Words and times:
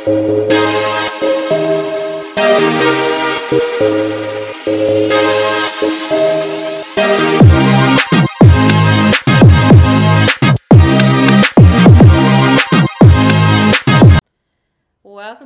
Welcome 0.00 0.48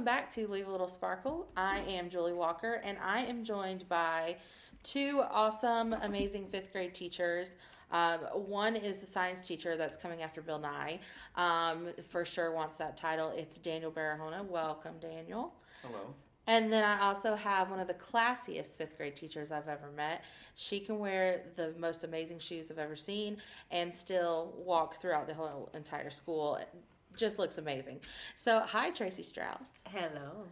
back 0.05 0.31
to 0.35 0.47
Leave 0.47 0.69
a 0.69 0.71
Little 0.71 0.87
Sparkle. 0.87 1.49
I 1.57 1.81
am 1.89 2.09
Julie 2.09 2.33
Walker, 2.33 2.75
and 2.85 2.97
I 3.03 3.25
am 3.25 3.43
joined 3.43 3.89
by 3.89 4.37
two 4.85 5.21
awesome, 5.33 5.95
amazing 5.95 6.47
fifth 6.47 6.71
grade 6.71 6.95
teachers. 6.95 7.57
Um, 7.91 8.21
one 8.35 8.77
is 8.77 8.99
the 8.99 9.07
science 9.07 9.43
teacher 9.43 9.77
that's 9.77 9.97
coming 9.97 10.23
after 10.23 10.43
Bill 10.43 10.59
Nye. 10.59 11.01
Um, 11.37 11.89
for 12.09 12.25
sure 12.25 12.53
wants 12.53 12.77
that 12.77 12.97
title. 12.97 13.33
It's 13.37 13.59
Daniel 13.59 13.91
Barahona. 13.91 14.45
Welcome, 14.45 14.95
Daniel. 15.01 15.55
Hello. 15.83 16.15
And 16.47 16.71
then 16.73 16.85
I 16.85 17.01
also 17.01 17.35
have 17.37 17.71
one 17.71 17.81
of 17.81 17.87
the 17.87 17.95
classiest 17.95 18.77
fifth 18.77 18.99
grade 18.99 19.17
teachers 19.17 19.51
I've 19.51 19.69
ever 19.69 19.91
met. 19.97 20.25
She 20.57 20.79
can 20.79 20.99
wear 20.99 21.43
the 21.57 21.73
most 21.79 22.05
amazing 22.05 22.39
shoes 22.39 22.71
I've 22.71 22.79
ever 22.79 22.97
seen 22.97 23.39
and 23.71 23.95
still 23.95 24.53
walk 24.59 25.01
throughout 25.01 25.27
the 25.27 25.35
whole 25.35 25.71
entire 25.75 26.11
school. 26.11 26.57
It 26.57 26.69
just 27.17 27.39
looks 27.39 27.59
amazing. 27.59 28.01
So, 28.37 28.61
hi, 28.61 28.91
Tracy 28.91 29.23
Strouse. 29.23 29.71
Hello. 29.89 30.45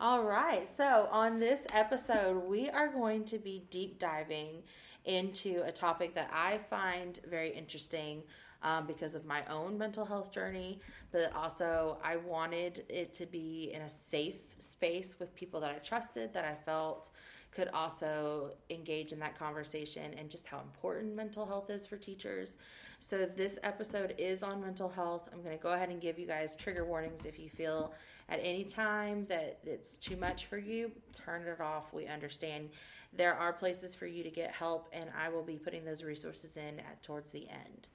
All 0.00 0.22
right. 0.22 0.66
So, 0.76 1.08
on 1.10 1.40
this 1.40 1.62
episode, 1.72 2.38
we 2.48 2.70
are 2.70 2.88
going 2.88 3.24
to 3.24 3.38
be 3.38 3.64
deep 3.68 3.98
diving 3.98 4.62
into 5.08 5.62
a 5.64 5.72
topic 5.72 6.14
that 6.14 6.30
I 6.32 6.58
find 6.70 7.18
very 7.28 7.50
interesting 7.50 8.22
um, 8.62 8.86
because 8.86 9.14
of 9.14 9.24
my 9.24 9.44
own 9.46 9.78
mental 9.78 10.04
health 10.04 10.32
journey, 10.32 10.80
but 11.12 11.34
also 11.34 11.98
I 12.02 12.16
wanted 12.16 12.84
it 12.88 13.12
to 13.14 13.26
be 13.26 13.72
in 13.74 13.82
a 13.82 13.88
safe 13.88 14.40
space 14.58 15.16
with 15.18 15.34
people 15.34 15.60
that 15.60 15.70
I 15.70 15.78
trusted, 15.78 16.32
that 16.34 16.44
I 16.44 16.54
felt 16.54 17.10
could 17.50 17.68
also 17.68 18.52
engage 18.70 19.12
in 19.12 19.18
that 19.18 19.38
conversation 19.38 20.12
and 20.18 20.28
just 20.28 20.46
how 20.46 20.60
important 20.60 21.14
mental 21.14 21.46
health 21.46 21.70
is 21.70 21.86
for 21.86 21.96
teachers. 21.96 22.58
So, 23.00 23.26
this 23.36 23.58
episode 23.62 24.14
is 24.18 24.42
on 24.42 24.60
mental 24.60 24.88
health. 24.88 25.28
I'm 25.32 25.42
going 25.42 25.56
to 25.56 25.62
go 25.62 25.72
ahead 25.72 25.88
and 25.88 26.00
give 26.00 26.18
you 26.18 26.26
guys 26.26 26.56
trigger 26.56 26.84
warnings 26.84 27.26
if 27.26 27.38
you 27.38 27.48
feel 27.48 27.94
at 28.28 28.40
any 28.42 28.64
time 28.64 29.24
that 29.28 29.60
it's 29.64 29.94
too 29.96 30.16
much 30.16 30.46
for 30.46 30.58
you, 30.58 30.90
turn 31.12 31.42
it 31.46 31.60
off. 31.60 31.92
We 31.92 32.06
understand 32.06 32.70
there 33.12 33.34
are 33.34 33.52
places 33.52 33.94
for 33.94 34.06
you 34.06 34.22
to 34.22 34.30
get 34.30 34.52
help, 34.52 34.88
and 34.92 35.10
I 35.18 35.28
will 35.28 35.42
be 35.42 35.56
putting 35.56 35.84
those 35.84 36.02
resources 36.02 36.56
in 36.56 36.80
at, 36.80 37.02
towards 37.02 37.30
the 37.30 37.48
end. 37.48 37.88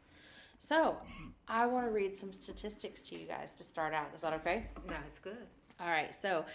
So, 0.59 0.97
I 1.47 1.65
want 1.65 1.85
to 1.85 1.91
read 1.91 2.17
some 2.17 2.33
statistics 2.33 3.01
to 3.03 3.17
you 3.17 3.25
guys 3.25 3.51
to 3.53 3.63
start 3.63 3.93
out. 3.93 4.11
Is 4.15 4.21
that 4.21 4.33
okay? 4.33 4.67
No, 4.87 4.95
it's 5.07 5.19
good. 5.19 5.45
All 5.79 5.89
right, 5.89 6.13
so 6.13 6.45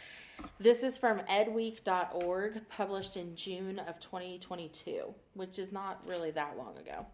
this 0.60 0.82
is 0.82 0.96
from 0.96 1.18
edweek.org, 1.30 2.68
published 2.68 3.16
in 3.16 3.34
June 3.34 3.78
of 3.80 3.98
2022, 4.00 5.12
which 5.34 5.58
is 5.58 5.72
not 5.72 6.00
really 6.06 6.30
that 6.30 6.56
long 6.56 6.78
ago. 6.78 7.04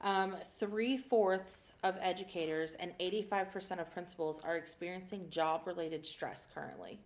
Um, 0.00 0.36
Three 0.58 0.96
fourths 0.96 1.74
of 1.82 1.96
educators 2.00 2.74
and 2.74 2.92
85% 2.98 3.80
of 3.80 3.90
principals 3.92 4.40
are 4.40 4.56
experiencing 4.56 5.28
job 5.30 5.66
related 5.66 6.06
stress 6.06 6.48
currently. 6.52 6.98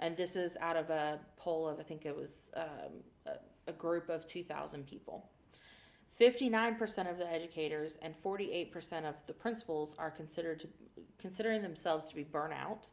And 0.00 0.16
this 0.16 0.36
is 0.36 0.56
out 0.60 0.76
of 0.76 0.90
a 0.90 1.18
poll 1.36 1.68
of, 1.68 1.80
I 1.80 1.82
think 1.82 2.06
it 2.06 2.16
was 2.16 2.50
um, 2.56 3.02
a, 3.26 3.70
a 3.70 3.72
group 3.72 4.08
of 4.08 4.26
2,000 4.26 4.86
people. 4.86 5.28
59% 6.20 7.10
of 7.10 7.18
the 7.18 7.30
educators 7.30 7.98
and 8.02 8.14
48% 8.22 9.08
of 9.08 9.14
the 9.26 9.32
principals 9.32 9.94
are 9.98 10.10
considered 10.10 10.60
to, 10.60 10.68
considering 11.18 11.62
themselves 11.62 12.06
to 12.06 12.14
be 12.14 12.24
burnout. 12.24 12.88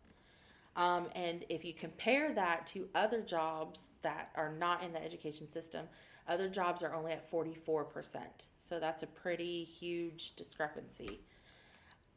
Um, 0.76 1.08
and 1.16 1.46
if 1.50 1.64
you 1.64 1.74
compare 1.74 2.34
that 2.34 2.68
to 2.68 2.88
other 2.94 3.22
jobs 3.22 3.86
that 4.02 4.30
are 4.36 4.54
not 4.54 4.84
in 4.84 4.92
the 4.92 5.04
education 5.04 5.50
system, 5.50 5.88
other 6.28 6.50
jobs 6.50 6.84
are 6.84 6.94
only 6.94 7.14
at 7.14 7.32
44%. 7.32 8.18
So 8.58 8.80
that's 8.80 9.04
a 9.04 9.08
pretty 9.08 9.64
huge 9.64 10.36
discrepancy. 10.36 11.22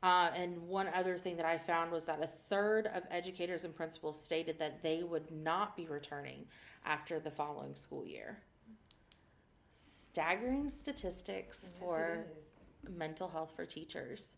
Uh, 0.02 0.30
and 0.34 0.56
one 0.68 0.88
other 0.94 1.18
thing 1.18 1.36
that 1.36 1.46
I 1.46 1.58
found 1.58 1.90
was 1.90 2.04
that 2.04 2.22
a 2.22 2.28
third 2.48 2.86
of 2.94 3.02
educators 3.10 3.64
and 3.64 3.74
principals 3.74 4.20
stated 4.20 4.58
that 4.60 4.82
they 4.82 5.02
would 5.02 5.28
not 5.30 5.76
be 5.76 5.86
returning 5.86 6.44
after 6.84 7.18
the 7.18 7.30
following 7.30 7.74
school 7.74 8.06
year. 8.06 8.38
Staggering 9.74 10.68
statistics 10.68 11.70
Yes, 11.72 11.80
for 11.80 12.26
mental 12.88 13.28
health 13.28 13.52
for 13.56 13.66
teachers. 13.66 14.36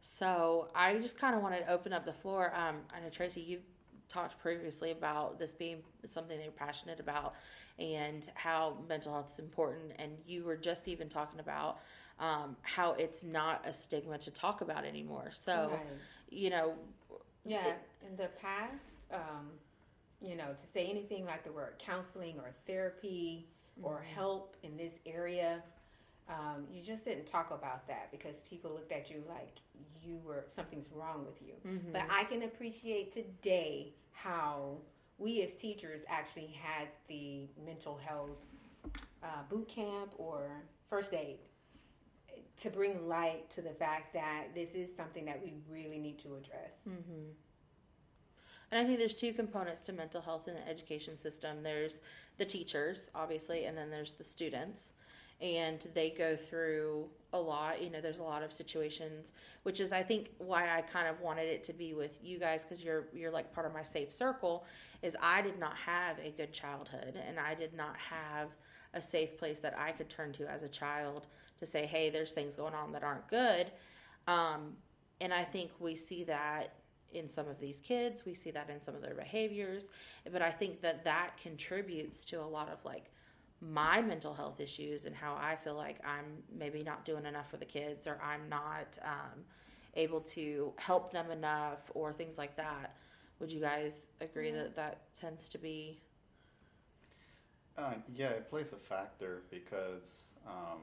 So 0.00 0.68
I 0.74 0.94
just 0.98 1.18
kind 1.18 1.34
of 1.34 1.42
wanted 1.42 1.60
to 1.60 1.72
open 1.72 1.92
up 1.92 2.04
the 2.04 2.12
floor. 2.12 2.52
Um, 2.54 2.76
I 2.94 3.00
know 3.00 3.08
Tracy, 3.10 3.40
you've 3.40 3.64
talked 4.08 4.38
previously 4.38 4.92
about 4.92 5.38
this 5.38 5.52
being 5.52 5.82
something 6.04 6.36
that 6.36 6.44
you're 6.44 6.52
passionate 6.52 7.00
about 7.00 7.34
and 7.78 8.30
how 8.34 8.76
mental 8.88 9.12
health 9.12 9.32
is 9.32 9.40
important. 9.40 9.92
And 9.98 10.12
you 10.26 10.44
were 10.44 10.56
just 10.56 10.86
even 10.86 11.08
talking 11.08 11.40
about 11.40 11.80
um, 12.18 12.56
how 12.62 12.92
it's 12.92 13.22
not 13.24 13.64
a 13.66 13.72
stigma 13.72 14.18
to 14.18 14.30
talk 14.30 14.60
about 14.60 14.84
anymore. 14.84 15.30
So, 15.32 15.70
Right. 15.72 15.86
you 16.30 16.50
know, 16.50 16.74
Yeah, 17.44 17.76
in 18.04 18.16
the 18.16 18.28
past, 18.40 18.96
um, 19.12 19.52
you 20.20 20.34
know, 20.34 20.52
to 20.52 20.66
say 20.66 20.86
anything 20.86 21.24
like 21.24 21.44
the 21.44 21.52
word 21.52 21.74
counseling 21.78 22.40
or 22.40 22.50
therapy 22.66 23.46
or 23.82 24.00
help 24.02 24.56
in 24.64 24.76
this 24.76 24.94
area, 25.06 25.62
um, 26.28 26.66
you 26.72 26.82
just 26.82 27.04
didn't 27.04 27.26
talk 27.26 27.52
about 27.52 27.86
that 27.86 28.10
because 28.10 28.40
people 28.40 28.72
looked 28.72 28.90
at 28.90 29.10
you 29.10 29.22
like 29.28 29.58
you 30.02 30.18
were 30.24 30.44
something's 30.48 30.90
wrong 30.92 31.24
with 31.24 31.40
you. 31.40 31.54
But 31.92 32.02
I 32.10 32.24
can 32.24 32.42
appreciate 32.42 33.12
today 33.12 33.92
how 34.12 34.78
we 35.18 35.42
as 35.42 35.54
teachers 35.54 36.00
actually 36.08 36.48
had 36.60 36.88
the 37.06 37.46
mental 37.64 37.96
health 37.96 38.30
uh, 39.22 39.42
boot 39.48 39.68
camp 39.68 40.10
or 40.18 40.48
first 40.90 41.14
aid 41.14 41.38
to 42.58 42.70
bring 42.70 43.08
light 43.08 43.50
to 43.50 43.60
the 43.60 43.70
fact 43.70 44.14
that 44.14 44.54
this 44.54 44.74
is 44.74 44.94
something 44.94 45.24
that 45.26 45.42
we 45.42 45.54
really 45.70 45.98
need 45.98 46.18
to 46.20 46.34
address. 46.36 46.74
Mm-hmm. 46.88 47.30
And 48.70 48.80
I 48.80 48.84
think 48.84 48.98
there's 48.98 49.14
two 49.14 49.32
components 49.32 49.82
to 49.82 49.92
mental 49.92 50.20
health 50.20 50.48
in 50.48 50.54
the 50.54 50.68
education 50.68 51.18
system. 51.20 51.62
There's 51.62 52.00
the 52.38 52.44
teachers, 52.44 53.10
obviously, 53.14 53.66
and 53.66 53.76
then 53.76 53.90
there's 53.90 54.12
the 54.12 54.24
students. 54.24 54.94
And 55.40 55.86
they 55.94 56.10
go 56.10 56.34
through 56.34 57.08
a 57.34 57.38
lot. 57.38 57.82
You 57.82 57.90
know, 57.90 58.00
there's 58.00 58.18
a 58.18 58.24
lot 58.24 58.42
of 58.42 58.52
situations, 58.52 59.34
which 59.64 59.80
is 59.80 59.92
I 59.92 60.02
think 60.02 60.30
why 60.38 60.76
I 60.76 60.80
kind 60.80 61.06
of 61.06 61.20
wanted 61.20 61.46
it 61.46 61.62
to 61.64 61.74
be 61.74 61.92
with 61.92 62.18
you 62.22 62.38
guys 62.38 62.64
because 62.64 62.82
you're 62.82 63.04
you're 63.12 63.30
like 63.30 63.52
part 63.52 63.66
of 63.66 63.74
my 63.74 63.82
safe 63.82 64.10
circle. 64.10 64.64
Is 65.02 65.14
I 65.20 65.42
did 65.42 65.58
not 65.58 65.76
have 65.76 66.18
a 66.18 66.30
good 66.30 66.54
childhood, 66.54 67.20
and 67.28 67.38
I 67.38 67.54
did 67.54 67.74
not 67.74 67.96
have 67.98 68.48
a 68.94 69.02
safe 69.02 69.36
place 69.36 69.58
that 69.58 69.78
I 69.78 69.92
could 69.92 70.08
turn 70.08 70.32
to 70.32 70.50
as 70.50 70.62
a 70.62 70.68
child 70.68 71.26
to 71.58 71.66
say, 71.66 71.86
hey, 71.86 72.10
there's 72.10 72.32
things 72.32 72.56
going 72.56 72.74
on 72.74 72.92
that 72.92 73.02
aren't 73.02 73.26
good. 73.28 73.70
Um, 74.26 74.76
and 75.20 75.32
I 75.32 75.44
think 75.44 75.70
we 75.78 75.96
see 75.96 76.24
that 76.24 76.74
in 77.12 77.28
some 77.28 77.48
of 77.48 77.58
these 77.58 77.80
kids, 77.80 78.24
we 78.26 78.34
see 78.34 78.50
that 78.50 78.68
in 78.68 78.80
some 78.80 78.94
of 78.94 79.02
their 79.02 79.14
behaviors. 79.14 79.86
But 80.30 80.42
I 80.42 80.50
think 80.50 80.80
that 80.82 81.04
that 81.04 81.36
contributes 81.42 82.24
to 82.24 82.40
a 82.40 82.44
lot 82.44 82.68
of 82.68 82.84
like 82.84 83.10
my 83.60 84.02
mental 84.02 84.34
health 84.34 84.60
issues 84.60 85.06
and 85.06 85.14
how 85.14 85.34
I 85.34 85.56
feel 85.56 85.76
like 85.76 85.98
I'm 86.04 86.42
maybe 86.56 86.82
not 86.82 87.04
doing 87.04 87.24
enough 87.24 87.50
for 87.50 87.56
the 87.56 87.64
kids 87.64 88.06
or 88.06 88.20
I'm 88.22 88.48
not 88.48 88.98
um, 89.02 89.44
able 89.94 90.20
to 90.20 90.72
help 90.76 91.10
them 91.12 91.30
enough 91.30 91.90
or 91.94 92.12
things 92.12 92.36
like 92.36 92.56
that. 92.56 92.96
Would 93.40 93.50
you 93.50 93.60
guys 93.60 94.06
agree 94.20 94.50
that 94.50 94.76
that 94.76 95.14
tends 95.14 95.48
to 95.48 95.58
be? 95.58 96.00
Uh, 97.78 97.94
yeah, 98.14 98.28
it 98.28 98.48
plays 98.48 98.72
a 98.72 98.76
factor 98.76 99.42
because 99.50 100.32
um, 100.46 100.80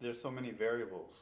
there's 0.00 0.20
so 0.20 0.30
many 0.30 0.50
variables. 0.50 1.14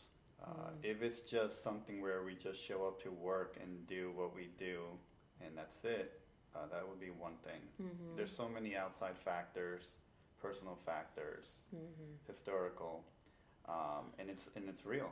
Uh, 0.43 0.71
If 0.83 1.03
it's 1.03 1.21
just 1.21 1.63
something 1.63 2.03
where 2.03 2.23
we 2.23 2.35
just 2.35 2.61
show 2.63 2.87
up 2.87 3.01
to 3.03 3.11
work 3.11 3.57
and 3.63 3.87
do 3.87 4.13
what 4.15 4.35
we 4.35 4.49
do 4.59 4.81
and 5.41 5.57
that's 5.57 5.85
it, 5.85 6.21
uh, 6.55 6.67
that 6.73 6.87
would 6.89 7.01
be 7.01 7.11
one 7.11 7.37
thing. 7.45 7.61
There's 8.17 8.35
so 8.35 8.49
many 8.49 8.77
outside 8.77 9.17
factors, 9.19 9.83
personal 10.41 10.77
factors, 10.87 11.47
historical, 12.27 13.05
um, 13.69 14.13
and 14.19 14.29
it's 14.31 14.49
and 14.57 14.69
it's 14.69 14.85
real, 14.87 15.11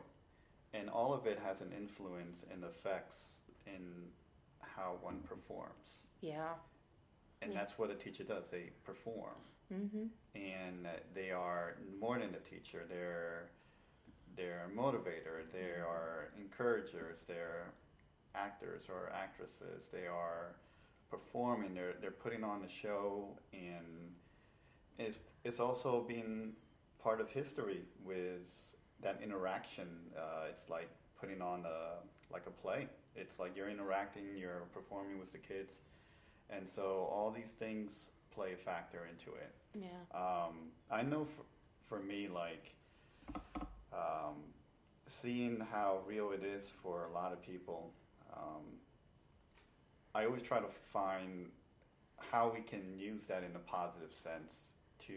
and 0.74 0.88
all 0.88 1.12
of 1.12 1.26
it 1.26 1.38
has 1.44 1.60
an 1.60 1.72
influence 1.76 2.44
and 2.52 2.64
affects 2.64 3.40
in 3.66 4.10
how 4.60 4.98
one 5.02 5.20
performs. 5.20 6.04
Yeah. 6.20 6.54
And 7.40 7.52
Yeah. 7.52 7.58
that's 7.58 7.76
what 7.78 7.90
a 7.90 7.94
teacher 7.94 8.22
does. 8.24 8.48
They 8.50 8.70
perform. 8.84 9.34
Mm-hmm. 9.72 10.04
And 10.34 10.88
they 11.14 11.30
are 11.30 11.76
more 12.00 12.18
than 12.18 12.34
a 12.34 12.48
teacher. 12.48 12.82
They're 12.88 13.44
they're 14.36 14.66
a 14.66 14.78
motivator. 14.78 15.44
They 15.52 15.80
are 15.80 16.30
encouragers. 16.38 17.24
They're 17.26 17.72
actors 18.34 18.84
or 18.88 19.12
actresses. 19.14 19.88
They 19.92 20.06
are 20.06 20.54
performing. 21.10 21.74
They're 21.74 21.94
they're 22.00 22.10
putting 22.10 22.44
on 22.44 22.62
the 22.62 22.68
show, 22.68 23.28
and 23.52 24.12
it's 24.98 25.18
it's 25.44 25.60
also 25.60 26.04
being 26.06 26.52
part 27.02 27.20
of 27.20 27.28
history 27.30 27.82
with 28.04 28.76
that 29.02 29.20
interaction. 29.22 29.88
Uh, 30.16 30.46
it's 30.48 30.68
like 30.68 30.88
putting 31.20 31.42
on 31.42 31.64
a 31.66 32.32
like 32.32 32.46
a 32.46 32.50
play. 32.50 32.88
It's 33.14 33.38
like 33.38 33.54
you're 33.56 33.68
interacting, 33.68 34.22
you're 34.36 34.62
performing 34.72 35.18
with 35.18 35.32
the 35.32 35.38
kids, 35.38 35.74
and 36.48 36.66
so 36.66 37.08
all 37.12 37.30
these 37.30 37.52
things 37.58 37.92
play 38.34 38.54
a 38.54 38.56
factor 38.56 39.06
into 39.10 39.36
it. 39.36 39.52
Yeah. 39.74 39.88
Um, 40.14 40.70
I 40.90 41.02
know 41.02 41.24
for, 41.24 41.44
for 41.80 42.02
me, 42.02 42.28
like 42.28 42.74
um, 43.92 44.36
seeing 45.06 45.60
how 45.72 46.00
real 46.06 46.32
it 46.32 46.44
is 46.44 46.70
for 46.82 47.06
a 47.06 47.12
lot 47.12 47.32
of 47.32 47.42
people. 47.42 47.90
Um, 48.34 48.62
I 50.14 50.24
always 50.26 50.42
try 50.42 50.58
to 50.58 50.68
find 50.92 51.46
how 52.18 52.52
we 52.54 52.60
can 52.60 52.98
use 52.98 53.26
that 53.26 53.42
in 53.42 53.54
a 53.56 53.58
positive 53.60 54.12
sense 54.12 54.64
to 55.06 55.14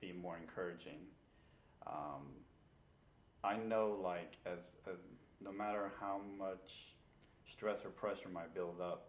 be 0.00 0.12
more 0.12 0.36
encouraging. 0.36 0.98
Um, 1.86 2.26
I 3.44 3.56
know, 3.56 3.98
like, 4.02 4.36
as, 4.46 4.72
as 4.90 4.98
no 5.42 5.52
matter 5.52 5.90
how 6.00 6.20
much 6.38 6.94
stress 7.50 7.84
or 7.84 7.90
pressure 7.90 8.28
might 8.28 8.54
build 8.54 8.80
up, 8.80 9.08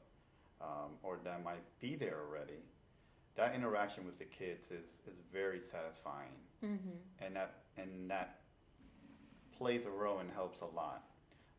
um, 0.61 0.91
or 1.01 1.17
that 1.23 1.43
might 1.43 1.63
be 1.79 1.95
there 1.95 2.17
already, 2.27 2.59
that 3.35 3.55
interaction 3.55 4.05
with 4.05 4.17
the 4.19 4.25
kids 4.25 4.67
is, 4.71 4.99
is 5.07 5.19
very 5.31 5.59
satisfying, 5.61 6.35
Mm-hmm. 6.63 6.95
and 7.25 7.35
that 7.35 7.55
and 7.77 8.09
that 8.09 8.39
plays 9.57 9.85
a 9.85 9.89
role 9.89 10.19
and 10.19 10.29
helps 10.31 10.61
a 10.61 10.65
lot. 10.65 11.03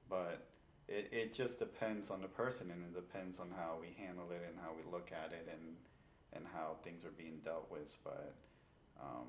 But 0.09 0.47
it, 0.89 1.09
it 1.13 1.35
just 1.35 1.59
depends 1.59 2.11
on 2.11 2.21
the 2.23 2.29
person, 2.29 2.71
and 2.71 2.83
it 2.85 2.95
depends 2.95 3.39
on 3.39 3.49
how 3.57 3.77
we 3.81 3.95
handle 4.03 4.31
it 4.31 4.43
and 4.47 4.57
how 4.63 4.71
we 4.77 4.91
look 4.91 5.11
at 5.13 5.33
it, 5.33 5.49
and 5.51 5.77
and 6.33 6.45
how 6.53 6.77
things 6.83 7.05
are 7.05 7.11
being 7.17 7.39
dealt 7.45 7.71
with. 7.71 7.97
But 8.03 8.35
um, 9.01 9.27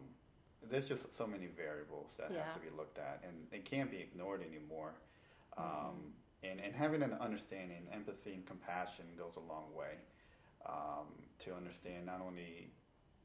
there's 0.69 0.87
just 0.87 1.15
so 1.15 1.27
many 1.27 1.47
variables 1.47 2.15
that 2.17 2.31
Yeah. 2.31 2.43
have 2.45 2.53
to 2.55 2.59
be 2.59 2.75
looked 2.75 2.97
at, 2.97 3.21
and 3.27 3.47
it 3.51 3.65
can't 3.65 3.91
be 3.91 3.97
ignored 3.97 4.41
anymore. 4.41 4.93
Um, 5.57 6.13
and, 6.43 6.59
and 6.59 6.75
having 6.75 7.01
an 7.01 7.13
understanding, 7.13 7.87
empathy, 7.91 8.33
and 8.33 8.45
compassion 8.45 9.05
goes 9.17 9.35
a 9.37 9.39
long 9.39 9.73
way 9.75 9.95
um, 10.65 11.07
to 11.39 11.53
understand 11.53 12.05
not 12.05 12.21
only 12.25 12.69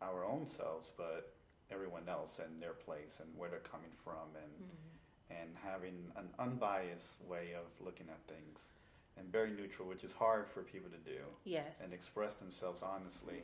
our 0.03 0.25
own 0.25 0.47
selves, 0.49 0.91
but 0.97 1.33
everyone 1.71 2.09
else 2.09 2.39
and 2.45 2.61
their 2.61 2.73
place 2.73 3.19
and 3.21 3.29
where 3.37 3.49
they're 3.51 3.61
coming 3.61 3.93
from, 4.05 4.35
and 4.37 4.53
Mm-hmm. 4.53 5.41
and 5.43 5.51
having 5.63 6.11
an 6.17 6.29
unbiased 6.41 7.21
way 7.29 7.55
of 7.55 7.67
looking 7.85 8.09
at 8.11 8.19
things 8.27 8.73
and 9.17 9.31
very 9.31 9.51
neutral, 9.51 9.87
which 9.89 10.03
is 10.03 10.13
hard 10.13 10.49
for 10.49 10.63
people 10.63 10.91
to 10.91 10.99
do 11.11 11.21
Yes. 11.45 11.81
and 11.85 11.93
express 11.93 12.35
themselves 12.35 12.83
honestly 12.83 13.43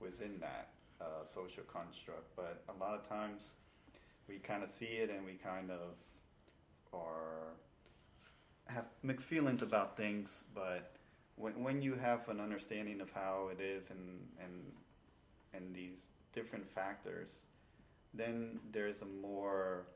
within 0.00 0.38
that 0.40 0.70
uh, 1.00 1.24
social 1.32 1.62
construct. 1.64 2.34
But 2.34 2.62
a 2.68 2.72
lot 2.82 2.94
of 2.94 3.08
times 3.08 3.50
we 4.28 4.38
kind 4.38 4.62
of 4.64 4.70
see 4.70 4.86
it 5.02 5.10
and 5.10 5.24
we 5.24 5.34
kind 5.34 5.70
of 5.70 5.94
are 6.92 7.54
have 8.66 8.84
mixed 9.02 9.26
feelings 9.26 9.62
about 9.62 9.96
things. 9.96 10.42
But 10.54 10.92
when 11.38 11.62
when 11.62 11.82
you 11.82 11.94
have 11.94 12.28
an 12.28 12.40
understanding 12.40 13.00
of 13.00 13.10
how 13.10 13.50
it 13.52 13.60
is 13.62 13.90
and 13.90 14.20
and 14.42 14.52
and 15.54 15.74
these 15.74 16.06
different 16.34 16.68
factors, 16.68 17.32
then 18.14 18.58
there's 18.72 19.00
a 19.02 19.06
more 19.06 19.86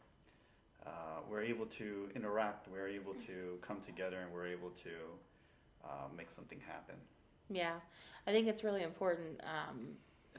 uh, 0.87 1.21
we're 1.29 1.43
able 1.43 1.67
to 1.67 2.09
interact. 2.15 2.69
We're 2.69 2.89
able 2.89 3.15
to 3.15 3.59
come 3.61 3.81
together, 3.81 4.21
and 4.21 4.33
we're 4.33 4.49
able 4.49 4.71
to 4.71 4.91
uh, 5.85 6.09
make 6.17 6.31
something 6.31 6.59
happen. 6.67 6.97
Yeah, 7.51 7.75
I 8.27 8.33
think 8.33 8.49
it's 8.49 8.65
really 8.65 8.83
important 8.83 9.41
um, 9.45 9.89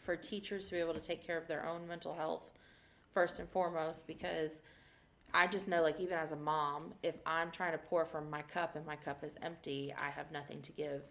for 0.02 0.16
teachers 0.16 0.66
to 0.68 0.72
be 0.74 0.80
able 0.80 0.94
to 0.94 1.02
take 1.02 1.26
care 1.26 1.38
of 1.38 1.48
their 1.48 1.66
own 1.66 1.88
mental 1.88 2.14
health 2.14 2.44
first 3.14 3.40
and 3.40 3.48
foremost 3.48 4.08
because 4.08 4.64
I 5.34 5.48
just 5.48 5.68
know, 5.68 5.82
like, 5.82 6.00
even 6.00 6.18
as 6.18 6.32
a 6.32 6.36
mom, 6.36 6.94
if 7.02 7.16
I'm 7.26 7.50
trying 7.50 7.72
to 7.72 7.78
pour 7.78 8.06
from 8.06 8.30
my 8.30 8.44
cup 8.44 8.76
and 8.76 8.86
my 8.86 8.96
cup 8.96 9.24
is 9.24 9.36
empty, 9.42 9.94
I 9.98 10.10
have 10.12 10.32
nothing 10.32 10.62
to 10.62 10.72
give 10.72 11.02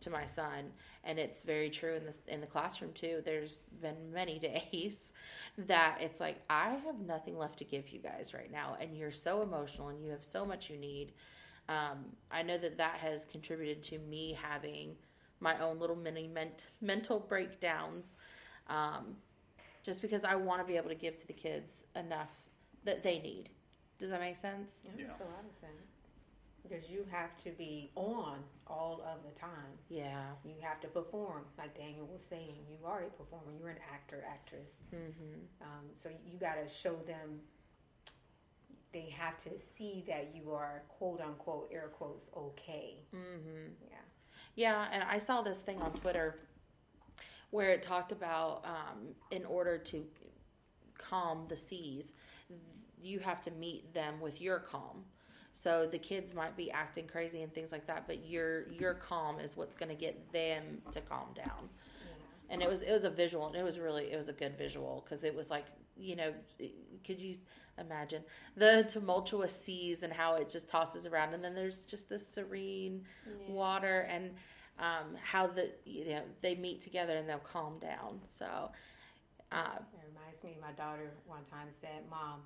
to 0.00 0.10
my 0.10 0.24
son. 0.24 0.72
And 1.04 1.18
it's 1.18 1.42
very 1.42 1.70
true 1.70 1.94
in 1.94 2.04
the 2.04 2.14
in 2.32 2.40
the 2.40 2.46
classroom 2.46 2.92
too. 2.92 3.22
There's 3.24 3.62
been 3.80 4.12
many 4.12 4.38
days 4.72 5.12
that 5.58 5.98
it's 6.00 6.20
like 6.20 6.42
I 6.48 6.70
have 6.86 7.00
nothing 7.00 7.36
left 7.36 7.58
to 7.58 7.64
give 7.64 7.88
you 7.90 8.00
guys 8.00 8.32
right 8.34 8.50
now, 8.50 8.76
and 8.80 8.96
you're 8.96 9.10
so 9.10 9.42
emotional 9.42 9.88
and 9.88 10.02
you 10.02 10.10
have 10.10 10.24
so 10.24 10.44
much 10.44 10.70
you 10.70 10.76
need. 10.76 11.12
Um, 11.68 12.04
I 12.30 12.42
know 12.42 12.58
that 12.58 12.78
that 12.78 12.98
has 12.98 13.24
contributed 13.24 13.82
to 13.84 13.98
me 13.98 14.38
having 14.40 14.94
my 15.40 15.58
own 15.60 15.78
little 15.78 15.96
mini 15.96 16.28
ment- 16.28 16.66
mental 16.80 17.18
breakdowns 17.18 18.16
um, 18.68 19.16
just 19.82 20.00
because 20.00 20.24
I 20.24 20.34
want 20.36 20.60
to 20.60 20.66
be 20.66 20.76
able 20.76 20.88
to 20.88 20.94
give 20.94 21.18
to 21.18 21.26
the 21.26 21.32
kids 21.32 21.86
enough 21.94 22.30
that 22.84 23.02
they 23.02 23.18
need. 23.18 23.50
Does 23.98 24.10
that 24.10 24.20
make 24.20 24.36
sense? 24.36 24.82
That 24.82 24.98
Yeah. 24.98 25.08
makes 25.08 25.20
a 25.20 25.24
lot 25.24 25.44
of 25.44 25.54
sense. 25.60 25.92
Because 26.62 26.90
you 26.90 27.04
have 27.10 27.36
to 27.44 27.50
be 27.52 27.92
on 27.94 28.42
all 28.66 29.00
of 29.02 29.22
the 29.22 29.30
time. 29.38 29.78
Yeah. 29.88 30.34
You 30.44 30.54
have 30.60 30.80
to 30.80 30.88
perform, 30.88 31.46
like 31.56 31.76
Daniel 31.76 32.06
was 32.06 32.22
saying. 32.22 32.66
You 32.68 32.84
are 32.84 33.04
a 33.04 33.10
performer. 33.10 33.52
You're 33.58 33.68
an 33.70 33.80
actor, 33.92 34.24
actress. 34.28 34.82
Mm-hmm. 34.92 35.62
Um, 35.62 35.84
so 35.94 36.10
you 36.26 36.38
got 36.38 36.54
to 36.56 36.68
show 36.68 36.96
them. 36.96 37.40
They 38.92 39.10
have 39.10 39.36
to 39.44 39.50
see 39.60 40.04
that 40.08 40.34
you 40.34 40.52
are 40.52 40.82
quote 40.88 41.20
unquote 41.20 41.70
air 41.72 41.88
quotes 41.92 42.30
okay. 42.36 42.96
Mm-hmm. 43.14 43.72
Yeah. 43.88 43.96
Yeah, 44.56 44.88
and 44.90 45.02
I 45.04 45.18
saw 45.18 45.42
this 45.42 45.60
thing 45.60 45.80
on 45.82 45.92
Twitter 45.92 46.40
where 47.50 47.70
it 47.70 47.82
talked 47.82 48.10
about 48.10 48.64
um, 48.64 49.14
in 49.30 49.44
order 49.44 49.76
to 49.78 50.04
calm 50.98 51.44
the 51.48 51.56
seas, 51.56 52.14
you 53.06 53.18
have 53.20 53.40
to 53.42 53.50
meet 53.52 53.92
them 53.94 54.20
with 54.20 54.40
your 54.40 54.58
calm. 54.58 55.04
So 55.52 55.86
the 55.86 55.98
kids 55.98 56.34
might 56.34 56.56
be 56.56 56.70
acting 56.70 57.06
crazy 57.06 57.42
and 57.42 57.52
things 57.54 57.72
like 57.72 57.86
that, 57.86 58.06
but 58.06 58.26
your 58.26 58.68
your 58.68 58.94
calm 58.94 59.40
is 59.40 59.56
what's 59.56 59.76
going 59.76 59.88
to 59.88 59.94
get 60.06 60.30
them 60.32 60.82
to 60.92 61.00
calm 61.00 61.28
down. 61.34 61.68
Yeah. 62.04 62.10
And 62.50 62.62
it 62.62 62.68
was 62.68 62.82
it 62.82 62.92
was 62.92 63.04
a 63.04 63.10
visual, 63.10 63.46
and 63.46 63.56
it 63.56 63.64
was 63.64 63.78
really 63.78 64.12
it 64.12 64.16
was 64.16 64.28
a 64.28 64.34
good 64.34 64.56
visual 64.58 65.02
because 65.04 65.24
it 65.24 65.34
was 65.34 65.48
like 65.50 65.66
you 65.98 66.14
know, 66.14 66.32
could 67.04 67.18
you 67.18 67.34
imagine 67.78 68.22
the 68.54 68.84
tumultuous 68.86 69.54
seas 69.58 70.02
and 70.02 70.12
how 70.12 70.34
it 70.34 70.48
just 70.50 70.68
tosses 70.68 71.06
around, 71.06 71.32
and 71.32 71.42
then 71.42 71.54
there's 71.54 71.86
just 71.86 72.08
this 72.08 72.26
serene 72.26 73.04
Yeah. 73.26 73.54
water 73.54 74.00
and 74.10 74.34
um, 74.78 75.16
how 75.22 75.46
the 75.46 75.70
you 75.86 76.04
know 76.10 76.22
they 76.42 76.54
meet 76.54 76.82
together 76.82 77.16
and 77.16 77.26
they'll 77.28 77.38
calm 77.38 77.78
down. 77.78 78.20
So, 78.26 78.70
uh, 79.52 79.78
It 79.94 80.06
reminds 80.12 80.44
me, 80.44 80.56
my 80.60 80.72
daughter 80.72 81.10
one 81.26 81.44
time 81.50 81.68
said, 81.80 82.04
"Mom, 82.10 82.42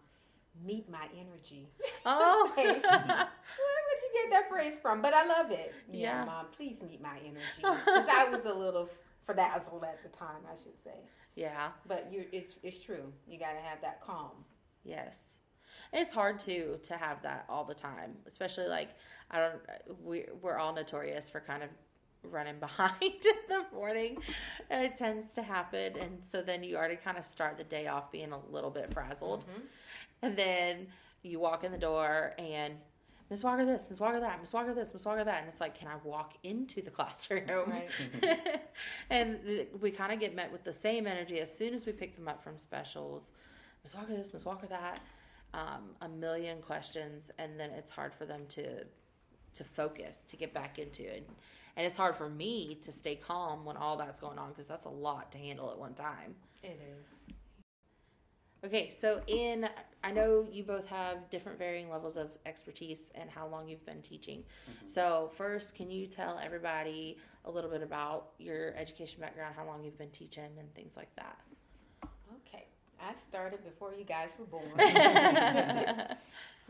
meet 0.65 0.89
my 0.91 1.07
energy." 1.19 1.69
oh, 2.07 2.51
Where 2.57 2.67
would 2.67 4.03
you 4.03 4.11
get 4.23 4.31
that 4.31 4.49
phrase 4.51 4.79
from? 4.81 5.03
But 5.03 5.15
I 5.15 5.25
love 5.27 5.51
it. 5.51 5.75
Yeah, 5.91 6.21
Yeah. 6.21 6.25
Mom, 6.25 6.47
please 6.57 6.83
meet 6.83 7.01
my 7.03 7.19
energy. 7.25 7.45
Because 7.59 8.09
I 8.11 8.29
was 8.29 8.45
a 8.47 8.53
little 8.55 8.89
frazzled 9.25 9.85
at 9.85 10.03
the 10.03 10.09
time, 10.09 10.43
I 10.51 10.57
should 10.57 10.79
say. 10.83 10.99
yeah, 11.37 11.69
But 11.87 12.09
you, 12.13 12.25
it's 12.33 12.57
it's 12.63 12.83
true. 12.83 13.13
You 13.29 13.39
got 13.39 13.53
to 13.53 13.61
have 13.61 13.81
that 13.83 14.01
calm. 14.03 14.45
yes. 14.85 15.19
It's 15.93 16.13
hard 16.13 16.39
too 16.39 16.79
to 16.85 16.97
have 16.97 17.21
that 17.23 17.45
all 17.49 17.65
the 17.65 17.75
time, 17.75 18.13
especially 18.27 18.67
like 18.69 18.91
I 19.31 19.39
don't. 19.41 19.61
We 20.05 20.27
we're 20.41 20.57
all 20.57 20.73
notorious 20.73 21.29
for 21.29 21.41
kind 21.41 21.65
of 21.65 21.69
running 22.23 22.61
behind 22.61 22.95
in 23.03 23.41
the 23.49 23.65
morning. 23.75 24.19
It 24.71 24.97
tends 24.97 25.33
to 25.35 25.43
happen, 25.43 25.97
and 25.99 26.19
so 26.25 26.43
then 26.43 26.63
you 26.63 26.77
already 26.77 26.95
kind 26.97 27.19
of 27.19 27.27
start 27.27 27.57
the 27.59 27.65
day 27.65 27.89
off 27.89 28.13
being 28.13 28.31
a 28.33 28.39
little 28.53 28.71
bit 28.71 28.93
frazzled. 28.93 29.45
Mhm. 29.47 29.63
And 30.23 30.37
then 30.37 30.87
you 31.23 31.41
walk 31.41 31.65
in 31.65 31.73
the 31.73 31.79
door 31.79 32.35
and 32.39 32.75
Miss 33.31 33.45
Walker 33.45 33.65
this, 33.65 33.87
Miss 33.89 34.01
Walker 34.01 34.19
that, 34.19 34.41
Miss 34.41 34.53
Walker 34.53 34.75
this, 34.75 34.93
Miss 34.93 35.07
Walker 35.07 35.23
that. 35.23 35.41
And 35.41 35.49
it's 35.49 35.61
like, 35.61 35.79
can 35.79 35.87
I 35.87 35.95
walk 36.03 36.35
into 36.43 36.83
the 36.83 36.91
classroom? 36.91 37.45
Right. 37.49 37.89
and 39.11 39.39
th- 39.45 39.69
we 39.81 39.93
kind 39.93 40.13
of 40.13 40.19
get 40.19 40.35
met 40.35 40.51
with 40.51 40.65
the 40.65 40.73
same 40.73 41.07
energy 41.07 41.39
as 41.39 41.57
soon 41.57 41.73
as 41.73 41.87
we 41.87 41.93
pick 41.93 42.17
them 42.17 42.27
up 42.27 42.43
from 42.43 42.59
specials. 42.59 43.31
Miss 43.85 43.95
Walker 43.95 44.17
this, 44.17 44.33
Miss 44.33 44.45
Walker 44.45 44.67
that. 44.67 45.01
Um, 45.55 45.91
a 46.01 46.09
million 46.09 46.61
questions. 46.61 47.31
And 47.39 47.59
then 47.59 47.71
it's 47.71 47.93
hard 47.93 48.13
for 48.15 48.27
them 48.27 48.43
to 48.51 48.85
to 49.55 49.65
focus, 49.65 50.23
to 50.29 50.37
get 50.37 50.55
back 50.55 50.79
into 50.79 51.03
it. 51.03 51.29
And 51.77 51.87
it's 51.87 51.97
hard 51.97 52.17
for 52.17 52.29
me 52.29 52.79
to 52.83 52.93
stay 52.93 53.17
calm 53.17 53.65
when 53.65 53.77
all 53.77 53.97
that's 53.97 54.21
going 54.21 54.39
on 54.39 54.51
because 54.51 54.67
that's 54.67 54.87
a 54.87 54.91
lot 54.91 55.33
to 55.33 55.39
handle 55.39 55.71
at 55.71 55.79
one 55.79 55.95
time. 55.95 56.35
It 56.63 56.81
is. 56.81 57.35
Okay, 58.65 58.91
so 58.91 59.21
in 59.27 59.69
I 60.03 60.11
know 60.13 60.47
you 60.51 60.63
both 60.65 60.87
have 60.87 61.29
different 61.31 61.59
varying 61.59 61.91
levels 61.91 62.17
of 62.17 62.31
expertise 62.47 63.13
and 63.15 63.31
how 63.31 63.47
long 63.47 63.69
you've 63.69 63.85
been 63.85 64.03
teaching. 64.03 64.43
So 64.87 65.31
first, 65.37 65.75
can 65.75 65.91
you 65.91 66.07
tell 66.07 66.39
everybody 66.43 67.19
a 67.45 67.51
little 67.51 67.71
bit 67.71 67.83
about 67.83 68.31
your 68.39 68.75
education 68.77 69.21
background, 69.21 69.55
how 69.57 69.67
long 69.67 69.83
you've 69.85 69.99
been 69.99 70.11
teaching, 70.11 70.51
and 70.59 70.73
things 70.75 70.97
like 70.97 71.15
that? 71.17 71.39
Okay. 72.47 72.65
I 73.01 73.15
started 73.15 73.65
before 73.65 73.95
you 73.95 74.05
guys 74.05 74.31
were 74.39 74.47
born. 74.47 74.71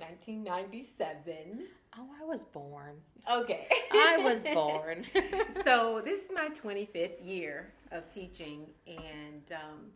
1997. 0.01 1.67
Oh, 1.99 2.07
I 2.21 2.25
was 2.25 2.45
born. 2.45 2.95
Okay. 3.31 3.69
I 3.93 4.17
was 4.19 4.43
born. 4.45 5.05
so 5.65 6.01
this 6.05 6.25
is 6.25 6.31
my 6.35 6.49
25th 6.49 7.25
year 7.25 7.73
of 7.93 8.09
teaching, 8.13 8.67
and 8.87 9.43
um, 9.53 9.91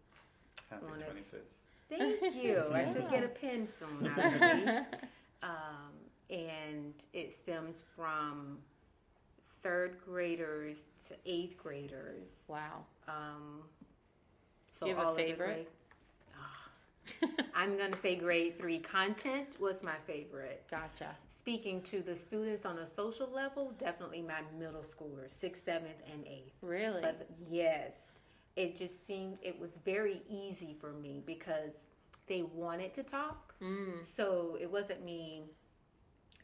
Happy 0.70 0.86
25th. 0.86 1.53
Thank 1.88 2.34
you. 2.42 2.64
I 2.72 2.84
should 2.84 3.08
get 3.10 3.24
a 3.24 3.28
pen 3.28 3.66
soon, 3.66 4.12
I 4.16 4.30
believe. 4.38 4.84
Um, 5.42 5.92
and 6.30 6.94
it 7.12 7.32
stems 7.32 7.76
from 7.94 8.58
third 9.62 9.96
graders 10.04 10.84
to 11.08 11.14
eighth 11.26 11.56
graders. 11.56 12.44
Wow. 12.48 12.84
Um, 13.08 13.62
so 14.72 14.86
Do 14.86 14.90
you 14.92 14.96
have 14.98 15.08
a 15.08 15.14
favorite? 15.14 15.36
grade- 15.46 15.66
Ah. 16.36 17.28
I'm 17.54 17.76
gonna 17.76 17.96
say 17.96 18.16
grade 18.16 18.58
three 18.58 18.78
content 18.78 19.60
was 19.60 19.82
my 19.82 19.96
favorite. 20.06 20.64
Gotcha. 20.70 21.14
Speaking 21.28 21.82
to 21.82 22.00
the 22.00 22.16
students 22.16 22.64
on 22.64 22.78
a 22.78 22.86
social 22.86 23.28
level, 23.30 23.72
definitely 23.78 24.22
my 24.22 24.40
middle 24.58 24.82
schoolers, 24.82 25.30
sixth, 25.30 25.64
seventh, 25.64 26.00
and 26.10 26.26
eighth. 26.26 26.54
Really? 26.62 27.02
But 27.02 27.28
yes, 27.50 27.92
it 28.56 28.76
just 28.76 29.06
seemed 29.06 29.38
it 29.42 29.58
was 29.58 29.78
very 29.84 30.22
easy 30.28 30.76
for 30.80 30.92
me 30.92 31.22
because 31.26 31.74
they 32.26 32.42
wanted 32.42 32.92
to 32.94 33.02
talk. 33.02 33.54
Mm. 33.62 34.04
So 34.04 34.56
it 34.60 34.70
wasn't 34.70 35.04
me 35.04 35.42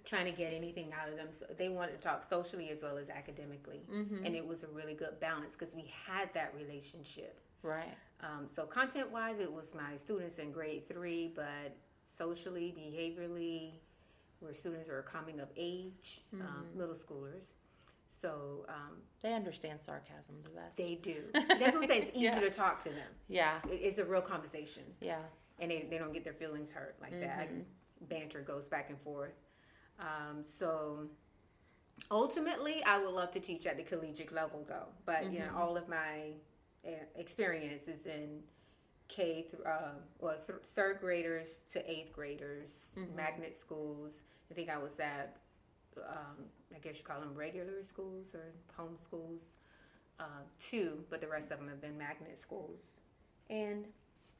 trying 0.04 0.24
to 0.24 0.32
get 0.32 0.52
anything 0.52 0.92
out 0.98 1.08
of 1.08 1.16
them. 1.16 1.28
So 1.30 1.46
they 1.56 1.68
wanted 1.68 1.92
to 1.92 1.98
talk 1.98 2.22
socially 2.24 2.70
as 2.70 2.82
well 2.82 2.96
as 2.98 3.08
academically. 3.10 3.82
Mm-hmm. 3.92 4.24
And 4.24 4.34
it 4.34 4.46
was 4.46 4.62
a 4.62 4.68
really 4.68 4.94
good 4.94 5.20
balance 5.20 5.54
because 5.56 5.74
we 5.74 5.92
had 6.06 6.32
that 6.34 6.54
relationship. 6.56 7.38
Right. 7.62 7.96
Um, 8.22 8.46
so 8.48 8.64
content 8.64 9.10
wise, 9.10 9.38
it 9.38 9.52
was 9.52 9.74
my 9.74 9.96
students 9.96 10.38
in 10.38 10.52
grade 10.52 10.88
three, 10.88 11.32
but 11.34 11.76
socially, 12.04 12.74
behaviorally, 12.76 13.72
where 14.40 14.54
students 14.54 14.88
are 14.88 15.02
coming 15.02 15.40
of 15.40 15.48
age, 15.56 16.22
um, 16.34 16.40
Mm-hmm. 16.40 16.78
middle 16.78 16.94
schoolers. 16.94 17.52
So 18.12 18.66
um, 18.68 18.96
They 19.22 19.32
understand 19.32 19.80
sarcasm 19.80 20.36
the 20.42 20.50
best. 20.50 20.76
they 20.76 20.96
do. 20.96 21.22
That's 21.32 21.74
what 21.74 21.76
I'm 21.76 21.86
saying. 21.86 22.02
It's 22.08 22.10
easy 22.16 22.24
Yeah. 22.24 22.40
to 22.40 22.50
talk 22.50 22.82
to 22.82 22.88
them. 22.90 23.08
yeah. 23.28 23.60
It's 23.70 23.98
a 23.98 24.04
real 24.04 24.20
conversation, 24.20 24.82
Yeah. 25.00 25.20
and 25.60 25.70
they, 25.70 25.86
they 25.88 25.96
don't 25.96 26.12
get 26.12 26.24
their 26.24 26.32
feelings 26.34 26.72
hurt 26.72 26.96
like 27.00 27.18
that. 27.20 27.48
Mm-hmm. 27.50 27.60
Banter 28.08 28.40
goes 28.40 28.66
back 28.66 28.90
and 28.90 28.98
forth. 29.00 29.34
Um, 30.00 30.42
so 30.44 31.06
ultimately, 32.10 32.82
I 32.84 32.98
would 32.98 33.10
love 33.12 33.30
to 33.32 33.40
teach 33.40 33.66
at 33.66 33.76
the 33.76 33.82
collegiate 33.82 34.32
level, 34.32 34.64
though. 34.68 34.88
But 35.06 35.32
you 35.32 35.38
Mm-hmm. 35.40 35.54
know, 35.54 35.60
all 35.62 35.76
of 35.76 35.88
my 35.88 36.32
uh, 36.86 36.90
experience 37.16 37.84
is 37.88 38.06
in 38.06 38.40
K 39.08 39.46
through 39.50 39.64
uh, 39.64 39.92
well, 40.18 40.36
th- 40.44 40.58
third 40.74 40.98
graders 41.00 41.60
to 41.72 41.90
eighth 41.90 42.12
graders, 42.12 42.90
Mm-hmm. 42.98 43.16
magnet 43.16 43.56
schools. 43.56 44.22
I 44.50 44.54
think 44.54 44.68
I 44.68 44.78
was 44.78 44.98
at, 44.98 45.36
um, 45.98 46.44
I 46.74 46.78
guess 46.78 46.98
you 46.98 47.04
call 47.04 47.20
them 47.20 47.34
regular 47.34 47.82
schools 47.82 48.34
or 48.34 48.52
home 48.76 48.96
schools, 49.02 49.56
uh, 50.18 50.42
two, 50.60 51.04
but 51.10 51.20
the 51.20 51.28
rest 51.28 51.50
of 51.50 51.58
them 51.58 51.68
have 51.68 51.80
been 51.80 51.98
magnet 51.98 52.38
schools. 52.40 53.00
And 53.48 53.86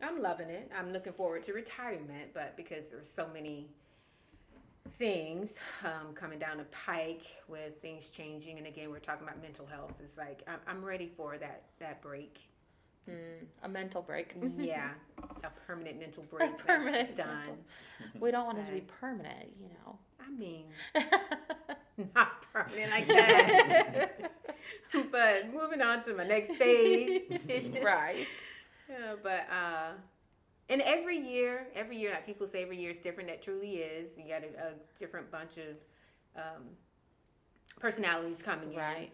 I'm 0.03 0.23
loving 0.23 0.49
it. 0.49 0.71
I'm 0.77 0.93
looking 0.93 1.13
forward 1.13 1.43
to 1.45 1.53
retirement, 1.53 2.31
but 2.33 2.57
because 2.57 2.87
there's 2.87 3.09
so 3.09 3.27
many 3.33 3.69
things 4.99 5.57
um, 5.85 6.15
coming 6.15 6.39
down 6.39 6.59
the 6.59 6.65
pike 6.65 7.23
with 7.49 7.81
things 7.83 8.11
changing, 8.11 8.59
and 8.59 8.67
again, 8.67 8.91
we're 8.91 8.99
talking 8.99 9.27
about 9.27 9.41
mental 9.43 9.67
health. 9.67 9.93
It's 10.03 10.17
like 10.17 10.43
I'm, 10.47 10.59
I'm 10.67 10.85
ready 10.85 11.11
for 11.17 11.37
that 11.39 11.65
that 11.81 12.01
break. 12.03 12.39
Mm. 13.09 13.45
A 13.65 13.69
mental 13.69 14.03
break. 14.03 14.35
yeah, 14.59 14.91
a 15.43 15.51
permanent 15.67 15.99
mental 15.99 16.23
break. 16.31 16.51
that's 16.51 16.63
permanent 16.63 17.17
done. 17.17 17.29
mental- 17.37 17.57
we 18.21 18.31
don't 18.31 18.47
want 18.47 18.59
it 18.59 18.67
to 18.67 18.73
be 18.73 18.81
permanent, 19.01 19.51
you 19.61 19.69
know. 19.69 19.99
I 20.31 20.39
mean, 20.39 20.65
not 22.15 22.43
permanent 22.53 22.91
like 22.91 23.09
that. 23.09 24.33
but 25.11 25.53
moving 25.53 25.81
on 25.83 26.03
to 26.05 26.15
my 26.15 26.25
next 26.27 26.53
phase. 26.55 27.23
right. 27.83 28.27
Yeah, 28.89 29.15
but 29.23 29.47
uh, 29.51 29.93
and 30.69 30.81
every 30.83 31.19
year, 31.19 31.67
every 31.75 31.97
year, 31.97 32.13
like 32.13 32.27
people 32.27 32.47
say, 32.47 32.63
every 32.63 32.79
year 32.79 32.91
is 32.91 32.99
different. 32.99 33.29
That 33.29 33.43
truly 33.43 33.77
is. 33.77 34.17
You 34.17 34.25
got 34.29 34.43
a, 34.43 34.69
a 34.69 34.73
different 34.99 35.31
bunch 35.31 35.57
of 35.57 35.77
um, 36.37 36.65
personalities 37.81 38.43
coming 38.43 38.73
in. 38.73 38.79
Right. 38.79 39.11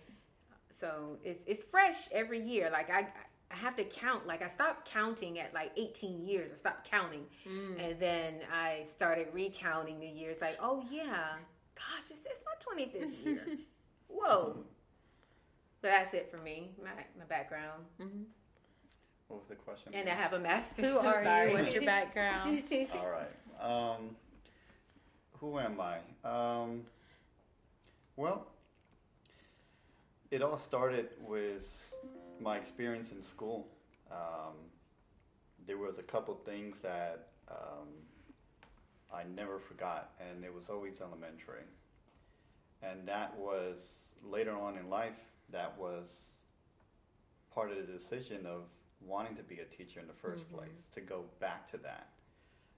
So 0.70 1.16
it's 1.24 1.42
it's 1.46 1.62
fresh 1.62 2.08
every 2.12 2.40
year. 2.40 2.70
Like 2.70 2.90
I 2.90 3.08
I 3.50 3.54
have 3.56 3.76
to 3.76 3.84
count. 3.84 4.26
Like 4.26 4.42
I 4.42 4.48
stopped 4.48 4.90
counting 4.90 5.38
at 5.38 5.54
like 5.54 5.72
18 5.76 6.26
years. 6.26 6.50
I 6.52 6.56
stopped 6.56 6.90
counting, 6.90 7.24
Mm. 7.48 7.80
and 7.90 8.00
then 8.00 8.34
I 8.52 8.82
started 8.84 9.28
recounting 9.32 10.00
the 10.00 10.06
years. 10.06 10.38
Like 10.40 10.58
oh 10.60 10.84
yeah, 10.90 11.34
gosh, 11.76 12.10
it's, 12.10 12.20
is 12.20 12.42
my 12.44 12.84
25th 12.84 13.12
year. 13.24 13.46
Whoa. 14.08 14.56
But 15.82 15.88
that's 15.88 16.14
it 16.14 16.30
for 16.30 16.38
me. 16.38 16.72
My 16.82 16.90
my 17.18 17.24
background, 17.28 17.84
hmm 18.00 18.22
What 19.28 19.40
was 19.40 19.48
the 19.48 19.54
question? 19.54 19.92
and 19.94 20.08
I 20.08 20.12
have 20.14 20.32
a 20.32 20.38
master's. 20.40 20.90
Who 20.92 20.98
are 20.98 21.22
sorry. 21.22 21.50
you? 21.52 21.58
What's 21.58 21.74
your 21.74 21.84
background? 21.96 22.62
All 22.94 23.08
right. 23.10 23.94
Um, 23.94 24.16
who 25.40 25.58
am 25.58 25.78
I? 25.80 25.98
Um, 26.24 26.82
well, 28.16 28.46
it 30.30 30.42
all 30.42 30.58
started 30.58 31.08
with 31.26 31.94
my 32.40 32.56
experience 32.56 33.12
in 33.12 33.22
school. 33.22 33.68
Um, 34.10 34.54
there 35.66 35.78
was 35.78 35.98
a 35.98 36.02
couple 36.02 36.34
things 36.34 36.78
that 36.80 37.28
um, 37.48 37.88
I 39.12 39.22
never 39.34 39.58
forgot, 39.58 40.10
and 40.20 40.44
it 40.44 40.52
was 40.54 40.68
always 40.68 41.00
elementary. 41.00 41.62
And 42.82 43.06
that 43.08 43.36
was 43.36 44.12
later 44.22 44.56
on 44.56 44.76
in 44.76 44.88
life. 44.88 45.18
That 45.50 45.76
was 45.78 46.10
part 47.52 47.70
of 47.70 47.76
the 47.78 47.92
decision 47.92 48.46
of 48.46 48.62
wanting 49.00 49.36
to 49.36 49.42
be 49.42 49.60
a 49.60 49.64
teacher 49.64 50.00
in 50.00 50.06
the 50.06 50.12
1st 50.12 50.44
Mhm. 50.44 50.54
place. 50.54 50.82
To 50.94 51.00
go 51.00 51.24
back 51.40 51.70
to 51.70 51.78
that 51.78 52.08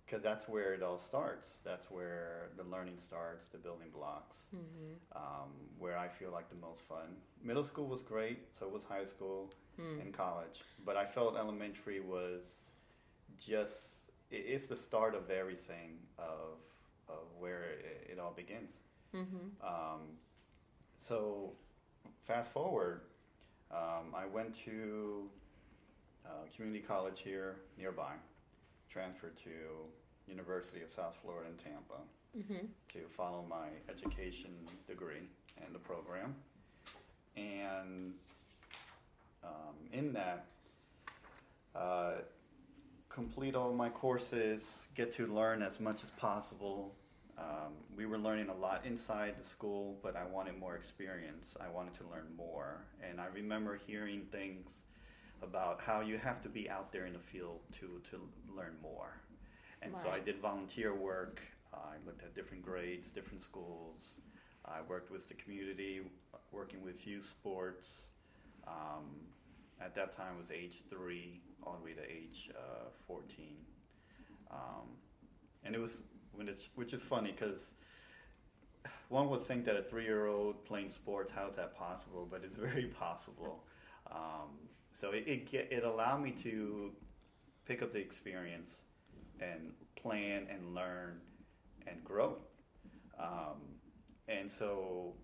because 0.09 0.25
that's 0.25 0.49
where 0.49 0.75
it 0.75 0.83
all 0.83 0.99
starts. 0.99 1.59
That's 1.65 1.91
where 1.91 2.51
the 2.57 2.65
learning 2.65 2.99
starts, 2.99 3.49
the 3.49 3.59
building 3.59 3.91
blocks, 3.93 4.39
hmm 4.51 4.95
um, 5.17 5.51
where 5.79 5.99
I 5.99 6.09
feel 6.09 6.31
like 6.33 6.49
the 6.51 6.57
most 6.57 6.83
fun. 6.83 7.17
Middle 7.43 7.65
school 7.65 7.87
was 7.89 8.03
great, 8.03 8.41
so 8.53 8.69
was 8.69 8.85
high 8.85 9.05
school 9.07 9.51
Mm. 9.79 10.01
and 10.03 10.13
college. 10.13 10.63
But 10.85 10.97
I 10.97 11.07
felt 11.07 11.37
elementary 11.37 12.01
was 12.01 12.67
just, 13.39 14.11
it, 14.31 14.45
it's 14.47 14.67
the 14.67 14.77
start 14.77 15.15
of 15.15 15.31
everything 15.31 15.99
of, 16.19 16.59
of 17.09 17.25
where 17.39 17.63
it, 17.65 18.11
it 18.13 18.19
all 18.21 18.33
begins. 18.33 18.79
hmm 19.13 19.51
Um, 19.63 20.19
so, 20.99 21.55
fast 22.27 22.51
forward, 22.53 23.03
um, 23.71 24.15
I 24.15 24.27
went 24.27 24.55
to 24.65 25.31
uh, 26.27 26.31
community 26.55 26.85
college 26.85 27.21
here 27.21 27.57
nearby, 27.79 28.15
transferred 28.91 29.37
to 29.45 29.51
University 30.27 30.83
of 30.83 30.93
South 30.93 31.17
Florida 31.23 31.49
in 31.51 31.57
Tampa 31.57 32.01
hmm 32.35 32.67
to 32.93 33.01
follow 33.17 33.45
my 33.49 33.69
education 33.89 34.51
degree 34.87 35.23
and 35.65 35.75
the 35.75 35.79
program. 35.79 36.35
And 37.37 38.15
um, 39.45 39.75
in 39.93 40.13
that, 40.13 40.47
uh, 41.75 42.13
complete 43.09 43.55
all 43.55 43.73
my 43.73 43.89
courses, 43.89 44.89
get 44.95 45.13
to 45.15 45.27
learn 45.27 45.63
as 45.63 45.81
much 45.81 46.03
as 46.03 46.11
possible. 46.11 46.95
Um, 47.39 47.73
we 47.97 48.07
were 48.07 48.19
learning 48.19 48.49
a 48.49 48.55
lot 48.55 48.85
inside 48.85 49.35
the 49.41 49.49
school, 49.49 49.97
but 50.03 50.17
I 50.17 50.25
wanted 50.25 50.59
more 50.59 50.77
experience. 50.77 51.57
I 51.61 51.69
wanted 51.69 51.95
to 51.95 52.05
learn 52.11 52.27
more. 52.37 52.85
And 53.09 53.21
I 53.21 53.27
remember 53.27 53.79
hearing 53.87 54.23
things 54.33 54.73
about 55.43 55.81
how 55.81 56.01
you 56.01 56.19
have 56.19 56.43
to 56.43 56.49
be 56.49 56.69
out 56.69 56.93
there 56.93 57.07
in 57.07 57.13
the 57.13 57.19
field 57.19 57.61
to, 57.81 58.01
to 58.11 58.21
learn 58.55 58.77
more. 58.83 59.13
And 59.83 59.97
so 59.97 60.11
I 60.11 60.19
did 60.19 60.41
volunteer 60.41 60.95
work. 60.95 61.41
I 61.73 61.95
looked 62.05 62.23
at 62.23 62.35
different 62.35 62.65
grades, 62.65 63.11
different 63.11 63.43
schools. 63.43 64.15
I 64.65 64.81
worked 64.89 65.11
with 65.11 65.29
the 65.29 65.35
community, 65.35 66.01
working 66.51 66.83
with 66.83 67.07
youth 67.07 67.29
sports. 67.29 67.87
Um, 68.67 69.05
at 69.81 69.95
that 69.95 70.17
time, 70.17 70.35
it 70.37 70.41
was 70.41 70.51
age 70.51 70.83
three 70.91 71.41
all 71.63 71.77
the 71.79 71.85
way 71.85 71.93
to 71.93 72.03
age 72.03 72.51
uh, 72.57 72.89
14. 73.07 73.57
Um, 74.51 74.59
and 75.65 75.75
it 75.75 75.81
was, 75.81 76.03
when 76.33 76.49
it's, 76.49 76.69
which 76.75 76.93
is 76.93 77.03
funny 77.03 77.33
because 77.39 77.71
one 79.09 79.31
would 79.31 79.47
think 79.47 79.65
that 79.67 79.77
a 79.77 79.83
three 79.83 80.05
year 80.05 80.27
old 80.27 80.65
playing 80.65 80.91
sports, 80.91 81.31
how 81.35 81.47
is 81.49 81.57
that 81.57 81.77
possible? 81.77 82.27
But 82.31 82.43
it's 82.45 82.57
very 82.57 82.87
possible. 82.99 83.65
Um, 84.11 84.69
so 84.99 85.11
it, 85.11 85.25
it, 85.27 85.51
get, 85.51 85.69
it 85.71 85.85
allowed 85.85 86.23
me 86.23 86.33
to 86.43 86.93
pick 87.67 87.83
up 87.83 87.93
the 87.93 87.99
experience 87.99 88.71
and 89.41 89.73
plan 89.97 90.47
and 90.51 90.75
learn 90.75 91.21
and 91.87 92.03
grow. 92.05 92.37
Um, 93.19 93.61
and 94.29 94.51
so, 94.51 95.15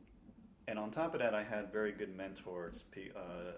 and 0.68 0.78
on 0.78 0.90
top 0.90 1.14
of 1.14 1.20
that, 1.20 1.34
I 1.34 1.42
had 1.42 1.72
very 1.72 1.92
good 1.92 2.14
mentors, 2.16 2.84
pe- 2.90 3.10
uh, 3.16 3.52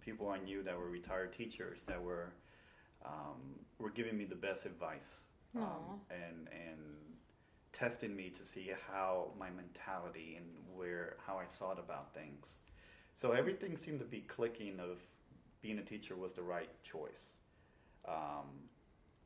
people 0.00 0.28
I 0.28 0.38
knew 0.38 0.62
that 0.62 0.76
were 0.76 0.90
retired 0.90 1.32
teachers 1.32 1.78
that 1.86 2.02
were 2.02 2.32
um, 3.04 3.58
were 3.78 3.90
giving 3.90 4.16
me 4.16 4.24
the 4.24 4.34
best 4.34 4.64
advice 4.64 5.20
um, 5.56 6.00
and 6.10 6.48
and 6.48 6.80
testing 7.72 8.14
me 8.16 8.30
to 8.30 8.44
see 8.44 8.70
how 8.88 9.32
my 9.38 9.50
mentality 9.50 10.36
and 10.36 10.46
where 10.74 11.16
how 11.26 11.36
I 11.36 11.44
thought 11.58 11.78
about 11.78 12.14
things. 12.14 12.46
So 13.14 13.32
everything 13.32 13.76
seemed 13.76 14.00
to 14.00 14.04
be 14.04 14.20
clicking 14.20 14.80
of 14.80 14.98
being 15.64 15.78
a 15.78 15.82
teacher 15.82 16.14
was 16.14 16.32
the 16.34 16.42
right 16.42 16.68
choice. 16.82 17.22
Um, 18.06 18.48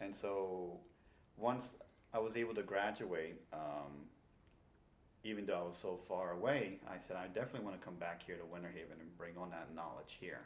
and 0.01 0.15
so 0.15 0.79
once 1.37 1.75
I 2.15 2.21
was 2.21 2.37
able 2.37 2.55
to 2.55 2.63
graduate, 2.63 3.41
um, 3.53 4.07
even 5.25 5.45
though 5.47 5.59
I 5.59 5.63
was 5.63 5.77
so 5.83 5.99
far 6.09 6.31
away, 6.31 6.79
I 6.89 6.97
said 6.97 7.17
I 7.17 7.27
definitely 7.27 7.67
want 7.67 7.79
to 7.79 7.85
come 7.85 7.97
back 7.97 8.23
here 8.25 8.37
to 8.37 8.47
Winter 8.47 8.73
Haven 8.73 8.99
and 9.01 9.19
bring 9.19 9.37
on 9.37 9.51
that 9.51 9.75
knowledge 9.75 10.17
here, 10.21 10.43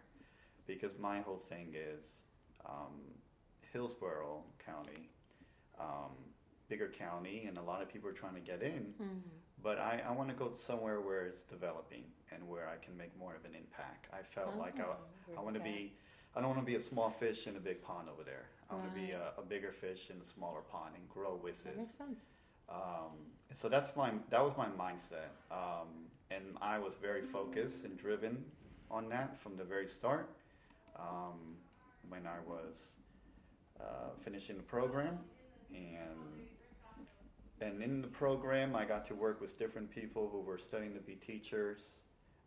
because 0.66 0.92
my 0.98 1.20
whole 1.20 1.42
thing 1.50 1.74
is 1.76 2.04
um, 2.64 2.94
Hillsborough 3.74 4.42
County, 4.64 5.10
um, 5.78 6.12
bigger 6.70 6.88
county, 6.88 7.44
and 7.46 7.58
a 7.58 7.62
lot 7.62 7.82
of 7.82 7.92
people 7.92 8.08
are 8.08 8.14
trying 8.14 8.34
to 8.34 8.40
get 8.40 8.62
in. 8.62 8.94
Mm-hmm. 9.00 9.51
But 9.62 9.78
I, 9.78 10.02
I 10.08 10.12
want 10.12 10.28
to 10.28 10.34
go 10.34 10.52
somewhere 10.54 11.00
where 11.00 11.24
it's 11.26 11.42
developing 11.42 12.04
and 12.32 12.48
where 12.48 12.68
I 12.68 12.84
can 12.84 12.96
make 12.96 13.16
more 13.18 13.34
of 13.36 13.44
an 13.44 13.54
impact. 13.54 14.08
I 14.12 14.22
felt 14.22 14.56
like 14.58 14.80
I, 14.80 14.84
I 15.38 15.40
want 15.40 15.54
to 15.54 15.60
be, 15.62 15.92
I 16.34 16.40
don't 16.40 16.48
want 16.50 16.60
to 16.60 16.66
be 16.66 16.74
a 16.74 16.80
small 16.82 17.10
fish 17.10 17.46
in 17.46 17.56
a 17.56 17.60
big 17.60 17.82
pond 17.82 18.08
over 18.12 18.24
there. 18.24 18.46
I 18.70 18.74
want 18.74 18.92
to 18.92 19.00
be 19.00 19.10
a, 19.12 19.32
a 19.38 19.42
bigger 19.42 19.70
fish 19.70 20.08
in 20.10 20.16
a 20.20 20.24
smaller 20.24 20.60
pond 20.62 20.94
and 20.96 21.08
grow 21.08 21.38
with 21.40 21.62
That 21.64 21.76
this. 21.76 21.78
makes 21.86 21.94
sense. 21.94 22.34
Um, 22.68 23.12
so 23.54 23.68
that's 23.68 23.94
my 23.96 24.12
that 24.30 24.40
was 24.42 24.54
my 24.56 24.66
mindset, 24.66 25.28
um, 25.50 25.88
and 26.30 26.42
I 26.62 26.78
was 26.78 26.94
very 27.02 27.20
focused 27.20 27.84
and 27.84 27.98
driven 27.98 28.42
on 28.90 29.10
that 29.10 29.38
from 29.38 29.56
the 29.58 29.64
very 29.64 29.86
start. 29.86 30.30
Um, 30.98 31.56
when 32.08 32.26
I 32.26 32.38
was 32.48 32.76
uh, 33.80 33.84
finishing 34.24 34.56
the 34.56 34.62
program, 34.62 35.18
and 35.74 36.41
and 37.62 37.82
in 37.82 38.02
the 38.02 38.08
program, 38.08 38.74
I 38.74 38.84
got 38.84 39.06
to 39.06 39.14
work 39.14 39.40
with 39.40 39.58
different 39.58 39.90
people 39.90 40.28
who 40.30 40.40
were 40.40 40.58
studying 40.58 40.94
to 40.94 41.00
be 41.00 41.14
teachers. 41.14 41.80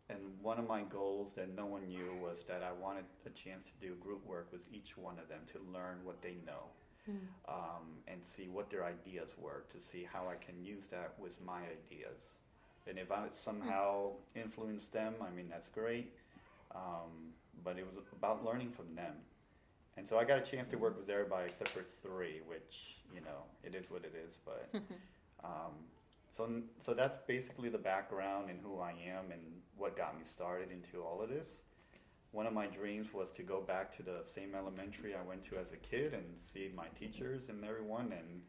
And 0.10 0.20
one 0.42 0.60
of 0.60 0.68
my 0.68 0.82
goals 0.84 1.34
that 1.36 1.56
no 1.56 1.66
one 1.66 1.88
knew 1.88 2.12
was 2.22 2.44
that 2.48 2.62
I 2.62 2.72
wanted 2.72 3.06
a 3.26 3.30
chance 3.30 3.64
to 3.64 3.88
do 3.88 3.96
group 3.96 4.26
work 4.26 4.48
with 4.52 4.62
each 4.72 4.98
one 4.98 5.18
of 5.18 5.28
them 5.30 5.40
to 5.54 5.60
learn 5.74 5.98
what 6.04 6.22
they 6.22 6.36
know 6.46 6.70
um, 7.48 7.86
and 8.08 8.24
see 8.24 8.48
what 8.48 8.70
their 8.70 8.84
ideas 8.84 9.30
were 9.40 9.64
to 9.72 9.80
see 9.80 10.08
how 10.12 10.28
I 10.28 10.36
can 10.44 10.64
use 10.64 10.86
that 10.92 11.14
with 11.18 11.40
my 11.44 11.60
ideas. 11.60 12.20
And 12.88 13.00
if 13.00 13.12
I 13.12 13.26
somehow 13.44 14.12
influence 14.36 14.88
them, 14.90 15.16
I 15.22 15.36
mean, 15.36 15.48
that's 15.50 15.70
great. 15.70 16.14
Um, 16.74 17.34
but 17.64 17.78
it 17.80 17.86
was 17.86 18.04
about 18.12 18.46
learning 18.46 18.72
from 18.72 18.94
them. 18.96 19.14
And 19.98 20.08
so 20.08 20.18
I 20.18 20.26
got 20.26 20.40
a 20.40 20.42
chance 20.42 20.68
to 20.70 20.78
work 20.78 20.98
with 20.98 21.10
everybody 21.10 21.48
except 21.48 21.70
for 21.70 21.86
three, 22.02 22.42
which, 22.46 22.98
you 23.14 23.22
know, 23.22 23.44
it 23.64 23.76
is 23.76 23.90
what 23.90 24.04
it 24.04 24.14
is. 24.28 24.38
But 24.46 24.70
um, 25.44 25.74
so, 26.36 26.50
so 26.82 26.94
that's 26.94 27.18
basically 27.28 27.70
the 27.70 27.78
background 27.78 28.50
and 28.50 28.60
who 28.62 28.80
I 28.80 28.92
am 28.92 29.32
and 29.32 29.42
what 29.78 29.96
got 29.96 30.18
me 30.18 30.26
started 30.26 30.70
into 30.72 31.02
all 31.02 31.22
of 31.22 31.30
this 31.30 31.48
one 32.36 32.46
of 32.46 32.54
my 32.54 32.68
dreams 32.68 33.14
was 33.14 33.32
to 33.32 33.44
go 33.44 33.62
back 33.62 33.96
to 33.96 34.04
the 34.04 34.20
same 34.26 34.54
elementary 34.56 35.16
I 35.16 35.22
went 35.26 35.46
to 35.46 35.58
as 35.58 35.72
a 35.72 35.78
kid 35.78 36.14
and 36.14 36.24
see 36.38 36.70
my 36.76 36.88
teachers 37.00 37.48
and 37.48 37.64
everyone. 37.64 38.12
And 38.12 38.42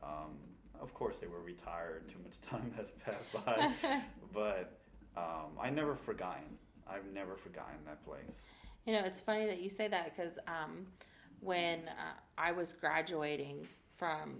um, 0.00 0.36
of 0.80 0.94
course, 0.94 1.18
they 1.18 1.26
were 1.26 1.40
retired. 1.40 2.08
Too 2.08 2.20
much 2.22 2.40
time 2.48 2.72
has 2.76 2.92
passed 3.04 3.32
by, 3.44 3.72
but 4.32 4.78
um, 5.16 5.58
I 5.60 5.70
never 5.70 5.96
forgotten. 5.96 6.44
I've 6.88 7.12
never 7.12 7.34
forgotten 7.34 7.78
that 7.86 8.04
place. 8.06 8.42
You 8.86 8.92
know, 8.92 9.00
it's 9.04 9.20
funny 9.20 9.46
that 9.46 9.60
you 9.60 9.68
say 9.68 9.88
that 9.88 10.16
because 10.16 10.38
um, 10.46 10.86
when 11.40 11.80
uh, 11.88 12.14
I 12.38 12.52
was 12.52 12.72
graduating 12.72 13.66
from 13.98 14.36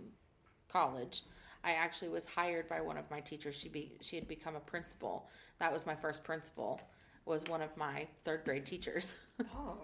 college, 0.68 1.24
I 1.64 1.72
actually 1.72 2.08
was 2.10 2.26
hired 2.26 2.68
by 2.68 2.80
one 2.80 2.96
of 2.96 3.10
my 3.10 3.20
teachers. 3.20 3.56
She 3.56 3.68
be 3.68 3.92
she 4.00 4.14
had 4.16 4.28
become 4.28 4.54
a 4.54 4.60
principal. 4.60 5.28
That 5.58 5.72
was 5.72 5.84
my 5.84 5.96
first 5.96 6.22
principal. 6.22 6.80
Was 7.24 7.44
one 7.48 7.60
of 7.60 7.76
my 7.76 8.06
third 8.24 8.44
grade 8.44 8.64
teachers. 8.64 9.14
Oh, 9.54 9.76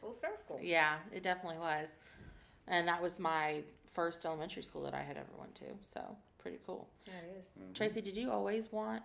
full 0.00 0.12
circle. 0.12 0.58
yeah, 0.62 0.96
it 1.12 1.22
definitely 1.22 1.58
was, 1.58 1.88
and 2.68 2.86
that 2.86 3.02
was 3.02 3.18
my 3.18 3.62
first 3.86 4.24
elementary 4.24 4.62
school 4.62 4.82
that 4.82 4.94
I 4.94 5.02
had 5.02 5.16
ever 5.16 5.32
went 5.38 5.54
to. 5.56 5.64
So 5.84 6.00
pretty 6.38 6.58
cool. 6.66 6.88
That 7.06 7.24
is. 7.36 7.44
Tracy, 7.76 8.00
did 8.00 8.16
you 8.16 8.30
always 8.30 8.70
want? 8.70 9.02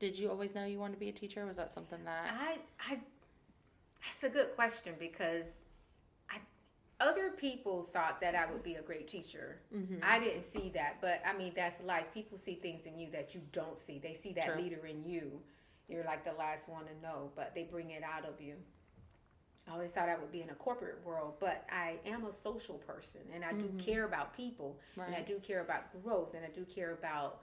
Did 0.00 0.18
you 0.18 0.30
always 0.30 0.54
know 0.54 0.64
you 0.64 0.78
wanted 0.78 0.94
to 0.94 1.00
be 1.00 1.10
a 1.10 1.12
teacher? 1.12 1.44
Was 1.46 1.56
that 1.58 1.72
something 1.72 1.98
that? 2.04 2.30
I, 2.32 2.56
I, 2.92 2.98
that's 4.06 4.22
a 4.24 4.28
good 4.28 4.54
question 4.54 4.94
because 4.98 5.46
I, 6.30 6.38
other 7.00 7.30
people 7.30 7.82
thought 7.82 8.20
that 8.20 8.34
I 8.34 8.50
would 8.50 8.62
be 8.62 8.74
a 8.74 8.82
great 8.82 9.08
teacher. 9.08 9.60
Mm-hmm. 9.74 9.96
I 10.02 10.18
didn't 10.18 10.44
see 10.44 10.70
that, 10.74 10.98
but 11.00 11.20
I 11.26 11.36
mean 11.36 11.52
that's 11.54 11.82
life. 11.82 12.06
People 12.14 12.38
see 12.38 12.54
things 12.54 12.86
in 12.86 12.98
you 12.98 13.10
that 13.12 13.34
you 13.34 13.42
don't 13.52 13.78
see. 13.78 13.98
They 13.98 14.18
see 14.22 14.32
that 14.34 14.46
True. 14.46 14.62
leader 14.62 14.86
in 14.86 15.04
you. 15.04 15.40
You're 15.88 16.04
like 16.04 16.24
the 16.24 16.36
last 16.38 16.68
one 16.68 16.84
to 16.84 17.02
know, 17.02 17.30
but 17.36 17.52
they 17.54 17.64
bring 17.64 17.90
it 17.90 18.02
out 18.02 18.28
of 18.28 18.40
you. 18.40 18.54
I 19.68 19.72
always 19.72 19.92
thought 19.92 20.08
I 20.08 20.16
would 20.16 20.30
be 20.30 20.42
in 20.42 20.50
a 20.50 20.54
corporate 20.54 21.00
world, 21.04 21.34
but 21.40 21.64
I 21.70 21.96
am 22.06 22.24
a 22.24 22.32
social 22.32 22.76
person 22.78 23.20
and 23.34 23.44
I 23.44 23.52
do 23.52 23.68
care 23.78 24.04
about 24.04 24.36
people 24.36 24.78
and 25.04 25.14
I 25.14 25.22
do 25.22 25.40
care 25.40 25.60
about 25.60 26.02
growth 26.04 26.34
and 26.34 26.44
I 26.44 26.48
do 26.48 26.64
care 26.64 26.92
about 26.92 27.40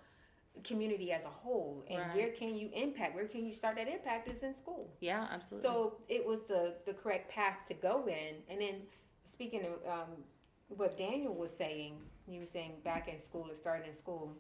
community 0.64 1.12
as 1.12 1.24
a 1.24 1.30
whole. 1.30 1.84
And 1.90 2.00
Right. 2.00 2.16
where 2.16 2.30
can 2.32 2.56
you 2.56 2.70
impact? 2.74 3.16
Where 3.16 3.28
can 3.28 3.46
you 3.46 3.54
start 3.54 3.76
that 3.76 3.88
impact 3.88 4.30
is 4.30 4.44
in 4.44 4.54
school. 4.54 4.90
yeah, 5.00 5.28
absolutely. 5.32 5.70
So 5.70 5.98
it 6.08 6.26
was 6.26 6.42
the 6.48 6.76
the 6.86 6.94
correct 6.94 7.30
path 7.30 7.66
to 7.68 7.74
go 7.74 8.08
in. 8.08 8.44
And 8.50 8.62
then 8.62 8.88
speaking 9.24 9.66
of 9.66 9.86
um, 9.88 10.24
what 10.70 10.98
Daniel 10.98 11.34
was 11.34 11.56
saying, 11.56 11.98
he 12.26 12.40
was 12.40 12.50
saying 12.50 12.74
back 12.84 13.08
in 13.08 13.20
school 13.20 13.48
or 13.50 13.56
starting 13.56 13.88
in 13.88 13.94
school. 13.96 14.36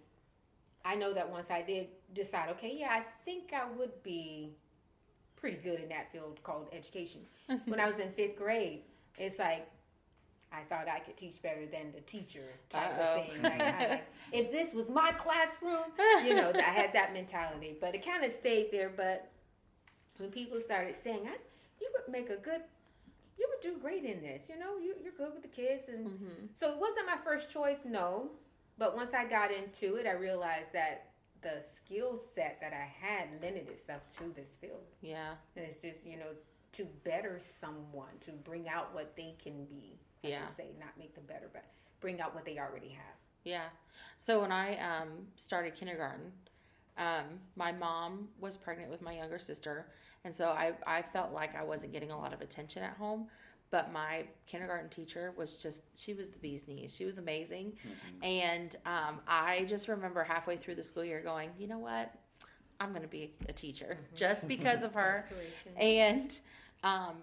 I 0.86 0.95
know 0.95 1.13
that 1.13 1.30
once 1.30 1.49
I 1.49 1.62
did 1.62 1.88
decide, 2.13 2.49
okay, 2.49 2.76
yeah, 2.78 2.89
I 2.91 3.04
think 3.23 3.54
I 3.54 3.69
would 3.71 4.04
be 4.04 4.52
pretty 5.38 5.58
good 5.58 5.80
in 5.80 5.88
that 5.89 6.12
field 6.12 6.43
called 6.43 6.67
education. 6.73 7.21
when 7.65 7.80
I 7.80 7.88
was 7.88 7.99
in 7.99 8.12
fifth 8.12 8.38
grade, 8.38 8.82
it's 9.17 9.39
like 9.39 9.67
I 10.54 10.62
thought 10.70 10.88
I 10.88 11.00
could 11.00 11.18
teach 11.18 11.42
better 11.42 11.66
than 11.66 11.92
the 11.94 12.02
teacher 12.02 12.46
type 12.70 12.92
Uh-oh. 13.00 13.22
of 13.22 13.28
thing. 13.34 13.42
Like, 13.42 13.62
I, 13.62 13.88
like, 13.89 14.04
if 14.32 14.52
this 14.52 14.74
was 14.74 14.89
my 14.89 15.12
classroom, 15.13 15.86
you 16.26 16.36
know, 16.36 16.52
I 16.56 16.62
had 16.62 16.94
that 16.94 17.12
mentality. 17.13 17.76
But 17.82 17.96
it 17.96 18.06
kind 18.06 18.24
of 18.24 18.32
stayed 18.32 18.70
there. 18.72 18.92
But 18.96 19.30
when 20.18 20.30
people 20.30 20.60
started 20.60 20.96
saying, 20.96 21.22
I, 21.28 21.38
"You 21.82 21.89
would 21.94 22.12
make 22.12 22.30
a 22.30 22.36
good, 22.38 22.62
you 23.38 23.48
would 23.50 23.62
do 23.62 23.80
great 23.82 24.04
in 24.06 24.22
this," 24.22 24.44
you 24.48 24.60
know, 24.60 24.78
you, 24.78 24.94
you're 25.04 25.13
good 25.18 25.34
with 25.34 25.42
the 25.42 25.48
kids, 25.50 25.86
and 25.89 26.06
Mm-hmm. 26.08 26.46
so 26.54 26.72
it 26.72 26.78
wasn't 26.80 27.08
my 27.08 27.18
first 27.24 27.52
choice, 27.52 27.80
no. 27.84 28.30
But 28.78 28.96
once 28.96 29.12
I 29.13 29.26
got 29.26 29.52
into 29.52 29.96
it, 29.96 30.06
I 30.08 30.12
realized 30.13 30.74
that 30.74 31.10
the 31.42 31.62
skill 31.76 32.18
set 32.18 32.60
that 32.62 32.74
I 32.74 32.86
had 33.06 33.28
lended 33.42 33.68
itself 33.70 34.02
to 34.18 34.24
this 34.36 34.56
field. 34.56 34.82
yeah, 35.02 35.34
And 35.56 35.66
it's 35.66 35.78
just, 35.80 36.06
you 36.06 36.16
know, 36.18 36.32
to 36.74 36.86
better 37.04 37.38
someone, 37.39 38.18
to 38.22 38.32
bring 38.32 38.68
out 38.70 38.94
what 38.96 39.16
they 39.18 39.36
can 39.44 39.66
be. 39.66 40.00
I 40.23 40.27
Yeah. 40.29 40.45
should 40.45 40.55
say, 40.55 40.67
not 40.79 40.97
make 40.97 41.13
them 41.15 41.25
better, 41.27 41.49
but 41.51 41.65
bring 41.99 42.21
out 42.21 42.33
what 42.36 42.45
they 42.45 42.57
already 42.59 42.89
have. 42.89 43.15
yeah. 43.43 43.69
So 44.17 44.39
when 44.41 44.51
I 44.53 44.77
um, 44.77 45.27
started 45.36 45.75
kindergarten, 45.75 46.31
um, 46.97 47.25
my 47.57 47.71
mom 47.73 48.29
was 48.39 48.55
pregnant 48.55 48.89
with 48.89 49.01
my 49.01 49.13
younger 49.17 49.38
sister, 49.39 49.88
and 50.23 50.33
so 50.33 50.49
I 50.49 50.73
I 50.88 51.01
felt 51.01 51.33
like 51.33 51.55
I 51.55 51.63
wasn't 51.63 51.91
getting 51.91 52.12
a 52.12 52.17
lot 52.17 52.31
of 52.33 52.39
attention 52.41 52.83
at 52.83 52.95
home. 52.95 53.27
But 53.69 53.91
my 53.91 54.25
kindergarten 54.45 54.88
teacher 54.89 55.33
was 55.36 55.55
just, 55.55 55.81
she 55.95 56.13
was 56.13 56.29
the 56.29 56.38
bee's 56.38 56.67
knees. 56.67 56.95
She 56.95 57.05
was 57.05 57.17
amazing. 57.17 57.73
And 58.21 58.75
um, 58.86 59.19
I 59.27 59.65
just 59.67 59.88
remember 59.88 60.23
halfway 60.23 60.57
through 60.57 60.75
the 60.75 60.83
school 60.83 61.03
year 61.03 61.21
going, 61.21 61.49
you 61.57 61.65
know 61.65 61.79
what? 61.79 62.13
I'm 62.79 62.89
going 62.89 63.01
to 63.01 63.07
be 63.07 63.33
a 63.49 63.53
teacher 63.53 63.97
just 64.15 64.47
because 64.47 64.83
of 64.83 64.93
her. 64.93 65.27
And, 65.75 66.39
um, 66.83 67.15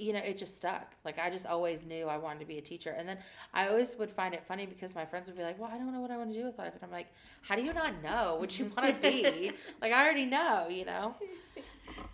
you 0.00 0.12
know, 0.12 0.20
it 0.20 0.36
just 0.36 0.56
stuck. 0.56 0.92
Like, 1.04 1.18
I 1.18 1.28
just 1.30 1.46
always 1.46 1.82
knew 1.84 2.06
I 2.06 2.16
wanted 2.16 2.40
to 2.40 2.46
be 2.46 2.58
a 2.58 2.62
teacher. 2.62 2.90
And 2.96 3.08
then 3.08 3.18
I 3.52 3.68
always 3.68 3.96
would 3.98 4.10
find 4.10 4.32
it 4.34 4.42
funny 4.46 4.66
because 4.66 4.94
my 4.94 5.04
friends 5.04 5.28
would 5.28 5.36
be 5.36 5.42
like, 5.42 5.58
well, 5.58 5.70
I 5.72 5.76
don't 5.78 5.92
know 5.92 6.00
what 6.00 6.10
I 6.10 6.16
want 6.16 6.32
to 6.32 6.38
do 6.38 6.44
with 6.46 6.58
life. 6.58 6.72
And 6.74 6.82
I'm 6.82 6.90
like, 6.90 7.08
how 7.42 7.56
do 7.56 7.62
you 7.62 7.72
not 7.72 8.02
know 8.02 8.36
what 8.40 8.58
you 8.58 8.72
want 8.76 8.94
to 8.94 9.00
be? 9.00 9.52
like, 9.82 9.92
I 9.92 10.02
already 10.04 10.26
know, 10.26 10.66
you 10.70 10.84
know? 10.84 11.14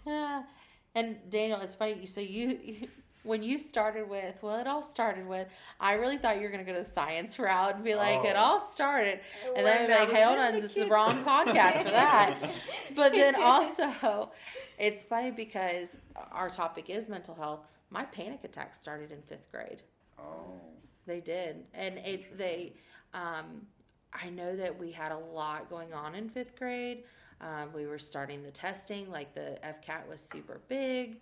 Yeah. 0.06 0.42
And 0.94 1.16
Daniel, 1.30 1.60
it's 1.60 1.74
funny. 1.74 2.06
So 2.06 2.20
you, 2.20 2.58
you, 2.64 2.88
when 3.22 3.42
you 3.42 3.58
started 3.58 4.08
with, 4.08 4.42
well, 4.42 4.58
it 4.58 4.66
all 4.66 4.82
started 4.82 5.26
with, 5.26 5.48
I 5.80 5.94
really 5.94 6.16
thought 6.16 6.36
you 6.36 6.42
were 6.42 6.50
going 6.50 6.64
to 6.64 6.70
go 6.70 6.76
to 6.78 6.84
the 6.84 6.90
science 6.90 7.38
route 7.38 7.74
and 7.76 7.84
be 7.84 7.94
like, 7.94 8.24
it 8.24 8.34
Oh. 8.36 8.40
all 8.40 8.60
started. 8.60 9.20
And 9.56 9.66
then 9.66 9.82
I'd 9.82 9.86
be 9.88 9.92
like, 9.92 10.10
hey, 10.10 10.22
hold 10.22 10.38
on, 10.38 10.54
is 10.54 10.62
this 10.62 10.70
is 10.76 10.84
the 10.84 10.86
wrong 10.88 11.22
podcast 11.24 11.82
for 11.82 11.90
that. 11.90 12.36
But 12.94 13.12
then 13.12 13.34
also, 13.34 14.30
it's 14.78 15.02
funny 15.04 15.30
because 15.32 15.96
our 16.32 16.48
topic 16.50 16.88
is 16.88 17.08
mental 17.08 17.34
health. 17.34 17.60
My 17.90 18.04
panic 18.04 18.40
attacks 18.44 18.80
started 18.80 19.12
in 19.12 19.22
fifth 19.22 19.50
grade. 19.50 19.82
Oh, 20.18 20.60
They 21.06 21.20
did, 21.20 21.64
and 21.74 21.98
it 21.98 22.36
they. 22.36 22.74
Um, 23.14 23.66
I 24.12 24.30
know 24.30 24.56
that 24.56 24.76
we 24.76 24.90
had 24.90 25.12
a 25.12 25.18
lot 25.18 25.68
going 25.68 25.92
on 25.92 26.14
in 26.14 26.28
fifth 26.28 26.56
grade. 26.56 27.04
Um, 27.40 27.70
we 27.74 27.86
were 27.86 27.98
starting 27.98 28.42
the 28.42 28.50
testing, 28.50 29.10
like 29.10 29.34
the 29.34 29.58
FCAT 29.62 30.08
was 30.08 30.20
super 30.20 30.60
big, 30.68 31.20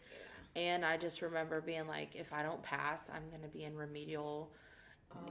and 0.55 0.85
I 0.85 0.97
just 0.97 1.21
remember 1.23 1.61
being 1.61 1.87
like, 1.89 2.15
if 2.15 2.33
I 2.33 2.43
don't 2.43 2.63
pass, 2.63 3.11
I'm 3.11 3.29
going 3.31 3.43
to 3.43 3.49
be 3.49 3.65
in 3.65 3.77
remedial 3.77 4.53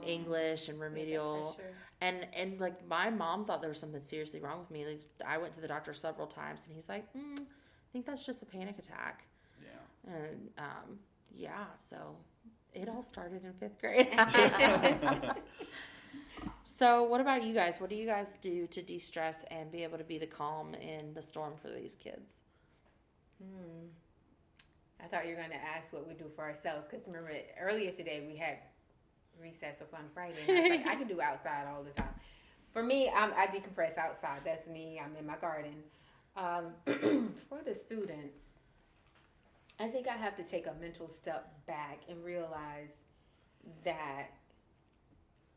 English 0.06 0.68
and 0.68 0.80
remedial 0.80 1.58
and 2.00 2.26
and 2.34 2.60
like 2.60 2.86
my 2.88 3.10
mom 3.10 3.44
thought 3.44 3.60
there 3.60 3.70
was 3.70 3.78
something 3.78 4.00
seriously 4.02 4.40
wrong 4.40 4.58
with 4.58 4.70
me. 4.70 4.86
Like 4.86 5.02
I 5.26 5.38
went 5.38 5.52
to 5.54 5.60
the 5.60 5.68
doctor 5.68 5.92
several 5.92 6.26
times, 6.26 6.66
and 6.66 6.74
he's 6.74 6.88
like, 6.88 7.04
mm, 7.14 7.38
"I 7.38 7.44
think 7.92 8.06
that's 8.06 8.24
just 8.24 8.42
a 8.42 8.46
panic 8.46 8.78
attack." 8.78 9.26
yeah. 9.62 10.14
And 10.14 10.50
um, 10.58 10.98
yeah, 11.36 11.64
so 11.78 12.16
it 12.72 12.88
all 12.88 13.02
started 13.02 13.44
in 13.44 13.52
fifth 13.54 13.80
grade. 13.80 14.08
So, 16.78 17.04
what 17.04 17.20
about 17.20 17.44
you 17.44 17.54
guys? 17.54 17.78
What 17.78 17.90
do 17.90 17.96
you 17.96 18.06
guys 18.06 18.30
do 18.40 18.66
to 18.66 18.82
de 18.82 18.98
stress 18.98 19.44
and 19.50 19.70
be 19.70 19.84
able 19.84 19.98
to 19.98 20.04
be 20.04 20.18
the 20.18 20.26
calm 20.26 20.74
in 20.74 21.12
the 21.12 21.22
storm 21.22 21.54
for 21.56 21.68
these 21.68 21.94
kids? 21.94 22.42
Hmm. 23.38 23.86
I 25.02 25.06
thought 25.06 25.24
you 25.24 25.34
were 25.34 25.40
going 25.40 25.50
to 25.50 25.56
ask 25.56 25.92
what 25.92 26.08
we 26.08 26.14
do 26.14 26.24
for 26.34 26.42
ourselves 26.42 26.86
because 26.90 27.06
remember 27.06 27.30
earlier 27.60 27.90
today 27.90 28.24
we 28.26 28.36
had 28.36 28.58
recess 29.40 29.80
of 29.82 29.92
on 29.92 30.06
Friday. 30.14 30.38
And 30.48 30.58
I 30.58 30.60
was 30.62 30.70
like, 30.70 30.86
I 30.86 30.94
can 30.96 31.06
do 31.06 31.20
outside 31.20 31.66
all 31.68 31.82
the 31.82 31.90
time. 31.90 32.14
For 32.72 32.82
me, 32.82 33.10
I'm, 33.14 33.32
I 33.34 33.46
decompress 33.46 33.98
outside. 33.98 34.40
That's 34.44 34.66
me. 34.66 35.00
I'm 35.04 35.14
in 35.16 35.26
my 35.26 35.36
garden. 35.36 35.74
Um, 36.36 36.72
for 37.48 37.62
the 37.64 37.74
students, 37.74 38.38
I 39.80 39.88
think 39.88 40.06
I 40.08 40.16
have 40.16 40.36
to 40.36 40.44
take 40.44 40.66
a 40.66 40.74
mental 40.80 41.08
step 41.08 41.52
back 41.66 42.02
and 42.08 42.24
realize 42.24 42.92
that 43.84 44.30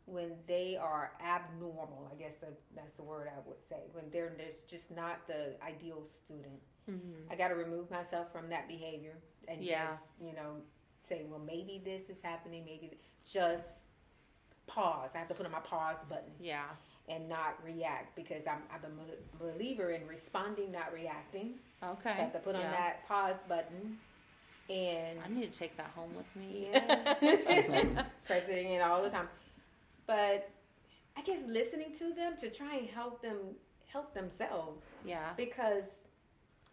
when 0.05 0.31
they 0.47 0.77
are 0.81 1.11
abnormal, 1.23 2.09
I 2.11 2.15
guess 2.15 2.35
the, 2.37 2.47
that's 2.75 2.93
the 2.93 3.03
word 3.03 3.27
I 3.27 3.39
would 3.45 3.61
say, 3.61 3.75
when 3.91 4.05
they're 4.11 4.31
just 4.69 4.89
not 4.89 5.27
the 5.27 5.55
ideal 5.65 6.03
student, 6.03 6.61
mm-hmm. 6.89 7.31
I 7.31 7.35
got 7.35 7.49
to 7.49 7.55
remove 7.55 7.91
myself 7.91 8.31
from 8.31 8.49
that 8.49 8.67
behavior 8.67 9.17
and 9.47 9.61
yeah. 9.61 9.87
just, 9.87 10.07
you 10.21 10.33
know, 10.33 10.55
say, 11.07 11.23
well, 11.29 11.41
maybe 11.45 11.81
this 11.83 12.09
is 12.09 12.21
happening, 12.23 12.63
maybe 12.65 12.97
just 13.29 13.89
pause. 14.65 15.11
I 15.13 15.19
have 15.19 15.27
to 15.27 15.33
put 15.33 15.45
on 15.45 15.51
my 15.51 15.59
pause 15.59 15.97
button. 16.09 16.31
Yeah. 16.39 16.65
And 17.09 17.29
not 17.29 17.57
react 17.63 18.15
because 18.17 18.47
I'm, 18.47 18.63
I'm 18.73 18.81
a 18.83 19.53
believer 19.53 19.91
in 19.91 20.05
responding, 20.07 20.73
not 20.73 20.91
reacting. 20.93 21.55
Okay. 21.81 22.01
So 22.03 22.09
I 22.09 22.13
have 22.13 22.33
to 22.33 22.39
put 22.39 22.55
on 22.55 22.61
yeah. 22.61 22.71
that 22.71 23.07
pause 23.07 23.37
button. 23.47 23.97
And 24.69 25.19
I 25.23 25.29
need 25.29 25.51
to 25.51 25.59
take 25.59 25.77
that 25.77 25.91
home 25.95 26.11
with 26.15 26.35
me. 26.35 26.67
Yeah. 26.71 28.03
Pressing 28.25 28.73
it 28.73 28.81
all 28.81 29.01
the 29.01 29.09
time. 29.09 29.29
But 30.05 30.49
I 31.17 31.21
guess 31.21 31.39
listening 31.47 31.93
to 31.99 32.13
them 32.13 32.35
to 32.37 32.49
try 32.49 32.75
and 32.75 32.87
help 32.87 33.21
them 33.21 33.37
help 33.87 34.13
themselves. 34.13 34.85
Yeah. 35.05 35.29
Because 35.37 36.05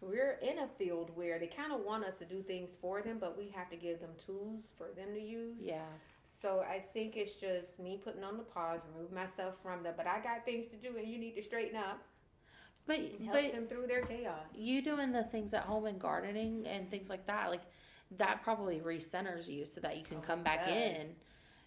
we're 0.01 0.37
in 0.41 0.59
a 0.59 0.67
field 0.77 1.11
where 1.15 1.39
they 1.39 1.47
kind 1.47 1.71
of 1.71 1.81
want 1.81 2.03
us 2.03 2.17
to 2.19 2.25
do 2.25 2.41
things 2.41 2.77
for 2.79 3.01
them, 3.01 3.17
but 3.19 3.37
we 3.37 3.49
have 3.55 3.69
to 3.69 3.75
give 3.75 3.99
them 3.99 4.11
tools 4.23 4.65
for 4.77 4.87
them 4.95 5.13
to 5.13 5.21
use. 5.21 5.61
Yeah. 5.61 5.79
So 6.23 6.59
I 6.67 6.79
think 6.79 7.15
it's 7.15 7.33
just 7.33 7.79
me 7.79 7.99
putting 8.03 8.23
on 8.23 8.37
the 8.37 8.43
pause, 8.43 8.81
remove 8.93 9.11
myself 9.11 9.55
from 9.63 9.83
that. 9.83 9.97
But 9.97 10.07
I 10.07 10.19
got 10.19 10.45
things 10.45 10.67
to 10.67 10.75
do, 10.75 10.97
and 10.97 11.07
you 11.07 11.17
need 11.17 11.35
to 11.35 11.41
straighten 11.41 11.77
up. 11.77 12.01
But 12.87 12.99
help 12.99 13.31
but 13.31 13.51
them 13.51 13.65
through 13.67 13.87
their 13.87 14.03
chaos. 14.03 14.45
You 14.55 14.81
doing 14.81 15.11
the 15.11 15.23
things 15.23 15.53
at 15.55 15.63
home 15.63 15.85
and 15.85 15.99
gardening 15.99 16.67
and 16.67 16.89
things 16.91 17.09
like 17.09 17.25
that, 17.25 17.49
like 17.49 17.63
that 18.17 18.43
probably 18.43 18.79
recenters 18.79 19.47
you 19.47 19.65
so 19.65 19.81
that 19.81 19.97
you 19.97 20.03
can 20.03 20.17
oh, 20.17 20.27
come 20.27 20.43
back 20.43 20.67
in. 20.67 21.15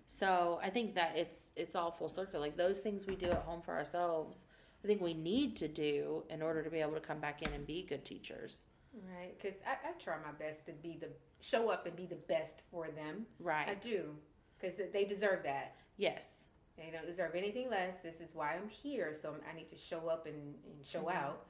So 0.07 0.59
I 0.63 0.71
think 0.71 0.95
that 0.95 1.13
it's 1.17 1.53
it's 1.57 1.77
all 1.77 1.91
full 1.91 2.09
circle. 2.09 2.41
Like 2.41 2.57
those 2.57 2.79
things 2.79 3.07
we 3.07 3.17
do 3.17 3.29
at 3.29 3.43
home 3.43 3.61
for 3.61 3.75
ourselves, 3.75 4.47
I 4.83 4.87
think 4.87 5.01
we 5.01 5.15
need 5.15 5.57
to 5.57 5.69
do 5.69 6.25
in 6.31 6.43
order 6.43 6.63
to 6.63 6.71
be 6.71 6.79
able 6.79 6.95
to 6.95 7.01
come 7.01 7.19
back 7.19 7.43
in 7.43 7.53
and 7.53 7.67
be 7.67 7.83
good 7.83 8.05
teachers. 8.05 8.67
Right, 9.15 9.39
because 9.39 9.61
I, 9.67 9.89
I 9.89 9.93
try 9.99 10.17
my 10.25 10.33
best 10.33 10.65
to 10.67 10.73
be 10.73 10.99
the 10.99 11.09
show 11.41 11.69
up 11.69 11.87
and 11.87 11.95
be 11.95 12.07
the 12.07 12.17
best 12.17 12.63
for 12.71 12.89
them. 12.89 13.27
Right, 13.39 13.69
I 13.69 13.75
do 13.75 14.15
because 14.59 14.77
they 14.93 15.05
deserve 15.05 15.43
that. 15.45 15.77
Yes. 15.97 16.45
They 16.77 16.91
don't 16.93 17.07
deserve 17.07 17.35
anything 17.35 17.71
less. 17.71 18.01
This 18.03 18.21
is 18.21 18.31
why 18.35 18.55
I'm 18.55 18.69
here. 18.69 19.13
So 19.13 19.35
I 19.51 19.57
need 19.57 19.69
to 19.71 19.77
show 19.77 20.09
up 20.09 20.27
and, 20.27 20.55
and 20.65 20.87
show 20.87 21.01
mm-hmm. 21.01 21.17
out. 21.17 21.47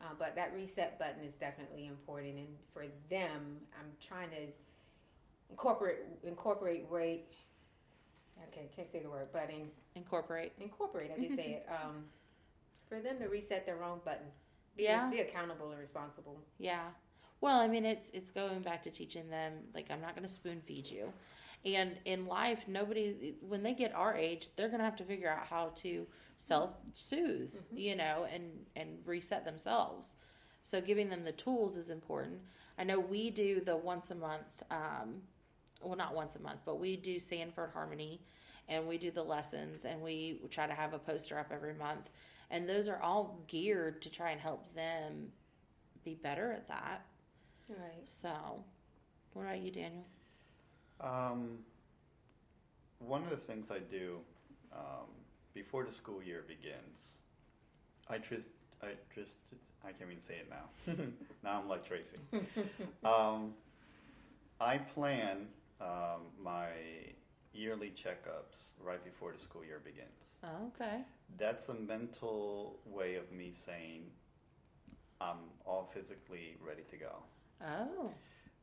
Uh, 0.00 0.14
but 0.18 0.34
that 0.34 0.52
reset 0.54 0.98
button 0.98 1.22
is 1.24 1.34
definitely 1.34 1.86
important. 1.86 2.36
And 2.36 2.48
for 2.72 2.86
them, 3.10 3.58
I'm 3.78 3.92
trying 4.00 4.30
to 4.30 4.46
incorporate 5.50 5.98
incorporate 6.22 6.86
rate. 6.90 7.34
Okay, 8.48 8.70
can't 8.74 8.90
say 8.90 9.00
the 9.00 9.10
word, 9.10 9.28
but 9.32 9.50
in, 9.50 9.68
incorporate. 9.94 10.52
Incorporate. 10.60 11.10
I 11.16 11.20
just 11.20 11.36
say 11.36 11.62
it. 11.62 11.68
Um, 11.84 12.04
for 12.88 13.00
them 13.00 13.18
to 13.20 13.28
reset 13.28 13.64
their 13.64 13.84
own 13.84 14.00
button. 14.04 14.26
Be, 14.76 14.84
yeah. 14.84 15.08
Be 15.08 15.20
accountable 15.20 15.70
and 15.70 15.78
responsible. 15.78 16.36
Yeah. 16.58 16.86
Well, 17.40 17.60
I 17.60 17.68
mean, 17.68 17.84
it's 17.84 18.10
it's 18.10 18.30
going 18.30 18.60
back 18.60 18.82
to 18.84 18.90
teaching 18.90 19.30
them 19.30 19.52
like 19.74 19.86
I'm 19.90 20.00
not 20.00 20.14
going 20.14 20.26
to 20.26 20.32
spoon 20.32 20.60
feed 20.66 20.88
you. 20.88 21.12
And 21.64 21.96
in 22.06 22.26
life, 22.26 22.60
nobody, 22.66 23.34
when 23.40 23.62
they 23.62 23.74
get 23.74 23.94
our 23.94 24.16
age, 24.16 24.48
they're 24.56 24.68
going 24.68 24.78
to 24.78 24.84
have 24.84 24.96
to 24.96 25.04
figure 25.04 25.30
out 25.30 25.46
how 25.46 25.72
to 25.76 26.06
self 26.36 26.70
soothe, 26.94 27.52
mm-hmm. 27.54 27.76
you 27.76 27.96
know, 27.96 28.26
and, 28.32 28.44
and 28.76 28.98
reset 29.04 29.44
themselves. 29.44 30.16
So 30.62 30.80
giving 30.80 31.10
them 31.10 31.24
the 31.24 31.32
tools 31.32 31.76
is 31.76 31.90
important. 31.90 32.40
I 32.78 32.84
know 32.84 32.98
we 32.98 33.30
do 33.30 33.60
the 33.60 33.76
once 33.76 34.10
a 34.10 34.14
month, 34.14 34.62
um, 34.70 35.16
well, 35.82 35.96
not 35.96 36.14
once 36.14 36.36
a 36.36 36.40
month, 36.40 36.60
but 36.64 36.80
we 36.80 36.96
do 36.96 37.18
Sanford 37.18 37.70
Harmony 37.74 38.20
and 38.68 38.86
we 38.86 38.96
do 38.96 39.10
the 39.10 39.22
lessons 39.22 39.84
and 39.84 40.00
we 40.00 40.40
try 40.50 40.66
to 40.66 40.74
have 40.74 40.94
a 40.94 40.98
poster 40.98 41.38
up 41.38 41.50
every 41.52 41.74
month. 41.74 42.08
And 42.50 42.68
those 42.68 42.88
are 42.88 43.00
all 43.02 43.42
geared 43.48 44.00
to 44.02 44.10
try 44.10 44.30
and 44.30 44.40
help 44.40 44.74
them 44.74 45.30
be 46.04 46.14
better 46.14 46.52
at 46.52 46.68
that. 46.68 47.04
Right. 47.68 48.06
So, 48.08 48.30
what 49.34 49.42
about 49.42 49.60
you, 49.60 49.70
Daniel? 49.70 50.04
Um, 51.02 51.58
one 52.98 53.22
of 53.24 53.30
the 53.30 53.36
things 53.36 53.70
I 53.70 53.78
do 53.78 54.18
um, 54.72 55.08
before 55.54 55.84
the 55.84 55.92
school 55.92 56.22
year 56.22 56.44
begins, 56.46 57.16
I 58.08 58.18
just, 58.18 58.48
I 58.82 58.88
just, 59.14 59.36
I 59.84 59.92
can't 59.92 60.10
even 60.10 60.22
say 60.22 60.34
it 60.34 60.50
now. 60.50 60.94
now 61.44 61.60
I'm 61.60 61.68
like 61.68 61.86
Tracy. 61.86 62.18
um, 63.04 63.54
I 64.60 64.78
plan 64.78 65.46
um, 65.80 66.20
my 66.42 66.66
yearly 67.54 67.90
checkups 67.96 68.74
right 68.84 69.02
before 69.04 69.32
the 69.32 69.40
school 69.40 69.64
year 69.64 69.80
begins. 69.82 70.08
Oh, 70.44 70.70
okay. 70.74 71.02
That's 71.38 71.68
a 71.68 71.74
mental 71.74 72.78
way 72.86 73.16
of 73.16 73.32
me 73.32 73.52
saying 73.52 74.02
I'm 75.20 75.38
all 75.64 75.90
physically 75.92 76.56
ready 76.64 76.82
to 76.90 76.96
go. 76.96 77.16
Oh 77.62 78.10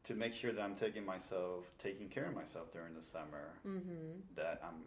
to 0.08 0.16
make 0.16 0.34
sure 0.34 0.54
that 0.54 0.62
I'm 0.62 0.76
taking 0.76 1.06
myself, 1.06 1.66
taking 1.84 2.08
care 2.08 2.26
of 2.26 2.34
myself 2.34 2.72
during 2.72 2.94
the 2.94 3.04
summer, 3.04 3.52
mm-hmm. 3.68 4.20
that 4.36 4.62
I'm 4.64 4.82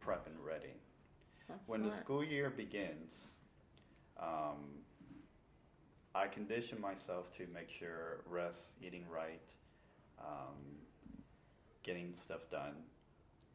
prep 0.00 0.26
and 0.26 0.36
ready. 0.44 0.74
That's 1.48 1.68
when 1.68 1.80
smart. 1.80 1.94
the 1.94 2.00
school 2.00 2.24
year 2.24 2.50
begins, 2.50 3.14
um, 4.20 4.82
I 6.14 6.26
condition 6.26 6.80
myself 6.80 7.32
to 7.36 7.46
make 7.54 7.70
sure 7.70 8.22
rest, 8.26 8.70
eating 8.84 9.04
right, 9.08 9.40
um, 10.20 10.56
getting 11.84 12.12
stuff 12.20 12.50
done, 12.50 12.74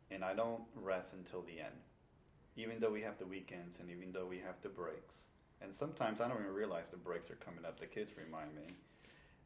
and 0.10 0.24
I 0.24 0.34
don't 0.34 0.64
rest 0.76 1.14
until 1.14 1.42
the 1.42 1.60
end. 1.60 1.76
Even 2.56 2.80
though 2.80 2.92
we 2.92 3.02
have 3.02 3.18
the 3.18 3.26
weekends 3.26 3.80
and 3.80 3.90
even 3.90 4.12
though 4.14 4.26
we 4.26 4.38
have 4.38 4.56
the 4.62 4.70
breaks, 4.70 5.16
and 5.62 5.74
sometimes 5.74 6.22
I 6.22 6.28
don't 6.28 6.40
even 6.40 6.54
realize 6.54 6.90
the 6.92 6.98
breaks 6.98 7.30
are 7.30 7.36
coming 7.36 7.66
up. 7.66 7.80
The 7.80 7.88
kids 7.88 8.12
remind 8.18 8.56
me 8.56 8.76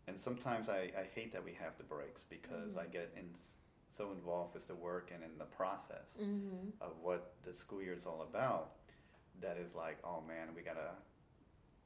and 0.08 0.20
sometimes 0.20 0.70
I, 0.70 0.92
I 0.98 1.06
hate 1.14 1.34
that 1.34 1.44
we 1.44 1.54
have 1.62 1.78
the 1.78 1.84
breaks 1.84 2.24
because 2.30 2.72
mm-hmm. 2.72 2.80
I 2.80 2.86
get 2.86 3.12
in 3.16 3.26
so 3.96 4.12
involved 4.12 4.54
with 4.54 4.68
the 4.68 4.76
work 4.76 5.12
and 5.14 5.24
in 5.24 5.38
the 5.38 5.46
process 5.46 6.18
mm-hmm. 6.22 6.70
of 6.82 6.92
what 7.02 7.34
the 7.44 7.54
school 7.54 7.82
year 7.82 7.94
is 7.94 8.06
all 8.06 8.28
about 8.30 8.72
that 9.42 9.58
is 9.58 9.76
like 9.76 9.98
oh 10.04 10.24
man 10.28 10.50
we 10.56 10.62
gotta 10.62 10.92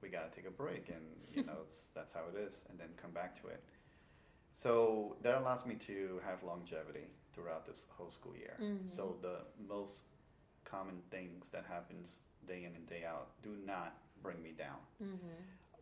we 0.01 0.10
gotta 0.10 0.29
take 0.36 0.47
a 0.47 0.51
break 0.51 0.89
and 0.89 1.05
you 1.34 1.43
know 1.43 1.60
it's 1.67 1.88
that's 1.95 2.13
how 2.13 2.21
it 2.34 2.39
is 2.39 2.60
and 2.69 2.79
then 2.79 2.88
come 3.01 3.12
back 3.12 3.41
to 3.41 3.47
it 3.47 3.63
so 4.53 5.15
that 5.21 5.38
allows 5.38 5.65
me 5.65 5.75
to 5.75 6.19
have 6.25 6.43
longevity 6.43 7.07
throughout 7.34 7.65
this 7.65 7.86
whole 7.89 8.12
school 8.12 8.36
year 8.36 8.57
mm-hmm. 8.62 8.93
so 8.93 9.15
the 9.21 9.38
most 9.67 10.03
common 10.65 10.99
things 11.10 11.49
that 11.49 11.65
happens 11.69 12.19
day 12.47 12.65
in 12.65 12.75
and 12.75 12.88
day 12.88 13.03
out 13.07 13.29
do 13.41 13.55
not 13.65 13.95
bring 14.21 14.41
me 14.43 14.51
down 14.57 14.77
mm-hmm 15.01 15.41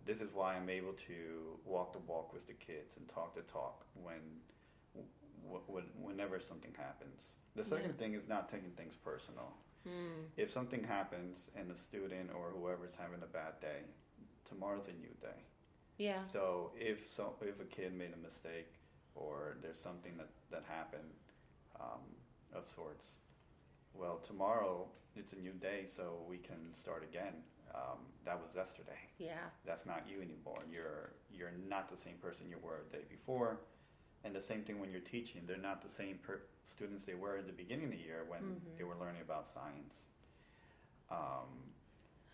this 0.10 0.22
is 0.22 0.34
why 0.34 0.56
I'm 0.56 0.72
able 0.72 0.93
to 1.06 1.60
walk 1.65 1.93
the 1.93 2.00
walk 2.00 2.34
with 2.34 2.48
the 2.48 2.54
kids 2.54 2.98
and 2.98 3.08
talk 3.08 3.36
the 3.36 3.43
talk 3.43 3.86
when, 3.93 4.41
when 5.67 5.84
whenever 6.02 6.39
something 6.39 6.74
happens. 6.76 7.22
The 7.56 7.63
second 7.63 7.93
yeah. 7.93 8.02
thing 8.02 8.13
is 8.15 8.28
not 8.28 8.50
taking 8.50 8.72
things 8.72 8.95
personal. 9.06 9.54
Mm. 9.88 10.26
If 10.36 10.52
something 10.52 10.84
happens 10.84 11.52
and 11.56 11.69
the 11.69 11.76
student 11.76 12.32
or 12.34 12.50
whoever's 12.58 12.93
having 13.00 13.22
a 13.22 13.28
bad 13.28 13.62
day, 13.62 13.86
tomorrow's 14.50 14.88
a 14.88 14.98
new 15.00 15.13
day. 15.22 15.39
Yeah. 16.00 16.24
So 16.24 16.72
if 16.76 17.12
so, 17.15 17.36
if 17.41 17.60
a 17.60 17.65
kid 17.65 17.93
made 17.93 18.13
a 18.13 18.28
mistake 18.28 18.74
or 19.13 19.58
there's 19.62 19.80
something 19.80 20.13
that 20.17 20.30
that 20.50 20.63
happened 20.67 21.13
um, 21.80 22.02
of 22.56 22.65
sorts, 22.76 23.06
well, 23.93 24.19
tomorrow 24.26 24.88
it's 25.15 25.34
a 25.34 25.38
new 25.38 25.54
day, 25.54 25.86
so 25.86 26.24
we 26.28 26.38
can 26.38 26.74
start 26.74 27.04
again 27.04 27.34
um, 27.75 27.99
that 28.25 28.39
was 28.41 28.55
yesterday. 28.55 28.99
Yeah. 29.17 29.34
That's 29.65 29.86
not 29.86 30.03
you 30.08 30.17
anymore. 30.17 30.63
You're 30.71 31.12
you're 31.32 31.51
not 31.67 31.89
the 31.89 31.97
same 31.97 32.15
person 32.15 32.47
you 32.49 32.58
were 32.62 32.82
the 32.91 32.97
day 32.97 33.03
before. 33.10 33.60
And 34.25 34.36
the 34.36 34.41
same 34.41 34.63
thing 34.63 34.82
when 34.82 34.91
you're 34.91 34.99
teaching. 34.99 35.41
They're 35.47 35.58
not 35.58 35.82
the 35.82 35.89
same 35.89 36.19
per- 36.21 36.41
students 36.65 37.05
they 37.05 37.13
were 37.13 37.38
at 37.38 37.47
the 37.47 37.53
beginning 37.53 37.86
of 37.86 37.91
the 37.91 37.97
year 37.97 38.25
when 38.27 38.41
mm-hmm. 38.41 38.77
they 38.77 38.84
were 38.84 38.95
learning 38.99 39.21
about 39.21 39.47
science. 39.47 39.95
Um, 41.10 41.47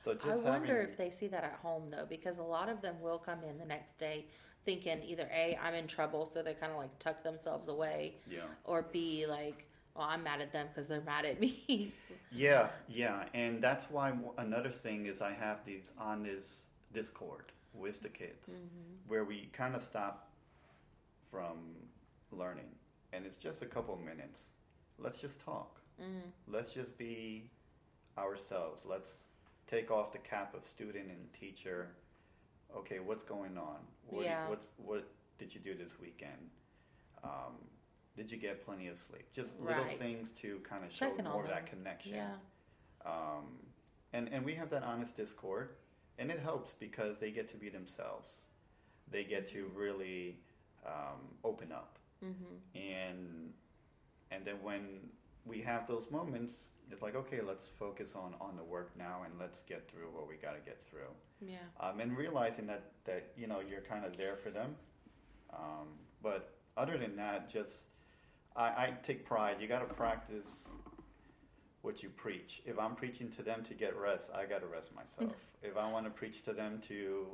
so 0.04 0.13
just 0.13 0.26
I 0.26 0.36
wonder 0.36 0.78
having, 0.78 0.89
if 0.89 0.98
they 0.98 1.10
see 1.12 1.28
that 1.28 1.43
at 1.43 1.60
home 1.62 1.89
though, 1.91 2.06
because 2.10 2.39
a 2.39 2.43
lot 2.43 2.69
of 2.69 2.82
them 2.82 2.95
will 3.02 3.19
come 3.19 3.39
in 3.48 3.58
the 3.58 3.65
next 3.65 3.98
day 4.00 4.26
thinking 4.65 5.02
either 5.04 5.30
a 5.34 5.58
I'm 5.62 5.76
in 5.76 5.88
trouble, 5.88 6.26
so 6.26 6.41
they 6.41 6.54
kind 6.54 6.71
of 6.71 6.78
like 6.78 6.98
tuck 7.00 7.24
themselves 7.24 7.69
away, 7.69 8.15
yeah, 8.30 8.41
or 8.63 8.84
b 8.91 9.26
like 9.28 9.67
well, 9.96 10.08
I'm 10.10 10.24
mad 10.24 10.42
at 10.42 10.52
them 10.52 10.68
because 10.68 10.88
they're 10.88 11.02
mad 11.02 11.26
at 11.26 11.40
me. 11.40 11.92
Yeah, 12.32 12.68
yeah, 12.90 13.24
and 13.34 13.64
that's 13.64 13.86
why 13.90 14.12
another 14.38 14.70
thing 14.70 15.06
is 15.06 15.22
I 15.22 15.32
have 15.32 15.64
these 15.66 15.92
on 15.98 16.22
this 16.24 16.64
Discord 16.94 17.46
with 17.74 18.02
the 18.02 18.10
kids, 18.10 18.50
where 19.08 19.24
we 19.24 19.50
kind 19.54 19.74
of 19.74 19.82
stop 19.82 20.28
from 21.32 21.58
learning, 22.32 22.68
and 23.14 23.26
it's 23.26 23.38
just 23.38 23.62
a 23.62 23.66
couple 23.66 23.96
minutes. 23.98 24.42
Let's 25.00 25.20
just 25.22 25.40
talk. 25.40 25.80
Mm. 26.02 26.24
Let's 26.48 26.74
just 26.74 26.98
be 26.98 27.50
ourselves. 28.18 28.82
Let's 28.86 29.24
take 29.68 29.90
off 29.90 30.12
the 30.12 30.18
cap 30.20 30.54
of 30.54 30.68
student 30.68 31.06
and 31.10 31.34
teacher. 31.40 31.88
Okay, 32.76 33.00
what's 33.00 33.24
going 33.24 33.58
on? 33.58 33.78
What, 34.08 34.26
Yeah. 34.26 34.50
What's 34.50 34.68
what 34.78 35.08
did 35.40 35.54
you 35.54 35.62
do 35.62 35.74
this 35.76 35.92
weekend? 36.02 36.50
Um, 37.24 37.56
did 38.15 38.32
you 38.32 38.38
get 38.38 38.63
plenty 38.65 38.88
of 38.88 38.97
sleep? 38.99 39.32
Just 39.34 39.60
little 39.60 39.84
Right. 39.84 39.97
things 39.99 40.32
to 40.41 40.60
kind 40.60 40.84
of 40.86 40.91
show 40.91 41.10
Checking 41.10 41.25
more 41.25 41.43
of 41.43 41.49
that 41.49 41.65
connection. 41.65 42.15
Yeah. 42.15 42.36
Um, 43.06 43.45
and 44.13 44.30
and 44.30 44.45
we 44.45 44.56
have 44.56 44.69
that 44.69 44.84
honest 44.84 45.15
discord, 45.17 45.69
and 46.17 46.32
it 46.32 46.39
helps 46.39 46.73
because 46.80 47.17
they 47.17 47.32
get 47.32 47.47
to 47.49 47.58
be 47.58 47.69
themselves. 47.69 48.30
They 49.12 49.23
get 49.23 49.47
to 49.49 49.69
really 49.75 50.39
um, 50.86 51.21
open 51.43 51.71
up, 51.71 51.97
Mm-hmm. 52.23 52.78
and 52.78 53.54
and 54.32 54.45
then 54.45 54.56
when 54.63 55.10
we 55.45 55.62
have 55.62 55.88
those 55.88 56.10
moments, 56.10 56.54
it's 56.89 57.01
like 57.01 57.15
okay, 57.15 57.41
let's 57.41 57.67
focus 57.67 58.13
on 58.15 58.34
on 58.39 58.56
the 58.56 58.63
work 58.63 58.91
now, 58.97 59.23
and 59.25 59.34
let's 59.39 59.62
get 59.63 59.88
through 59.91 60.10
what 60.13 60.28
we 60.28 60.36
got 60.36 60.54
to 60.54 60.62
get 60.65 60.82
through. 60.89 61.12
Yeah. 61.41 61.58
Um, 61.80 61.99
and 61.99 62.17
realizing 62.17 62.65
that 62.67 62.91
that 63.04 63.34
you 63.38 63.47
know 63.47 63.60
you're 63.69 63.82
kind 63.82 64.06
of 64.06 64.15
there 64.17 64.38
for 64.38 64.49
them, 64.49 64.75
um, 65.54 65.88
but 66.23 66.56
other 66.78 66.97
than 66.97 67.15
that, 67.17 67.49
just 67.49 67.75
I, 68.56 68.63
I 68.63 68.94
take 69.04 69.26
pride. 69.26 69.58
You 69.60 69.68
got 69.68 69.88
to 69.88 69.94
practice 69.94 70.48
what 71.82 72.02
you 72.02 72.10
preach. 72.10 72.62
If 72.65 72.80
I'm 72.80 72.96
preaching 72.96 73.30
to 73.32 73.44
them 73.44 73.63
to 73.65 73.74
get 73.74 73.96
rest, 73.96 74.30
I 74.34 74.46
got 74.46 74.62
to 74.62 74.68
rest 74.68 74.89
myself. 74.96 75.36
if 75.63 75.78
I 75.78 75.89
want 75.91 76.06
to 76.06 76.12
preach 76.12 76.44
to 76.46 76.54
them 76.54 76.82
to 76.88 77.28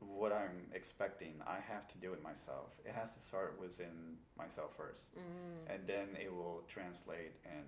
what 0.00 0.32
I'm 0.32 0.66
expecting, 0.74 1.34
I 1.46 1.58
have 1.68 1.88
to 1.88 1.98
do 1.98 2.12
it 2.12 2.22
myself. 2.22 2.70
It 2.84 2.92
has 2.94 3.14
to 3.14 3.20
start 3.20 3.58
within 3.60 4.16
myself 4.36 4.70
first, 4.76 5.02
Mm. 5.16 5.74
and 5.74 5.86
then 5.86 6.08
it 6.20 6.32
will 6.32 6.62
translate 6.68 7.32
and 7.44 7.64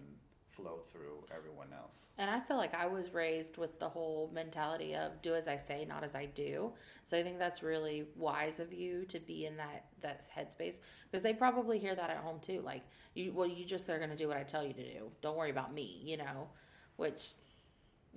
flow 0.53 0.81
through 0.93 1.25
everyone 1.35 1.69
else. 1.73 1.95
And 2.19 2.31
I 2.31 2.41
feel 2.41 2.57
like 2.57 2.75
I 2.75 2.87
was 2.87 3.15
raised 3.15 3.57
with 3.57 3.79
the 3.79 3.89
whole 3.89 4.31
mentality 4.35 4.95
of 4.95 5.23
do 5.23 5.35
as 5.35 5.49
I 5.49 5.57
say, 5.57 5.85
not 5.89 6.05
as 6.05 6.15
I 6.15 6.27
do. 6.27 6.73
So 7.05 7.17
I 7.17 7.23
think 7.23 7.39
that's 7.39 7.63
really 7.63 8.05
wise 8.17 8.61
of 8.61 8.73
you 8.73 9.05
to 9.07 9.19
be 9.19 9.47
in 9.47 9.57
that 9.57 9.87
that 10.03 10.25
headspace 10.37 10.81
because 11.11 11.23
they 11.23 11.33
probably 11.33 11.79
hear 11.79 11.95
that 11.95 12.11
at 12.11 12.19
home 12.19 12.41
too. 12.41 12.61
Like 12.65 12.83
you, 13.15 13.33
well, 13.33 13.49
you 13.49 13.65
just 13.65 13.89
are 13.91 13.99
going 13.99 14.11
to 14.11 14.17
do 14.17 14.29
what 14.29 14.37
I 14.37 14.43
tell 14.43 14.65
you 14.65 14.73
to 14.75 14.83
do. 14.83 15.11
Don't 15.23 15.37
worry 15.37 15.51
about 15.51 15.73
me, 15.75 16.01
you 16.05 16.17
know, 16.17 16.49
which 16.97 17.31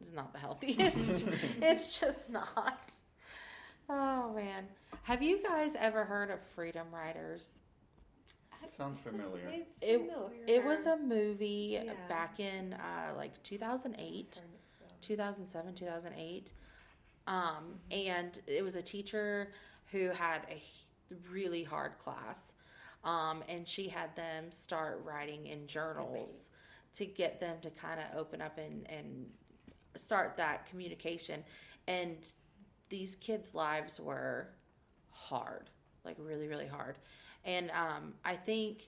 is 0.02 0.14
not 0.14 0.34
the 0.34 0.40
healthiest. 0.40 1.26
it's 1.62 2.00
just 2.00 2.30
not. 2.30 2.94
Oh 3.90 4.34
man, 4.34 4.66
have 5.04 5.22
you 5.22 5.42
guys 5.44 5.76
ever 5.78 6.04
heard 6.06 6.30
of 6.30 6.40
Freedom 6.56 6.88
Writers? 6.94 7.52
Sounds 8.72 9.00
familiar. 9.02 9.50
It's 9.50 9.78
It- 9.82 10.00
familiar. 10.00 10.44
It 10.48 10.64
was 10.64 10.86
a 10.86 10.98
movie 10.98 11.80
Yeah. 11.84 11.94
back 12.08 12.40
in 12.40 12.74
uh, 12.74 13.14
like 13.16 13.42
2008. 13.44 14.42
2007 15.02 15.74
2008 15.76 16.54
um, 17.28 17.78
and 17.92 18.40
it 18.48 18.64
was 18.64 18.78
a 18.78 18.82
teacher 18.82 19.52
who 19.92 20.08
had 20.12 20.46
a 20.50 20.62
really 21.30 21.62
hard 21.64 21.98
class 22.00 22.54
um, 23.04 23.44
and 23.50 23.68
she 23.68 23.90
had 23.90 24.16
them 24.16 24.50
start 24.50 25.02
writing 25.04 25.48
in 25.48 25.68
journals 25.68 26.52
to 26.94 27.06
get 27.06 27.38
them 27.42 27.58
to 27.62 27.70
kind 27.72 28.00
of 28.00 28.18
open 28.18 28.42
up 28.42 28.58
and, 28.58 28.90
and 28.90 29.26
start 29.98 30.38
that 30.38 30.66
communication 30.68 31.44
and 31.88 32.32
these 32.88 33.18
kids 33.18 33.54
lives 33.54 34.00
were 34.00 34.48
hard 35.12 35.70
like 36.06 36.16
really 36.18 36.48
really 36.48 36.68
hard 36.68 36.98
and 37.46 37.72
um, 37.72 38.14
i 38.26 38.36
think 38.36 38.88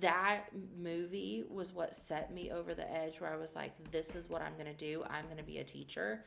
that 0.00 0.44
movie 0.78 1.44
was 1.48 1.72
what 1.72 1.94
set 1.94 2.32
me 2.32 2.50
over 2.50 2.74
the 2.74 2.90
edge 2.90 3.20
where 3.20 3.32
I 3.32 3.36
was 3.36 3.54
like, 3.54 3.72
this 3.90 4.14
is 4.14 4.28
what 4.28 4.42
I'm 4.42 4.54
going 4.54 4.66
to 4.66 4.72
do. 4.72 5.04
I'm 5.08 5.26
going 5.26 5.36
to 5.36 5.44
be 5.44 5.58
a 5.58 5.64
teacher. 5.64 6.24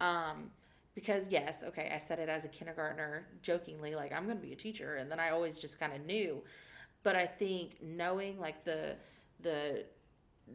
Um, 0.00 0.50
because, 0.94 1.28
yes, 1.28 1.64
okay, 1.64 1.90
I 1.94 1.98
said 1.98 2.18
it 2.18 2.28
as 2.28 2.44
a 2.44 2.48
kindergartner 2.48 3.26
jokingly, 3.42 3.94
like, 3.96 4.12
I'm 4.12 4.24
going 4.26 4.38
to 4.38 4.46
be 4.46 4.52
a 4.52 4.56
teacher. 4.56 4.96
And 4.96 5.10
then 5.10 5.18
I 5.18 5.30
always 5.30 5.58
just 5.58 5.80
kind 5.80 5.92
of 5.92 6.04
knew. 6.06 6.42
But 7.02 7.16
I 7.16 7.26
think 7.26 7.82
knowing 7.82 8.38
like 8.38 8.64
the, 8.64 8.96
the, 9.40 9.84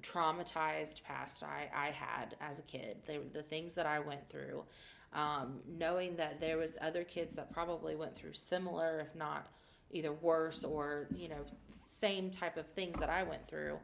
traumatized 0.02 1.02
past 1.02 1.42
I, 1.42 1.68
I 1.76 1.90
had 1.90 2.36
as 2.40 2.60
a 2.60 2.62
kid 2.62 2.98
they, 3.08 3.18
the 3.34 3.42
things 3.42 3.74
that 3.74 3.88
i 3.88 4.00
went 4.00 4.30
through 4.30 4.64
um, 5.14 5.62
knowing 5.68 6.16
that 6.18 6.40
there 6.40 6.60
was 6.60 6.74
other 6.80 7.04
kids 7.04 7.34
that 7.34 7.52
probably 7.52 7.96
went 7.96 8.16
through 8.16 8.36
similar 8.36 9.00
if 9.00 9.16
not 9.16 9.48
either 9.92 10.14
worse 10.14 10.64
or 10.64 11.08
you 11.16 11.30
know 11.30 11.46
same 11.86 12.30
type 12.30 12.58
of 12.58 12.68
things 12.68 13.00
that 13.00 13.10
I 13.10 13.24
went 13.24 13.48
through. 13.48 13.78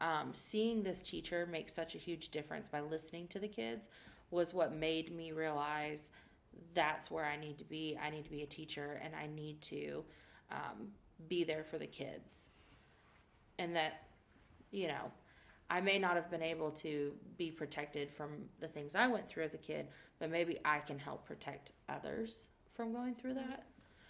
Um, 0.00 0.30
seeing 0.34 0.82
this 0.82 1.02
teacher 1.02 1.46
make 1.50 1.68
such 1.68 1.94
a 1.94 1.98
huge 1.98 2.30
difference 2.30 2.68
by 2.68 2.80
listening 2.80 3.28
to 3.28 3.38
the 3.38 3.46
kids 3.46 3.90
was 4.30 4.54
what 4.54 4.74
made 4.74 5.14
me 5.14 5.32
realize 5.32 6.10
that's 6.74 7.10
where 7.10 7.24
I 7.24 7.36
need 7.36 7.58
to 7.58 7.64
be. 7.64 7.98
I 8.02 8.10
need 8.10 8.24
to 8.24 8.30
be 8.30 8.42
a 8.42 8.46
teacher 8.46 9.00
and 9.04 9.14
I 9.14 9.26
need 9.26 9.60
to 9.62 10.02
um, 10.50 10.88
be 11.28 11.44
there 11.44 11.62
for 11.62 11.78
the 11.78 11.86
kids. 11.86 12.48
And 13.58 13.76
that, 13.76 14.04
you 14.70 14.88
know, 14.88 15.12
I 15.70 15.80
may 15.80 15.98
not 15.98 16.16
have 16.16 16.30
been 16.30 16.42
able 16.42 16.70
to 16.72 17.12
be 17.36 17.50
protected 17.50 18.10
from 18.10 18.30
the 18.60 18.68
things 18.68 18.94
I 18.94 19.06
went 19.06 19.28
through 19.28 19.44
as 19.44 19.54
a 19.54 19.58
kid, 19.58 19.86
but 20.18 20.30
maybe 20.30 20.58
I 20.64 20.80
can 20.80 20.98
help 20.98 21.26
protect 21.26 21.72
others 21.88 22.48
from 22.74 22.92
going 22.92 23.14
through 23.14 23.34
that. 23.34 23.66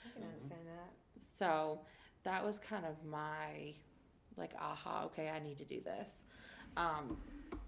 I 0.07 0.12
can 0.14 0.26
understand 0.26 0.62
that. 0.66 1.02
So 1.35 1.80
that 2.24 2.44
was 2.44 2.58
kind 2.58 2.85
of 2.87 3.04
my 3.04 3.74
like 4.37 4.52
aha 4.61 5.04
okay 5.04 5.28
i 5.28 5.38
need 5.38 5.58
to 5.58 5.64
do 5.64 5.80
this 5.80 6.24
um, 6.76 7.18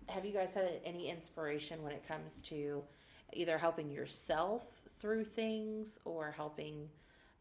have 0.08 0.24
you 0.24 0.32
guys 0.32 0.54
had 0.54 0.80
any 0.84 1.10
inspiration 1.10 1.82
when 1.82 1.92
it 1.92 2.06
comes 2.06 2.40
to 2.40 2.82
either 3.34 3.58
helping 3.58 3.90
yourself 3.90 4.62
through 4.98 5.24
things 5.24 5.98
or 6.04 6.30
helping 6.30 6.88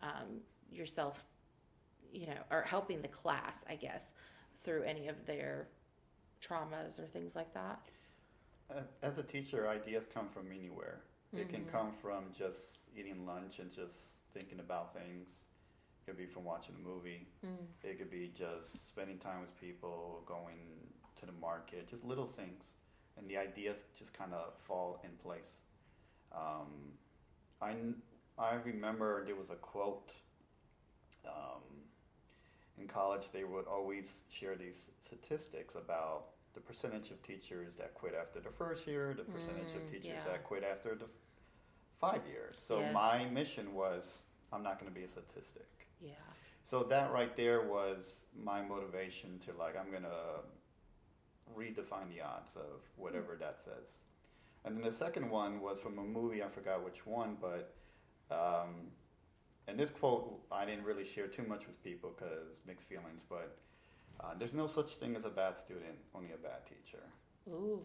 um, 0.02 0.42
yourself 0.72 1.24
you 2.12 2.28
know 2.28 2.40
or 2.52 2.62
helping 2.64 3.02
the 3.02 3.08
class 3.08 3.64
i 3.70 3.76
guess 3.76 4.14
through 4.60 4.84
any 4.84 5.08
of 5.08 5.26
their 5.26 5.68
traumas 6.42 7.00
or 7.00 7.06
things 7.06 7.36
like 7.36 7.54
that 7.54 7.80
As 9.02 9.18
a 9.18 9.24
teacher, 9.24 9.68
ideas 9.68 10.06
come 10.14 10.28
from 10.30 10.52
anywhere. 10.52 11.02
It 11.36 11.50
can 11.50 11.62
Mhm. 11.62 11.72
come 11.72 11.92
from 11.94 12.26
just 12.38 12.90
eating 12.98 13.26
lunch 13.26 13.60
and 13.60 13.72
just 13.72 13.98
thinking 14.34 14.60
about 14.60 14.94
things. 14.94 15.28
It 16.04 16.10
could 16.10 16.18
be 16.18 16.26
from 16.26 16.44
watching 16.44 16.76
a 16.76 16.88
movie. 16.88 17.28
mm. 17.46 17.50
It 17.84 17.98
could 17.98 18.12
be 18.12 18.32
just 18.38 18.88
spending 18.88 19.18
time 19.20 19.40
with 19.42 19.58
people, 19.60 20.22
going 20.26 20.90
to 21.20 21.26
the 21.26 21.32
market, 21.40 21.88
just 21.90 22.04
little 22.04 22.28
things. 22.28 22.64
And 23.18 23.30
the 23.30 23.38
ideas 23.38 23.78
just 23.98 24.12
kind 24.14 24.34
of 24.34 24.54
fall 24.68 25.00
in 25.04 25.12
place. 25.24 25.50
Um, 26.36 26.92
I, 27.62 27.76
I 28.38 28.56
remember 28.66 29.24
there 29.26 29.36
was 29.36 29.50
a 29.50 29.56
quote 29.56 30.12
um, 31.26 31.62
in 32.78 32.88
college, 32.88 33.28
they 33.32 33.44
would 33.44 33.68
always 33.68 34.22
share 34.30 34.56
these 34.56 34.90
statistics 35.06 35.76
about 35.76 36.26
the 36.54 36.60
percentage 36.60 37.12
of 37.12 37.22
teachers 37.24 37.76
that 37.76 37.94
quit 37.94 38.14
after 38.20 38.40
the 38.40 38.50
first 38.50 38.88
year, 38.88 39.14
the 39.16 39.24
percentage 39.24 39.74
Mm, 39.74 39.76
of 39.78 39.86
teachers 39.92 40.06
yeah. 40.26 40.32
that 40.32 40.44
quit 40.44 40.64
after 40.64 40.96
the 40.96 41.06
f- 41.06 41.12
five 42.00 42.22
years. 42.28 42.58
So 42.68 42.80
Yes. 42.80 42.94
my 42.94 43.26
mission 43.26 43.74
was 43.74 44.20
I'm 44.52 44.64
not 44.64 44.80
going 44.80 44.92
to 44.92 45.00
be 45.00 45.06
a 45.06 45.08
statistic. 45.08 45.66
Yeah 46.04 46.12
So 46.64 46.84
that 46.84 47.12
right 47.12 47.36
there 47.36 47.62
was 47.68 48.26
my 48.36 48.62
motivation 48.62 49.40
to 49.46 49.52
like 49.58 49.76
I'm 49.78 49.92
gonna 49.92 50.42
redefine 51.58 52.10
the 52.14 52.22
odds 52.22 52.56
of 52.56 52.82
whatever 52.96 53.38
that 53.40 53.60
says. 53.60 53.98
And 54.66 54.76
then 54.78 54.84
the 54.84 54.92
second 54.92 55.30
one 55.30 55.60
was 55.62 55.80
from 55.80 56.00
a 56.00 56.04
movie 56.04 56.42
I 56.42 56.48
forgot 56.48 56.84
which 56.84 57.06
one, 57.06 57.38
but 57.42 57.76
um, 58.32 58.92
and 59.68 59.78
this 59.78 59.90
quote 59.90 60.40
I 60.52 60.66
didn't 60.66 60.86
really 60.86 61.04
share 61.06 61.28
too 61.28 61.44
much 61.44 61.68
with 61.68 61.84
people 61.84 62.14
because 62.16 62.62
mixed 62.66 62.88
feelings. 62.88 63.22
But 63.28 63.58
uh, 64.22 64.34
there's 64.38 64.54
no 64.54 64.68
such 64.68 64.96
thing 64.96 65.16
as 65.16 65.26
a 65.26 65.30
bad 65.30 65.58
student, 65.58 65.98
only 66.16 66.32
a 66.34 66.38
bad 66.38 66.66
teacher. 66.66 67.04
ooh 67.50 67.82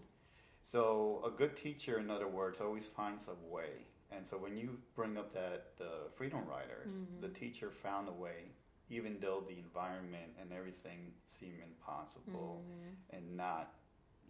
So 0.63 1.23
a 1.27 1.31
good 1.31 1.57
teacher, 1.57 1.99
in 1.99 2.11
other 2.11 2.29
words, 2.29 2.61
always 2.61 2.87
finds 2.87 3.25
a 3.29 3.55
way. 3.55 3.87
And 4.11 4.27
so 4.27 4.37
when 4.39 4.57
you 4.57 4.79
bring 4.95 5.17
up 5.17 5.33
that 5.35 5.77
the 5.77 6.09
Freedom 6.11 6.45
Writers, 6.47 6.93
Mhm. 6.93 7.21
the 7.21 7.29
teacher 7.29 7.71
found 7.71 8.09
a 8.09 8.13
way, 8.13 8.51
even 8.89 9.21
though 9.21 9.41
the 9.43 9.59
environment 9.59 10.35
and 10.41 10.53
everything 10.53 11.15
seemed 11.27 11.61
impossible 11.61 12.65
Mhm. 12.65 12.97
and 13.11 13.37
not 13.37 13.75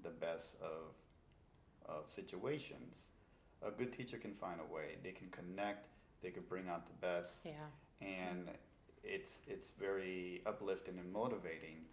the 0.03 0.11
best 0.11 0.57
of 0.61 0.95
of 1.87 2.11
situations. 2.11 3.07
A 3.63 3.71
good 3.71 3.93
teacher 3.93 4.19
can 4.19 4.35
find 4.35 4.61
a 4.61 4.65
way. 4.65 4.99
They 5.03 5.13
can 5.13 5.31
connect. 5.31 5.89
They 6.21 6.31
could 6.31 6.47
bring 6.49 6.69
out 6.69 6.87
the 6.87 6.93
best 6.95 7.45
yeah 7.47 7.71
and 8.01 8.51
it's 9.03 9.41
it's 9.47 9.71
very 9.71 10.43
uplifting 10.45 10.99
and 10.99 11.11
motivating. 11.13 11.89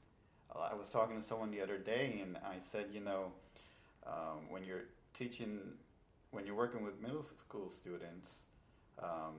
I 0.54 0.74
was 0.74 0.90
talking 0.90 1.16
to 1.16 1.22
someone 1.22 1.52
the 1.52 1.62
other 1.62 1.78
day, 1.78 2.20
and 2.22 2.38
I 2.38 2.60
said, 2.60 2.94
you 2.94 3.00
know, 3.02 3.34
um, 4.06 4.50
when 4.50 4.64
you're 4.64 4.86
teaching, 5.14 5.78
when 6.36 6.46
you're 6.46 6.56
working 6.66 6.84
with 6.84 7.00
middle 7.02 7.24
school 7.24 7.70
students, 7.70 8.42
um, 9.02 9.36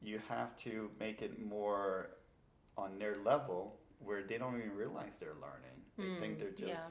you 0.00 0.20
have 0.28 0.56
to 0.64 0.90
make 1.00 1.22
it 1.22 1.44
more 1.44 2.10
on 2.76 2.98
their 2.98 3.16
level 3.24 3.80
where 3.98 4.22
they 4.22 4.38
don't 4.38 4.56
even 4.56 4.74
realize 4.76 5.14
they're 5.18 5.40
learning. 5.46 5.78
They 5.98 6.04
Mm, 6.04 6.20
think 6.20 6.38
they're 6.38 6.50
just 6.68 6.68
yeah. 6.88 6.90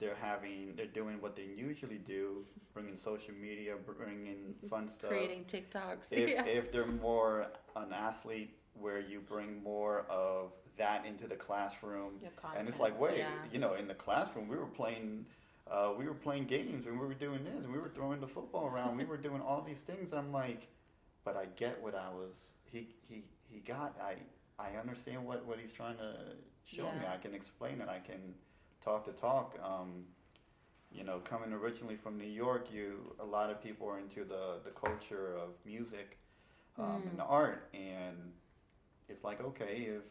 they're 0.00 0.16
having 0.30 0.74
they're 0.76 0.94
doing 1.02 1.20
what 1.20 1.36
they 1.36 1.48
usually 1.68 1.98
do, 1.98 2.44
bringing 2.74 2.96
social 2.96 3.34
media, 3.34 3.76
bringing 3.76 4.54
fun 4.68 4.88
stuff. 4.88 5.10
Creating 5.10 5.44
TikToks. 5.44 6.06
If 6.22 6.28
yeah. 6.30 6.44
if 6.58 6.72
they're 6.72 6.86
more 7.10 7.46
an 7.76 7.92
athlete 7.92 8.50
where 8.74 9.00
you 9.00 9.20
bring 9.20 9.62
more 9.62 9.96
of 10.10 10.52
that 10.76 11.04
into 11.06 11.26
the 11.28 11.36
classroom, 11.36 12.12
and 12.56 12.68
it's 12.68 12.78
like, 12.80 12.98
wait, 12.98 13.18
Yeah. 13.18 13.30
you 13.52 13.58
know, 13.60 13.74
in 13.74 13.86
the 13.86 13.94
classroom 13.94 14.48
we 14.48 14.56
were 14.56 14.66
playing. 14.82 15.26
Uh, 15.70 15.92
we 15.98 16.06
were 16.06 16.14
playing 16.14 16.44
games 16.44 16.86
and 16.86 16.98
we 16.98 17.06
were 17.06 17.14
doing 17.14 17.44
this 17.44 17.64
and 17.64 17.72
we 17.72 17.78
were 17.78 17.90
throwing 17.90 18.20
the 18.20 18.26
football 18.26 18.66
around. 18.66 18.96
we 18.96 19.04
were 19.04 19.16
doing 19.18 19.40
all 19.42 19.62
these 19.62 19.80
things. 19.80 20.12
I'm 20.12 20.32
like, 20.32 20.68
but 21.24 21.36
I 21.36 21.46
get 21.56 21.82
what 21.82 21.94
I 21.94 22.08
was. 22.08 22.38
He 22.64 22.88
he 23.08 23.24
he 23.50 23.60
got. 23.60 23.96
I 24.02 24.14
I 24.58 24.76
understand 24.78 25.24
what 25.26 25.44
what 25.46 25.58
he's 25.58 25.72
trying 25.72 25.96
to 25.98 26.14
show 26.64 26.84
me. 26.84 27.06
I 27.12 27.16
can 27.18 27.34
explain 27.34 27.80
it. 27.80 27.88
I 27.88 27.98
can 27.98 28.34
talk 28.82 29.04
to 29.06 29.12
talk. 29.12 29.58
Um, 29.62 30.04
you 30.90 31.04
know, 31.04 31.18
coming 31.18 31.52
originally 31.52 31.96
from 31.96 32.16
New 32.16 32.28
York, 32.28 32.68
you 32.72 33.14
a 33.20 33.24
lot 33.24 33.50
of 33.50 33.62
people 33.62 33.88
are 33.88 33.98
into 33.98 34.24
the 34.24 34.60
the 34.64 34.70
culture 34.70 35.34
of 35.36 35.50
music 35.66 36.18
um, 36.78 37.02
Mm. 37.02 37.10
and 37.10 37.20
art, 37.20 37.68
and 37.74 38.32
it's 39.08 39.24
like 39.24 39.40
okay, 39.42 39.88
if 39.98 40.04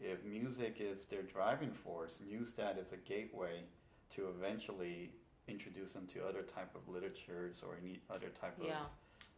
if 0.00 0.24
music 0.24 0.76
is 0.80 1.04
their 1.04 1.22
driving 1.22 1.72
force, 1.72 2.20
use 2.26 2.52
that 2.54 2.78
as 2.78 2.92
a 2.92 2.96
gateway 2.96 3.62
to 4.16 4.28
eventually 4.28 5.12
introduce 5.48 5.92
them 5.92 6.06
to 6.14 6.24
other 6.26 6.42
type 6.42 6.74
of 6.74 6.88
literatures 6.92 7.62
or 7.66 7.76
any 7.82 8.00
other 8.10 8.28
type 8.40 8.56
Yeah. 8.62 8.80
of 8.82 8.86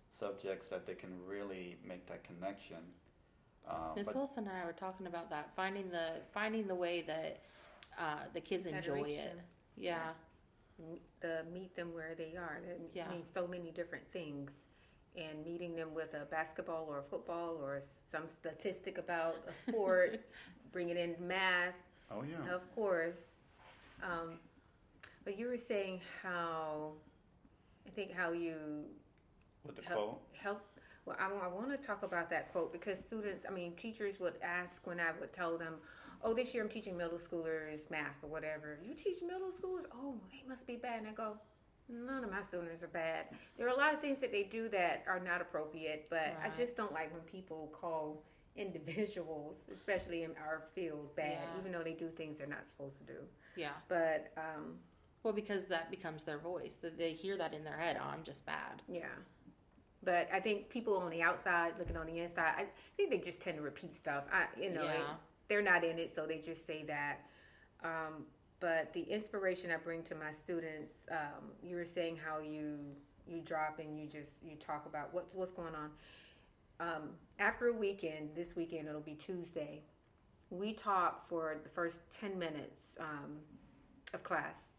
subjects 0.09 0.69
that 0.69 0.87
they 0.87 0.95
can 0.95 1.25
really 1.27 1.79
make 1.85 2.07
that 2.07 2.25
connection. 2.25 2.79
Um, 3.67 3.93
Miss 3.97 4.09
Wilson 4.13 4.49
and 4.49 4.57
I 4.57 4.65
were 4.67 4.73
talking 4.73 5.07
about 5.07 5.31
that, 5.31 5.55
finding 5.55 5.89
the 5.91 6.21
finding 6.33 6.67
the 6.67 6.75
way 6.75 7.03
that 7.03 7.43
uh, 7.99 8.25
the 8.33 8.41
kids 8.41 8.67
enjoy 8.67 9.03
it. 9.03 9.17
them. 9.17 9.41
Yeah. 9.77 10.13
the 11.21 11.45
meet 11.53 11.77
them 11.77 11.95
where 11.95 12.15
they 12.17 12.35
are. 12.37 12.61
That 12.67 12.81
Yeah. 12.93 13.09
means 13.09 13.31
so 13.33 13.47
many 13.47 13.71
different 13.71 14.11
things. 14.13 14.65
And 15.15 15.45
meeting 15.45 15.77
them 15.77 15.93
with 15.95 16.15
a 16.15 16.25
basketball 16.25 16.87
or 16.89 17.03
football 17.03 17.57
or 17.63 17.83
some 18.11 18.27
statistic 18.29 18.97
about 18.99 19.37
a 19.47 19.53
sport, 19.53 20.21
bringing 20.73 20.97
in 20.97 21.15
math, 21.21 21.75
oh 22.11 22.23
yeah, 22.23 22.53
of 22.53 22.63
course. 22.75 23.37
Um, 24.03 24.41
but 25.25 25.39
you 25.39 25.47
were 25.49 25.59
saying 25.59 26.01
how, 26.23 26.93
I 27.87 27.91
think 27.91 28.13
how 28.13 28.33
you 28.33 28.55
with 29.65 29.77
the 29.77 29.83
help, 29.83 29.99
quote. 30.01 30.21
help. 30.43 30.63
Well, 31.05 31.17
I, 31.19 31.27
I 31.45 31.49
want 31.49 31.71
to 31.71 31.85
talk 31.87 32.03
about 32.03 32.31
that 32.31 32.53
quote 32.53 32.73
because 32.73 32.99
students, 33.01 33.45
I 33.49 33.53
mean, 33.53 33.75
teachers 33.75 34.21
would 34.21 34.35
ask 34.43 34.87
when 34.87 35.01
I 35.01 35.11
would 35.21 35.33
tell 35.33 35.59
them, 35.59 35.75
"Oh, 36.23 36.33
this 36.35 36.55
year 36.55 36.63
I'm 36.63 36.69
teaching 36.69 36.97
middle 36.97 37.19
schoolers 37.19 37.91
math 37.91 38.23
or 38.23 38.29
whatever." 38.29 38.79
You 38.85 38.95
teach 38.95 39.19
middle 39.23 39.51
schoolers? 39.51 39.85
Oh, 39.93 40.15
they 40.31 40.43
must 40.49 40.67
be 40.67 40.77
bad. 40.77 41.01
And 41.01 41.09
I 41.09 41.13
go, 41.13 41.39
none 41.89 42.23
of 42.23 42.31
my 42.31 42.43
students 42.43 42.83
are 42.85 42.89
bad. 42.89 43.27
There 43.59 43.67
are 43.67 43.71
a 43.71 43.77
lot 43.77 43.93
of 43.95 44.01
things 44.01 44.21
that 44.21 44.31
they 44.31 44.45
do 44.45 44.69
that 44.69 45.05
are 45.09 45.19
not 45.19 45.41
appropriate, 45.41 46.07
but 46.09 46.37
I 46.43 46.51
just 46.57 46.77
don't 46.77 46.93
like 46.93 47.13
when 47.13 47.23
people 47.23 47.73
call 47.79 48.23
individuals, 48.55 49.57
especially 49.75 50.23
in 50.25 50.31
our 50.37 50.63
field, 50.75 51.15
bad, 51.17 51.33
Yeah. 51.33 51.61
even 51.61 51.73
though 51.73 51.83
they 51.83 51.95
do 51.95 52.09
things 52.11 52.39
they're 52.39 52.47
not 52.47 52.65
supposed 52.67 52.97
to 52.99 53.05
do. 53.05 53.19
Yeah. 53.57 53.71
But 53.89 54.33
um, 54.37 54.75
Well, 55.23 55.33
because 55.33 55.65
that 55.65 55.91
becomes 55.91 56.25
their 56.25 56.39
voice. 56.39 56.75
That 56.83 56.99
they 56.99 57.13
hear 57.13 57.37
that 57.37 57.55
in 57.55 57.65
their 57.65 57.77
head. 57.79 57.97
Oh, 58.01 58.09
I'm 58.09 58.25
just 58.25 58.45
bad. 58.45 58.83
Yeah. 58.89 59.07
But 60.05 60.29
I 60.33 60.41
think 60.41 60.69
people 60.69 60.97
on 60.97 61.11
the 61.11 61.23
outside 61.23 61.75
looking 61.79 61.97
on 61.97 62.07
the 62.07 62.19
inside, 62.19 62.55
I 62.59 62.67
think 62.97 63.11
they 63.11 63.19
just 63.19 63.41
tend 63.41 63.57
to 63.57 63.63
repeat 63.63 63.95
stuff. 63.95 64.25
I, 64.33 64.47
you 64.61 64.71
know, 64.71 64.83
Yeah. 64.85 65.15
they're 65.49 65.63
not 65.63 65.85
in 65.85 65.99
it, 65.99 66.13
so 66.15 66.27
they 66.27 66.39
just 66.39 66.67
say 66.67 66.83
that. 66.85 67.21
Um, 67.85 68.27
but 68.59 68.93
the 68.93 69.03
inspiration 69.03 69.71
I 69.71 69.77
bring 69.77 70.03
to 70.05 70.15
my 70.17 70.33
students, 70.33 70.95
um, 71.11 71.51
you 71.63 71.77
were 71.77 71.85
saying 71.85 72.17
how 72.25 72.41
you 72.41 72.79
you 73.25 73.41
drop 73.41 73.79
and 73.79 73.97
you 73.97 74.09
just 74.09 74.43
you 74.43 74.57
talk 74.57 74.87
about 74.87 75.15
what's 75.15 75.35
what's 75.35 75.53
going 75.53 75.75
on. 75.75 75.91
Um, 76.81 77.11
after 77.39 77.69
a 77.69 77.73
weekend, 77.73 78.31
this 78.35 78.57
weekend 78.57 78.89
it'll 78.89 79.01
be 79.01 79.15
Tuesday. 79.15 79.83
We 80.51 80.73
talk 80.73 81.29
for 81.29 81.57
the 81.63 81.69
first 81.69 82.01
ten 82.13 82.39
minutes 82.39 82.97
um, 83.01 83.39
of 84.13 84.23
class, 84.25 84.72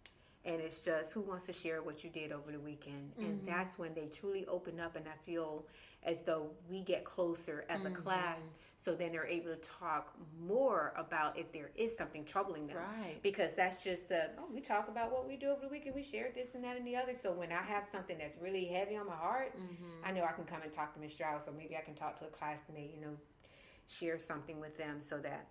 and 0.45 0.59
it's 0.61 0.79
just 0.79 1.13
who 1.13 1.21
wants 1.21 1.45
to 1.45 1.53
share 1.53 1.81
what 1.81 2.03
you 2.03 2.09
did 2.09 2.31
over 2.31 2.51
the 2.51 2.59
weekend, 2.59 3.13
and 3.19 3.39
that's 3.45 3.77
when 3.79 3.93
they 3.93 4.07
truly 4.07 4.45
open 4.47 4.79
up, 4.79 4.95
and 4.95 5.05
I 5.07 5.15
feel 5.25 5.65
as 6.03 6.21
though 6.23 6.49
we 6.69 6.81
get 6.81 7.05
closer 7.05 7.65
as 7.69 7.85
a 7.85 7.89
class. 7.89 8.41
So 8.77 8.93
then 8.93 9.13
they're 9.13 9.25
able 9.25 9.51
to 9.55 9.61
talk 9.61 10.13
more 10.45 10.93
about 10.97 11.39
if 11.39 11.53
there 11.53 11.69
is 11.77 11.95
something 11.95 12.25
troubling 12.25 12.67
them 12.67 12.75
Right. 12.75 13.17
because 13.23 13.55
that's 13.55 13.81
just 13.81 14.11
a 14.11 14.31
oh 14.37 14.43
we 14.53 14.59
talk 14.59 14.89
about 14.89 15.09
what 15.09 15.25
we 15.25 15.37
do 15.37 15.47
over 15.51 15.61
the 15.61 15.69
weekend 15.69 15.95
we 15.95 16.03
share 16.03 16.29
this 16.35 16.53
and 16.55 16.63
that 16.65 16.75
and 16.75 16.85
the 16.85 16.97
other 16.97 17.13
so 17.15 17.31
when 17.31 17.53
i 17.53 17.61
have 17.61 17.87
something 17.89 18.17
that's 18.17 18.35
really 18.41 18.65
heavy 18.65 18.97
on 18.97 19.07
my 19.07 19.15
heart 19.15 19.57
Mm-hmm. 19.57 20.03
i 20.05 20.11
know 20.11 20.25
i 20.25 20.33
can 20.33 20.43
come 20.43 20.61
and 20.63 20.71
talk 20.73 20.93
to 20.95 20.99
miss 20.99 21.13
strouse 21.17 21.47
or 21.47 21.53
maybe 21.57 21.77
i 21.77 21.79
can 21.79 21.93
talk 21.93 22.19
to 22.19 22.25
a 22.25 22.27
classmate 22.27 22.91
you 22.93 22.99
know 22.99 23.15
share 23.87 24.19
something 24.19 24.59
with 24.59 24.77
them 24.77 24.97
so 25.01 25.17
that 25.19 25.47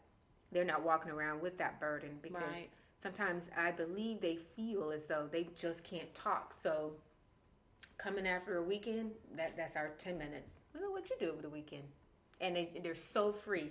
they're 0.50 0.62
not 0.66 0.82
walking 0.84 1.10
around 1.10 1.40
with 1.40 1.56
that 1.56 1.80
burden 1.80 2.18
because 2.22 2.42
Right. 2.42 2.68
Sometimes 3.02 3.50
i 3.56 3.70
believe 3.70 4.20
they 4.20 4.38
feel 4.56 4.90
as 4.92 5.06
though 5.06 5.26
they 5.30 5.48
just 5.56 5.82
can't 5.84 6.12
talk. 6.14 6.52
So 6.52 6.92
coming 7.98 8.26
after 8.26 8.56
a 8.56 8.62
weekend 8.62 9.12
that 9.36 9.56
that's 9.56 9.76
our 9.76 9.90
10 9.98 10.18
minutes. 10.18 10.52
What 10.72 11.08
you 11.10 11.16
do 11.18 11.30
over 11.32 11.42
the 11.42 11.48
weekend. 11.48 11.84
And 12.40 12.56
they, 12.56 12.70
they're 12.82 12.94
so 12.94 13.32
free. 13.32 13.70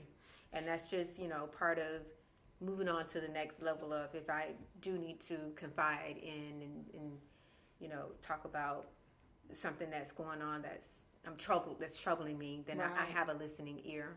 And 0.54 0.68
that's 0.68 0.90
just 0.90 1.20
you 1.20 1.28
know 1.28 1.48
part 1.58 1.80
of 1.80 2.02
moving 2.60 2.88
on 2.88 3.08
to 3.08 3.20
the 3.20 3.28
next 3.28 3.62
level 3.62 3.92
of 3.92 4.14
if 4.14 4.30
i 4.30 4.50
do 4.82 4.92
need 4.96 5.20
to 5.20 5.36
confide 5.56 6.16
in 6.22 6.62
and, 6.62 6.86
and 6.94 7.12
you 7.80 7.90
know 7.90 8.06
talk 8.22 8.46
about 8.46 8.86
something 9.52 9.90
that's 9.90 10.12
going 10.12 10.44
on 10.44 10.62
that's 10.62 11.00
i'm 11.26 11.36
troubled 11.38 11.78
that's 11.80 12.00
troubling 12.00 12.38
me 12.38 12.64
then 12.68 12.80
I, 12.80 13.04
I 13.04 13.06
have 13.06 13.30
a 13.30 13.34
listening 13.34 13.82
ear. 13.84 14.16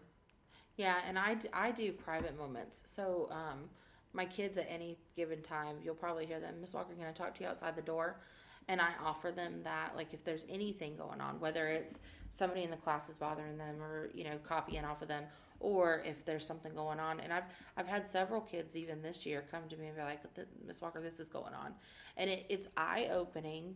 Yeah, 0.77 0.96
and 1.07 1.18
I, 1.18 1.35
d- 1.35 1.48
I 1.53 1.70
do 1.70 1.92
private 1.92 2.37
moments. 2.37 2.83
So 2.85 3.29
um, 3.31 3.70
my 4.14 4.24
kids 4.24 4.57
at 4.57 4.66
any 4.70 4.96
given 5.16 5.42
time, 5.42 5.77
you'll 5.85 5.94
probably 5.94 6.24
hear 6.24 6.40
them, 6.40 6.55
Miss 6.61 6.72
Walker, 6.72 6.94
can 6.94 7.07
I 7.07 7.12
talk 7.12 7.35
to 7.35 7.42
you 7.42 7.48
outside 7.48 7.77
the 7.77 7.83
door? 7.83 8.20
And 8.68 8.81
I 8.81 8.92
offer 9.05 9.31
them 9.31 9.61
that, 9.64 9.92
like 9.94 10.14
if 10.14 10.24
there's 10.24 10.46
anything 10.48 10.96
going 10.96 11.20
on, 11.20 11.38
whether 11.38 11.68
it's 11.68 12.00
somebody 12.31 12.62
in 12.62 12.70
the 12.70 12.77
class 12.77 13.11
is 13.11 13.16
bothering 13.16 13.59
them 13.59 13.83
or, 13.83 14.09
you 14.14 14.24
know, 14.24 14.38
copying 14.42 14.85
off 14.85 15.03
of 15.03 15.09
them, 15.09 15.24
or 15.61 16.03
if 16.07 16.24
there's 16.24 16.46
something 16.46 16.74
going 16.74 16.98
on. 16.98 17.20
And 17.20 17.33
I've, 17.33 17.44
I've 17.77 17.87
had 17.87 18.09
several 18.09 18.40
kids 18.40 18.77
even 18.77 19.03
this 19.03 19.27
year 19.27 19.44
come 19.50 19.62
to 19.68 19.77
me 19.77 19.88
and 19.88 19.96
be 19.96 20.03
like, 20.03 20.20
Miss 20.66 20.81
Walker, 20.81 21.00
this 21.03 21.20
is 21.20 21.29
going 21.29 21.53
on. 21.55 21.74
And 22.16 22.31
it, 22.31 22.46
it's 22.48 22.68
eye 22.77 23.09
opening. 23.12 23.74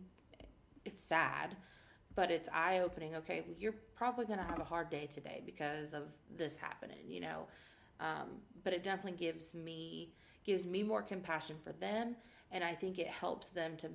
It's 0.85 1.01
sad, 1.01 1.55
but 2.15 2.31
it's 2.31 2.49
eye 2.51 2.79
opening. 2.79 3.15
Okay, 3.15 3.43
well, 3.45 3.55
you're 3.59 3.75
probably 3.95 4.25
going 4.25 4.39
to 4.39 4.45
have 4.45 4.59
a 4.59 4.63
hard 4.63 4.89
day 4.89 5.07
today 5.11 5.43
because 5.45 5.93
of 5.93 6.03
this 6.35 6.57
happening, 6.57 7.05
you 7.07 7.19
know. 7.19 7.47
Um, 7.99 8.39
but 8.63 8.73
it 8.73 8.83
definitely 8.83 9.19
gives 9.19 9.53
me 9.53 10.13
gives 10.49 10.65
me 10.65 10.81
more 10.81 11.03
compassion 11.03 11.55
for 11.63 11.73
them, 11.73 12.15
and 12.51 12.63
I 12.63 12.73
think 12.73 12.97
it 12.97 13.05
helps 13.05 13.49
them 13.49 13.77
to 13.77 13.87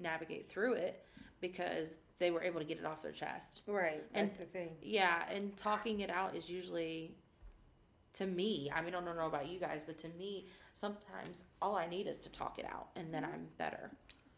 navigate 0.00 0.48
through 0.48 0.74
it 0.74 1.04
because 1.40 1.96
they 2.20 2.30
were 2.30 2.40
able 2.40 2.60
to 2.60 2.64
get 2.64 2.78
it 2.78 2.84
off 2.84 3.02
their 3.02 3.10
chest. 3.10 3.62
right 3.66 4.04
And- 4.14 4.28
that's 4.28 4.38
the 4.38 4.44
thing 4.44 4.76
Yeah, 4.80 5.24
and 5.28 5.56
talking 5.56 5.98
it 5.98 6.08
out 6.08 6.36
is 6.36 6.48
usually 6.48 7.16
to 8.14 8.26
me. 8.26 8.70
I 8.72 8.80
mean, 8.80 8.94
I 8.94 9.00
don't 9.00 9.16
know 9.16 9.26
about 9.26 9.48
you 9.48 9.58
guys, 9.58 9.82
but 9.82 9.98
to 9.98 10.08
me, 10.10 10.46
sometimes 10.72 11.42
all 11.60 11.76
I 11.76 11.86
need 11.88 12.06
is 12.06 12.18
to 12.18 12.30
talk 12.30 12.60
it 12.60 12.64
out, 12.64 12.90
and 12.94 13.12
then 13.12 13.24
mm-hmm. 13.24 13.34
I'm 13.34 13.48
better. 13.58 13.90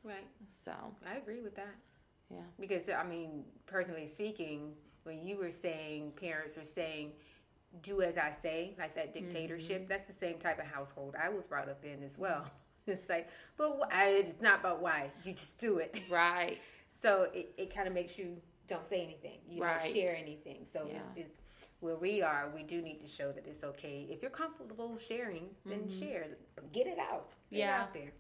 right 0.03 0.27
So 0.55 0.73
i 1.07 1.17
agree 1.17 1.43
with 1.43 1.55
that 1.57 1.75
yeah, 2.33 2.47
Because 2.59 2.89
I 2.89 3.05
mean, 3.05 3.45
personally 3.67 4.07
speaking, 4.07 4.73
when 5.03 5.21
you 5.27 5.37
were 5.37 5.51
saying 5.51 6.13
parents 6.13 6.57
are 6.57 6.65
saying, 6.65 7.13
"Do 7.83 8.03
as 8.03 8.16
I 8.18 8.33
say," 8.33 8.75
like 8.79 8.95
that 8.97 9.12
dictatorship, 9.14 9.89
that's 9.89 10.07
the 10.07 10.12
same 10.12 10.39
type 10.39 10.59
of 10.59 10.66
household 10.66 11.14
I 11.21 11.29
was 11.29 11.47
brought 11.47 11.68
up 11.68 11.85
in 11.85 12.03
as 12.03 12.16
well. 12.18 12.45
It's 12.87 13.09
like, 13.09 13.29
but 13.57 13.79
wh- 13.79 13.95
I, 13.95 14.07
it's 14.09 14.41
not 14.41 14.61
about 14.61 14.81
why 14.81 15.11
you 15.23 15.33
just 15.35 15.59
do 15.59 15.79
it. 15.79 15.95
right. 16.11 16.59
So 16.89 17.29
it, 17.33 17.53
it 17.57 17.73
kind 17.75 17.87
of 17.87 17.95
makes 17.95 18.18
you 18.18 18.39
don't 18.66 18.85
say 18.87 19.03
anything. 19.03 19.39
You 19.49 19.62
Right. 19.62 19.81
don't 19.81 19.93
share 19.93 20.16
anything. 20.16 20.64
So 20.64 20.87
Yeah. 20.89 20.97
it's, 20.97 21.07
it's 21.16 21.37
where 21.81 21.95
we 21.97 22.23
are. 22.23 22.51
We 22.53 22.62
do 22.64 22.81
need 22.83 23.01
to 23.03 23.07
show 23.07 23.31
that 23.33 23.47
it's 23.47 23.62
okay. 23.62 24.07
If 24.11 24.23
you're 24.23 24.31
comfortable 24.31 24.97
sharing, 24.99 25.51
then 25.66 25.89
share. 25.89 26.27
Get 26.73 26.87
it 26.89 26.99
out. 26.99 27.29
Get 27.53 27.57
Mm-hmm. 27.57 27.57
Yeah. 27.59 27.77
it 27.77 27.81
out 27.83 27.95
there. 27.95 28.12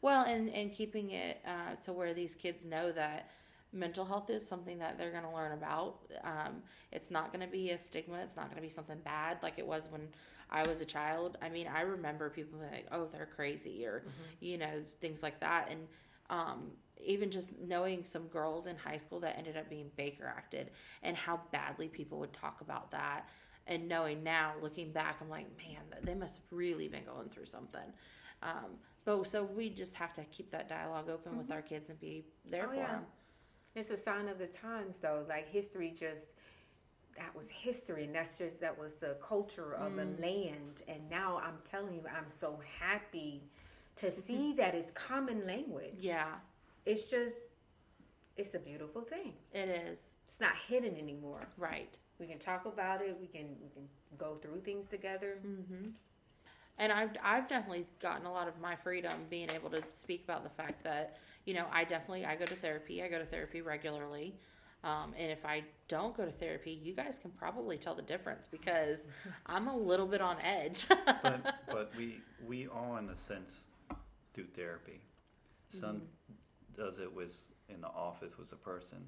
Well, 0.00 0.24
and 0.24 0.48
and 0.50 0.72
keeping 0.72 1.10
it 1.10 1.40
uh, 1.46 1.76
to 1.84 1.92
where 1.92 2.14
these 2.14 2.34
kids 2.34 2.64
know 2.64 2.90
that 2.92 3.30
mental 3.72 4.04
health 4.04 4.28
is 4.30 4.46
something 4.46 4.78
that 4.78 4.98
they're 4.98 5.10
going 5.10 5.24
to 5.24 5.30
learn 5.34 5.52
about. 5.52 5.96
Um, 6.24 6.62
it's 6.90 7.10
not 7.10 7.32
going 7.32 7.44
to 7.44 7.50
be 7.50 7.70
a 7.70 7.78
stigma. 7.78 8.18
It's 8.18 8.36
not 8.36 8.46
going 8.46 8.56
to 8.56 8.62
be 8.62 8.68
something 8.68 8.98
bad 9.04 9.38
like 9.42 9.58
it 9.58 9.66
was 9.66 9.88
when 9.90 10.08
I 10.50 10.66
was 10.66 10.80
a 10.80 10.84
child. 10.84 11.38
I 11.40 11.48
mean, 11.48 11.66
I 11.66 11.80
remember 11.82 12.28
people 12.28 12.58
being 12.58 12.70
like, 12.70 12.86
"Oh, 12.92 13.06
they're 13.10 13.28
crazy," 13.34 13.86
or 13.86 14.04
you 14.40 14.58
know, 14.58 14.82
things 15.00 15.22
like 15.22 15.40
that. 15.40 15.68
And 15.70 15.88
um, 16.28 16.70
even 17.02 17.30
just 17.30 17.50
knowing 17.66 18.04
some 18.04 18.24
girls 18.28 18.66
in 18.66 18.76
high 18.76 18.98
school 18.98 19.20
that 19.20 19.36
ended 19.38 19.56
up 19.56 19.68
being 19.70 19.90
Baker 19.96 20.26
acted, 20.26 20.70
and 21.02 21.16
how 21.16 21.40
badly 21.52 21.88
people 21.88 22.18
would 22.18 22.32
talk 22.34 22.60
about 22.60 22.90
that. 22.90 23.28
And 23.68 23.88
knowing 23.88 24.22
now, 24.24 24.54
looking 24.60 24.90
back, 24.92 25.18
I'm 25.20 25.30
like, 25.30 25.46
man, 25.56 25.80
they 26.02 26.14
must 26.14 26.36
have 26.36 26.44
really 26.50 26.88
been 26.88 27.04
going 27.04 27.28
through 27.28 27.46
something. 27.46 27.92
Um, 28.42 28.72
but 29.04 29.26
so 29.26 29.44
we 29.44 29.70
just 29.70 29.94
have 29.94 30.12
to 30.14 30.24
keep 30.24 30.50
that 30.50 30.68
dialogue 30.68 31.08
open 31.08 31.38
with 31.38 31.50
our 31.50 31.62
kids 31.62 31.88
and 31.88 31.98
be 32.00 32.24
there 32.44 32.64
Oh, 32.66 32.70
for 32.70 32.76
yeah. 32.76 32.86
them. 32.88 33.06
It's 33.74 33.90
a 33.90 33.96
sign 33.96 34.28
of 34.28 34.38
the 34.38 34.46
times, 34.46 34.98
though. 34.98 35.24
Like 35.28 35.48
history 35.50 35.90
just 35.96 36.32
that 37.16 37.34
was 37.36 37.50
history, 37.50 38.04
and 38.04 38.14
that's 38.14 38.38
just 38.38 38.60
that 38.60 38.78
was 38.78 38.94
the 38.94 39.16
culture 39.26 39.74
of 39.74 39.96
the 39.96 40.04
land. 40.20 40.82
And 40.88 41.08
now 41.10 41.40
I'm 41.44 41.58
telling 41.64 41.94
you, 41.94 42.02
I'm 42.08 42.28
so 42.30 42.58
happy 42.80 43.42
to 43.96 44.10
see 44.26 44.52
that 44.54 44.74
it's 44.74 44.90
common 44.92 45.46
language. 45.46 45.96
Yeah, 46.00 46.26
It's 46.86 47.06
just, 47.10 47.36
it's 48.38 48.54
a 48.54 48.58
beautiful 48.58 49.02
thing. 49.02 49.34
it 49.52 49.68
is 49.90 50.14
It's 50.26 50.40
not 50.40 50.52
hidden 50.68 50.96
anymore. 50.96 51.46
right. 51.58 51.98
We 52.18 52.26
can 52.28 52.38
talk 52.38 52.64
about 52.66 53.02
it. 53.02 53.16
We 53.20 53.26
can 53.26 53.56
we 53.62 53.68
can 53.70 53.88
go 54.16 54.36
through 54.40 54.60
things 54.60 54.86
together. 54.86 55.38
Mm-hmm. 55.46 55.88
And 56.78 56.90
I've 56.92 57.10
I've 57.22 57.48
definitely 57.48 57.86
gotten 58.00 58.26
a 58.26 58.32
lot 58.32 58.48
of 58.48 58.60
my 58.60 58.76
freedom 58.76 59.12
being 59.30 59.50
able 59.50 59.70
to 59.70 59.82
speak 59.92 60.24
about 60.24 60.42
the 60.42 60.50
fact 60.50 60.82
that 60.84 61.18
you 61.44 61.54
know 61.54 61.66
I 61.72 61.84
definitely 61.84 62.24
I 62.24 62.36
go 62.36 62.44
to 62.44 62.54
therapy. 62.56 63.02
I 63.02 63.08
go 63.08 63.18
to 63.18 63.26
therapy 63.26 63.60
regularly. 63.60 64.34
Um, 64.84 65.14
and 65.16 65.30
if 65.30 65.44
I 65.46 65.62
don't 65.86 66.16
go 66.16 66.24
to 66.24 66.32
therapy, 66.32 66.72
you 66.72 66.92
guys 66.92 67.16
can 67.16 67.30
probably 67.30 67.78
tell 67.78 67.94
the 67.94 68.02
difference 68.02 68.48
because 68.50 69.06
I'm 69.46 69.68
a 69.68 69.76
little 69.76 70.06
bit 70.06 70.20
on 70.20 70.36
edge. 70.44 70.86
but 71.22 71.56
but 71.68 71.92
we 71.96 72.20
we 72.44 72.66
all 72.68 72.96
in 72.96 73.08
a 73.10 73.16
sense 73.16 73.60
do 74.34 74.44
therapy. 74.56 75.00
Some 75.80 76.02
does 76.76 76.98
it 76.98 77.12
with 77.14 77.34
in 77.68 77.80
the 77.80 77.88
office 77.88 78.36
with 78.38 78.52
a 78.52 78.56
person. 78.56 78.98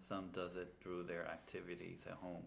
Some 0.00 0.28
does 0.32 0.56
it 0.56 0.74
through 0.80 1.02
their 1.04 1.26
activities 1.26 2.04
at 2.06 2.14
home. 2.14 2.44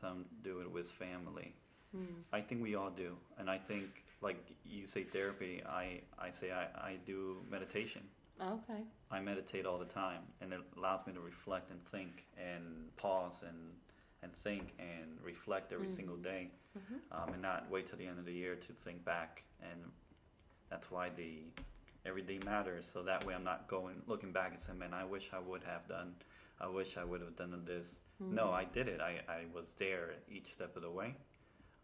Some 0.00 0.26
do 0.42 0.60
it 0.60 0.70
with 0.70 0.90
family. 0.90 1.54
Hmm. 1.94 2.20
I 2.32 2.40
think 2.40 2.62
we 2.62 2.74
all 2.74 2.90
do, 2.90 3.16
and 3.38 3.48
I 3.48 3.58
think 3.58 3.86
like 4.20 4.36
you 4.64 4.86
say 4.86 5.04
therapy. 5.04 5.62
I 5.68 6.00
I 6.18 6.30
say 6.30 6.50
I, 6.50 6.64
I 6.90 6.96
do 7.06 7.36
meditation. 7.50 8.02
okay. 8.40 8.80
I 9.10 9.20
meditate 9.20 9.64
all 9.64 9.78
the 9.78 9.84
time, 9.84 10.22
and 10.40 10.52
it 10.52 10.60
allows 10.76 11.06
me 11.06 11.12
to 11.12 11.20
reflect 11.20 11.70
and 11.70 11.80
think 11.92 12.24
and 12.36 12.64
pause 12.96 13.42
and 13.46 13.58
and 14.22 14.32
think 14.42 14.72
and 14.78 15.18
reflect 15.22 15.72
every 15.72 15.88
single 15.88 16.16
hmm. 16.16 16.22
day, 16.22 16.50
mm-hmm. 16.76 16.96
um, 17.12 17.32
and 17.34 17.42
not 17.42 17.70
wait 17.70 17.86
till 17.86 17.98
the 17.98 18.06
end 18.06 18.18
of 18.18 18.24
the 18.24 18.32
year 18.32 18.56
to 18.56 18.72
think 18.72 19.04
back. 19.04 19.44
And 19.62 19.80
that's 20.70 20.90
why 20.90 21.10
the 21.16 21.42
every 22.06 22.22
day 22.22 22.40
matters. 22.44 22.88
So 22.92 23.02
that 23.02 23.24
way, 23.24 23.34
I'm 23.34 23.44
not 23.44 23.68
going 23.68 24.02
looking 24.08 24.32
back 24.32 24.52
and 24.52 24.60
saying, 24.60 24.78
"Man, 24.78 24.94
I 24.94 25.04
wish 25.04 25.30
I 25.32 25.38
would 25.38 25.62
have 25.62 25.86
done. 25.86 26.14
I 26.60 26.66
wish 26.66 26.96
I 26.96 27.04
would 27.04 27.20
have 27.20 27.36
done 27.36 27.62
this." 27.64 28.00
No, 28.18 28.46
hmm. 28.46 28.54
I 28.54 28.64
did 28.64 28.88
it. 28.88 29.00
I, 29.00 29.20
I 29.28 29.40
was 29.54 29.72
there 29.78 30.14
each 30.28 30.52
step 30.52 30.76
of 30.76 30.82
the 30.82 30.90
way. 30.90 31.14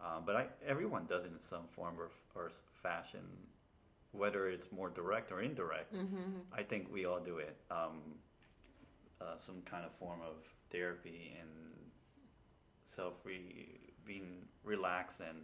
Uh, 0.03 0.21
but 0.25 0.37
I, 0.37 0.47
everyone 0.67 1.07
does 1.07 1.25
it 1.25 1.31
in 1.33 1.39
some 1.41 1.65
form 1.75 1.95
or, 1.99 2.11
or 2.35 2.51
fashion, 2.83 3.21
whether 4.13 4.49
it's 4.49 4.73
more 4.73 4.89
direct 4.89 5.31
or 5.31 5.43
indirect. 5.43 5.95
I 6.57 6.63
think 6.63 6.89
we 6.93 7.05
all 7.05 7.21
do 7.21 7.39
it. 7.39 7.57
Um, 7.71 8.01
uh, 9.21 9.35
some 9.39 9.61
kind 9.71 9.85
of 9.85 9.93
form 9.99 10.21
of 10.23 10.37
therapy 10.71 11.35
and 11.39 11.51
self 12.87 13.15
re- 13.25 13.93
being 14.07 14.39
relaxed 14.65 15.21
and 15.21 15.39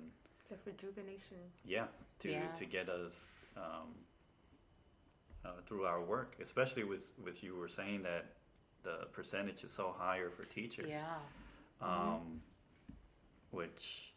Just 0.49 0.65
rejuvenation. 0.67 1.37
yeah 1.65 1.85
to 2.21 2.31
Yeah. 2.31 2.49
to 2.59 2.65
get 2.65 2.89
us 2.89 3.27
um, 3.57 3.93
uh, 5.45 5.49
through 5.67 5.85
our 5.85 6.03
work, 6.03 6.37
especially 6.41 6.85
with 6.85 7.13
with 7.23 7.43
you 7.45 7.55
were 7.55 7.69
saying 7.69 8.03
that 8.05 8.25
the 8.83 9.07
percentage 9.13 9.63
is 9.65 9.73
so 9.73 9.95
higher 9.99 10.31
for 10.31 10.45
teachers. 10.47 10.89
Yeah. 10.89 11.19
Um, 11.83 12.41
which 13.51 14.15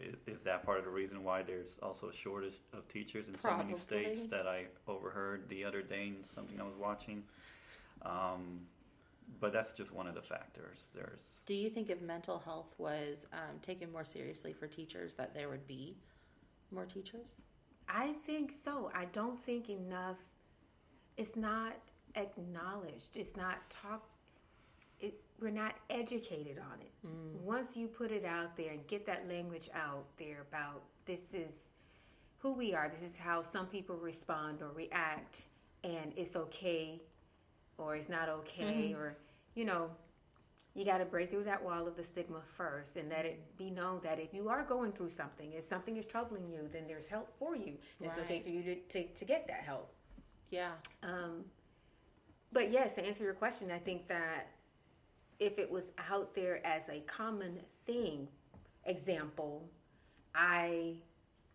i- 0.00 0.30
is 0.30 0.40
that 0.42 0.62
part 0.64 0.78
of 0.78 0.84
the 0.84 0.90
reason 0.90 1.22
why 1.24 1.42
there's 1.42 1.78
also 1.82 2.08
a 2.08 2.12
shortage 2.12 2.54
of 2.72 2.86
teachers 2.88 3.28
in 3.28 3.38
so 3.38 3.48
many 3.56 3.74
states 3.74 4.24
that 4.30 4.46
I 4.46 4.66
overheard 4.88 5.48
the 5.48 5.64
other 5.64 5.82
day 5.82 6.08
in 6.08 6.24
something 6.24 6.60
I 6.60 6.64
was 6.64 6.76
watching. 6.76 7.24
Um, 8.02 8.66
but 9.40 9.52
that's 9.52 9.72
just 9.72 9.92
one 9.92 10.06
of 10.06 10.14
the 10.14 10.22
factors. 10.22 10.88
There's 10.94 11.42
Do 11.46 11.54
you 11.54 11.70
think 11.70 11.90
if 11.90 12.00
mental 12.02 12.38
health 12.38 12.74
was 12.78 13.26
um, 13.32 13.58
taken 13.62 13.90
more 13.90 14.04
seriously 14.04 14.52
for 14.52 14.66
teachers, 14.66 15.14
that 15.14 15.34
there 15.34 15.48
would 15.48 15.66
be 15.66 15.96
more 16.70 16.84
teachers? 16.86 17.42
I 17.88 18.12
think 18.26 18.52
so. 18.52 18.90
I 18.94 19.06
don't 19.06 19.38
think 19.44 19.68
enough. 19.70 20.18
It's 21.16 21.36
not 21.36 21.74
acknowledged. 22.14 23.16
It's 23.16 23.36
not 23.36 23.58
talked. 23.70 24.11
We're 25.40 25.50
not 25.50 25.74
educated 25.90 26.58
on 26.58 26.80
it. 26.80 26.92
Once 27.42 27.76
you 27.76 27.88
put 27.88 28.12
it 28.12 28.24
out 28.24 28.56
there 28.56 28.72
and 28.72 28.86
get 28.86 29.06
that 29.06 29.28
language 29.28 29.68
out 29.74 30.04
there 30.16 30.46
about 30.48 30.82
this 31.04 31.34
is 31.34 31.70
who 32.38 32.54
we 32.54 32.74
are, 32.74 32.88
this 32.88 33.08
is 33.08 33.16
how 33.16 33.42
some 33.42 33.66
people 33.66 33.96
respond 33.96 34.62
or 34.62 34.70
react, 34.74 35.46
and 35.82 36.12
it's 36.16 36.36
okay 36.36 37.02
or 37.78 37.96
it's 37.96 38.08
not 38.08 38.28
okay, 38.28 38.94
or 38.96 39.16
you 39.54 39.64
know, 39.64 39.90
you 40.74 40.84
got 40.84 40.98
to 40.98 41.04
break 41.04 41.30
through 41.30 41.44
that 41.44 41.62
wall 41.62 41.86
of 41.86 41.96
the 41.96 42.04
stigma 42.04 42.40
first 42.56 42.96
and 42.96 43.10
let 43.10 43.26
it 43.26 43.56
be 43.58 43.70
known 43.70 44.00
that 44.02 44.18
if 44.18 44.32
you 44.32 44.48
are 44.48 44.62
going 44.62 44.92
through 44.92 45.10
something, 45.10 45.52
if 45.52 45.64
something 45.64 45.96
is 45.96 46.06
troubling 46.06 46.48
you, 46.48 46.68
then 46.72 46.84
there's 46.86 47.06
help 47.08 47.30
for 47.38 47.54
you. 47.56 47.74
It's 48.00 48.18
okay 48.18 48.40
for 48.40 48.48
you 48.48 48.62
to, 48.62 48.74
to, 48.76 49.04
to 49.04 49.24
get 49.24 49.46
that 49.48 49.62
help. 49.64 49.92
Yeah. 50.50 50.72
Um, 51.02 51.44
but 52.52 52.70
yes, 52.70 52.94
to 52.94 53.04
answer 53.04 53.24
your 53.24 53.34
question, 53.34 53.70
I 53.70 53.78
think 53.78 54.08
that 54.08 54.48
if 55.42 55.58
it 55.58 55.70
was 55.70 55.90
out 56.10 56.34
there 56.34 56.64
as 56.64 56.88
a 56.88 57.00
common 57.00 57.58
thing, 57.84 58.28
example, 58.86 59.68
I 60.34 60.94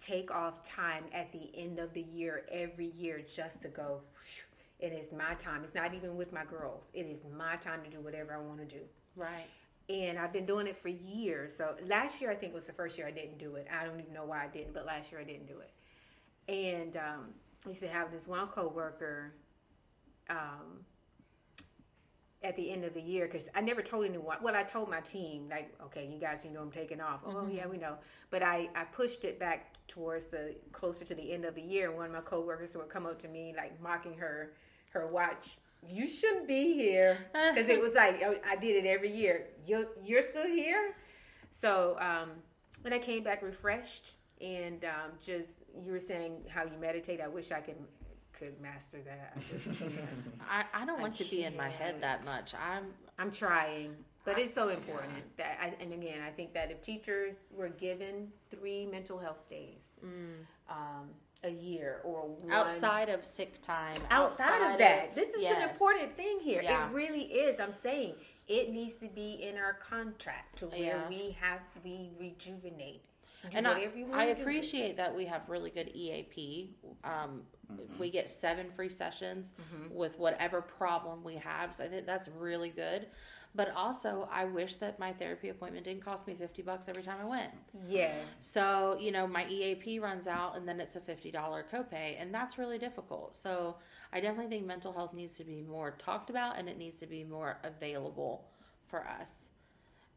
take 0.04 0.30
off 0.30 0.68
time 0.68 1.06
at 1.14 1.32
the 1.32 1.50
end 1.56 1.80
of 1.80 1.94
the 1.94 2.02
year 2.02 2.46
every 2.52 2.88
year 2.98 3.22
just 3.22 3.62
to 3.62 3.70
go. 3.70 4.02
"Phew, 4.14 4.44
It 4.80 4.94
is 4.94 5.12
my 5.12 5.34
time. 5.36 5.64
It's 5.64 5.74
not 5.74 5.94
even 5.96 6.18
with 6.18 6.32
my 6.32 6.46
girls. 6.46 6.92
It 6.94 7.08
is 7.08 7.24
my 7.36 7.56
time 7.56 7.84
to 7.84 7.90
do 7.90 8.00
whatever 8.00 8.34
I 8.36 8.38
want 8.38 8.60
to 8.60 8.66
do 8.66 8.88
Right. 9.16 9.48
and 9.90 10.20
I've 10.20 10.32
been 10.32 10.46
doing 10.46 10.68
it 10.68 10.78
for 10.78 10.90
years. 10.90 11.56
So 11.56 11.76
last 11.88 12.22
year, 12.22 12.30
I 12.30 12.36
think 12.36 12.54
was 12.54 12.68
the 12.68 12.74
first 12.74 12.96
year 12.98 13.08
I 13.08 13.12
didn't 13.12 13.40
do 13.40 13.56
it. 13.56 13.68
I 13.72 13.86
don't 13.86 14.00
even 14.00 14.14
know 14.14 14.26
why 14.26 14.44
I 14.44 14.48
didn't, 14.50 14.74
but 14.76 14.86
last 14.86 15.12
year 15.12 15.20
I 15.22 15.24
didn't 15.24 15.48
do 15.48 15.60
it. 15.60 15.72
And 16.48 16.96
um, 16.98 17.34
I 17.66 17.70
used 17.70 17.82
to 17.82 17.88
have 17.88 18.12
this 18.12 18.28
one 18.28 18.48
coworker 18.50 19.34
um, 20.30 20.86
at 22.44 22.56
the 22.56 22.72
end 22.72 22.86
of 22.86 22.94
the 22.94 23.02
year 23.02 23.26
because 23.26 23.50
I 23.56 23.62
never 23.62 23.82
told 23.82 24.06
anyone. 24.06 24.38
Well, 24.42 24.56
I 24.56 24.64
told 24.64 24.90
my 24.90 25.02
team 25.02 25.48
like, 25.50 25.74
okay, 25.86 26.08
you 26.12 26.20
guys, 26.20 26.46
you 26.46 26.52
know, 26.52 26.62
I'm 26.62 26.72
taking 26.72 27.02
off. 27.02 27.22
Oh 27.26 27.48
yeah, 27.52 27.68
we 27.68 27.78
know. 27.78 27.96
But 28.30 28.44
I 28.44 28.70
I 28.76 28.84
pushed 28.86 29.24
it 29.24 29.40
back 29.40 29.76
towards 29.88 30.28
the 30.28 30.56
closer 30.72 31.06
to 31.06 31.16
the 31.16 31.34
end 31.34 31.46
of 31.46 31.56
the 31.56 31.62
year. 31.62 31.90
And 31.90 31.98
one 31.98 32.08
of 32.08 32.12
my 32.12 32.22
coworkers 32.22 32.76
would 32.76 32.90
come 32.90 33.06
up 33.06 33.22
to 33.24 33.28
me 33.28 33.54
like 33.56 33.82
mocking 33.82 34.16
her 34.18 34.54
her 34.92 35.08
watch. 35.08 35.58
You 35.88 36.08
shouldn't 36.08 36.48
be 36.48 36.74
here 36.74 37.18
because 37.34 37.70
it 37.70 37.82
was 37.82 37.94
like 37.94 38.22
oh, 38.24 38.36
I 38.48 38.56
did 38.56 38.84
it 38.84 38.88
every 38.88 39.12
year. 39.12 39.48
You 39.66 39.88
you're 40.04 40.22
still 40.22 40.48
here, 40.48 40.96
so 41.52 41.98
um, 42.00 42.32
when 42.82 42.94
I 42.94 43.00
came 43.00 43.24
back 43.24 43.42
refreshed 43.42 44.12
and 44.42 44.86
um, 44.86 45.12
just 45.24 45.52
you 45.84 45.92
were 45.92 46.00
saying 46.00 46.44
how 46.50 46.64
you 46.64 46.78
meditate. 46.80 47.22
I 47.22 47.28
wish 47.28 47.52
I 47.52 47.62
could 47.62 47.76
could 48.38 48.60
master 48.62 49.00
that. 49.06 49.34
I 49.36 49.40
just. 49.58 49.82
I, 50.50 50.64
I 50.74 50.86
don't 50.86 51.02
I 51.02 51.10
to 51.10 51.26
be 51.26 51.44
in 51.44 51.56
my 51.56 51.70
head 51.70 52.02
that 52.02 52.26
much. 52.26 52.54
I'm 52.56 52.86
I'm 53.18 53.32
trying, 53.32 53.96
but 54.26 54.38
it's 54.38 54.54
so 54.54 54.70
important 54.70 55.38
that. 55.38 55.58
I, 55.62 55.74
and 55.82 55.94
again, 55.94 56.20
I 56.26 56.32
think 56.32 56.54
that 56.54 56.72
if 56.72 56.82
teachers 56.82 57.38
were 57.56 57.70
given 57.70 58.30
three 58.50 58.86
mental 58.86 59.18
health 59.18 59.50
days 59.50 59.90
um, 60.70 61.10
a 61.44 61.50
year 61.50 62.02
or 62.04 62.28
one, 62.28 62.52
outside 62.52 63.10
of 63.10 63.26
sick 63.26 63.62
time. 63.62 63.96
outside 64.12 64.72
of 64.74 64.78
that, 64.80 65.16
this 65.16 65.30
is 65.30 65.46
an 65.46 65.70
important 65.70 66.16
thing 66.16 66.40
here. 66.42 66.62
Yeah. 66.62 66.90
It 66.90 66.94
really 66.94 67.24
is. 67.24 67.60
I'm 67.60 67.74
saying 67.74 68.16
it 68.48 68.72
needs 68.72 68.96
to 68.96 69.08
be 69.08 69.44
in 69.44 69.58
our 69.58 69.74
contract 69.74 70.60
to 70.60 70.68
where 70.68 70.80
Yeah. 70.80 71.10
we 71.10 71.38
have 71.40 71.62
we 71.84 72.12
rejuvenate. 72.20 73.02
Do 73.52 73.58
and 73.58 73.68
I, 73.68 73.80
you 73.80 74.08
I 74.12 74.26
appreciate 74.26 74.98
that 74.98 75.16
we 75.16 75.26
have 75.26 75.48
really 75.48 75.70
good 75.70 75.90
EAP. 75.94 76.72
Um, 77.04 77.44
We 78.00 78.10
get 78.10 78.30
seven 78.30 78.68
free 78.76 78.90
sessions 78.90 79.54
Mm-hmm. 79.58 79.94
with 79.96 80.18
whatever 80.20 80.62
problem 80.62 81.24
we 81.24 81.36
have. 81.36 81.74
So 81.76 81.84
I 81.84 81.88
think 81.88 82.06
that's 82.06 82.28
really 82.30 82.70
good. 82.70 83.08
But 83.56 83.72
also, 83.76 84.30
I 84.32 84.46
wish 84.46 84.76
that 84.76 85.00
my 85.00 85.14
therapy 85.14 85.50
appointment 85.50 85.86
didn't 85.86 86.04
cost 86.04 86.28
me 86.28 86.36
50 86.36 86.62
bucks 86.62 86.88
every 86.88 87.02
time 87.02 87.18
I 87.20 87.26
went. 87.26 87.52
Yes. 87.90 88.14
So, 88.42 88.98
you 89.00 89.12
know, 89.12 89.26
my 89.26 89.48
EAP 89.50 89.98
runs 90.00 90.28
out 90.28 90.56
and 90.58 90.68
then 90.68 90.80
it's 90.80 90.96
a 90.96 91.00
$50 91.00 91.34
copay, 91.34 92.22
and 92.22 92.32
that's 92.34 92.58
really 92.60 92.78
difficult. 92.78 93.36
So, 93.36 93.78
I 94.14 94.20
definitely 94.20 94.50
think 94.56 94.68
mental 94.68 94.94
health 94.94 95.14
needs 95.14 95.34
to 95.38 95.44
be 95.44 95.64
more 95.64 95.92
talked 95.98 96.30
about 96.30 96.60
and 96.60 96.70
it 96.70 96.78
needs 96.78 97.00
to 97.00 97.08
be 97.08 97.24
more 97.24 97.58
available 97.64 98.46
for 98.86 99.08
us. 99.08 99.50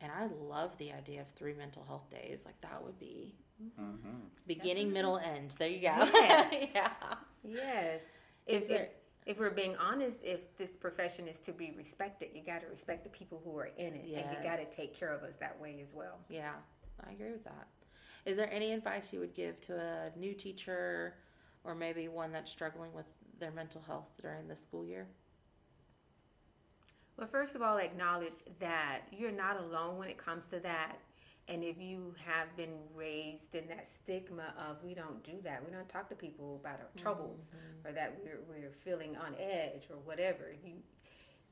And 0.02 0.12
I 0.12 0.28
love 0.42 0.76
the 0.78 0.92
idea 0.92 1.20
of 1.22 1.28
three 1.28 1.54
mental 1.54 1.84
health 1.86 2.10
days. 2.10 2.42
Like, 2.44 2.60
that 2.60 2.82
would 2.84 2.98
be 2.98 3.34
Mm-hmm. 3.80 4.08
beginning, 4.46 4.92
middle, 4.92 5.18
end. 5.18 5.54
There 5.58 5.68
you 5.68 5.80
go. 5.80 6.08
Yes. 6.12 6.68
yeah. 6.74 6.90
Yes. 7.44 8.02
Is 8.46 8.62
If, 8.62 8.68
there- 8.68 8.88
if, 9.26 9.36
if 9.36 9.38
we're 9.38 9.50
being 9.50 9.76
honest, 9.76 10.18
if 10.24 10.56
this 10.56 10.70
profession 10.76 11.28
is 11.28 11.38
to 11.40 11.52
be 11.52 11.72
respected, 11.76 12.30
you 12.34 12.42
got 12.42 12.60
to 12.62 12.66
respect 12.68 13.04
the 13.04 13.10
people 13.10 13.40
who 13.44 13.56
are 13.58 13.70
in 13.76 13.94
it, 13.94 14.04
and 14.16 14.36
you 14.36 14.42
got 14.50 14.56
to 14.58 14.66
take 14.74 14.94
care 14.94 15.12
of 15.12 15.22
us 15.22 15.36
that 15.36 15.60
way 15.60 15.78
as 15.82 15.92
well. 15.94 16.18
Yeah, 16.28 16.52
I 17.06 17.12
agree 17.12 17.30
with 17.32 17.44
that. 17.44 17.68
Is 18.26 18.36
there 18.36 18.50
any 18.52 18.72
advice 18.72 19.12
you 19.12 19.20
would 19.20 19.34
give 19.34 19.60
to 19.62 19.76
a 19.76 20.18
new 20.18 20.34
teacher 20.34 21.14
or 21.64 21.74
maybe 21.74 22.08
one 22.08 22.32
that's 22.32 22.50
struggling 22.50 22.92
with 22.92 23.06
their 23.38 23.50
mental 23.50 23.82
health 23.86 24.08
during 24.20 24.46
the 24.48 24.56
school 24.56 24.84
year? 24.84 25.06
Well, 27.16 27.26
first 27.28 27.54
of 27.54 27.62
all, 27.62 27.76
acknowledge 27.78 28.32
that 28.60 29.00
you're 29.10 29.30
not 29.30 29.58
alone 29.60 29.98
when 29.98 30.08
it 30.08 30.16
comes 30.18 30.46
to 30.48 30.60
that. 30.60 30.96
And 31.50 31.64
if 31.64 31.80
you 31.80 32.14
have 32.24 32.56
been 32.56 32.78
raised 32.94 33.56
in 33.56 33.66
that 33.68 33.88
stigma 33.88 34.54
of 34.56 34.76
we 34.84 34.94
don't 34.94 35.22
do 35.24 35.32
that, 35.42 35.64
we 35.66 35.72
don't 35.72 35.88
talk 35.88 36.08
to 36.10 36.14
people 36.14 36.60
about 36.62 36.78
our 36.78 36.86
troubles, 36.96 37.50
mm-hmm. 37.50 37.88
or 37.88 37.92
that 37.92 38.16
we're 38.22 38.38
we're 38.48 38.70
feeling 38.70 39.16
on 39.16 39.34
edge 39.34 39.88
or 39.90 39.96
whatever, 40.04 40.54
you 40.64 40.74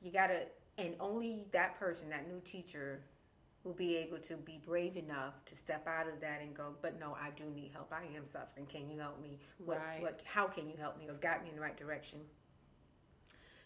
you 0.01 0.11
gotta, 0.11 0.43
and 0.77 0.95
only 1.01 1.45
that 1.51 1.77
person, 1.77 2.09
that 2.09 2.29
new 2.29 2.39
teacher, 2.45 3.01
will 3.65 3.73
be 3.73 3.97
able 3.97 4.17
to 4.19 4.35
be 4.37 4.61
brave 4.65 4.95
enough 4.95 5.43
to 5.45 5.55
step 5.55 5.85
out 5.85 6.07
of 6.07 6.21
that 6.21 6.39
and 6.41 6.55
go. 6.55 6.75
But 6.81 6.97
no, 6.97 7.17
I 7.21 7.31
do 7.35 7.43
need 7.53 7.71
help. 7.73 7.91
I 7.91 8.03
am 8.15 8.25
suffering. 8.25 8.65
Can 8.67 8.89
you 8.89 8.99
help 8.99 9.21
me? 9.21 9.37
What 9.57 9.79
Right. 9.79 10.01
what? 10.01 10.21
How 10.23 10.47
can 10.47 10.69
you 10.69 10.77
help 10.77 10.97
me? 10.97 11.09
Or 11.09 11.15
guide 11.15 11.43
me 11.43 11.49
in 11.49 11.55
the 11.55 11.61
right 11.61 11.75
direction. 11.75 12.19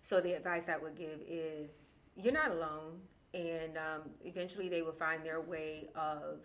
So 0.01 0.19
the 0.19 0.33
advice 0.33 0.67
I 0.67 0.77
would 0.77 0.95
give 0.95 1.21
is 1.27 1.69
you're 2.15 2.33
not 2.33 2.51
alone, 2.51 3.01
and 3.33 3.77
um, 3.77 4.01
eventually 4.23 4.69
they 4.69 4.81
will 4.81 4.91
find 4.93 5.25
their 5.25 5.41
way 5.41 5.89
of 5.95 6.39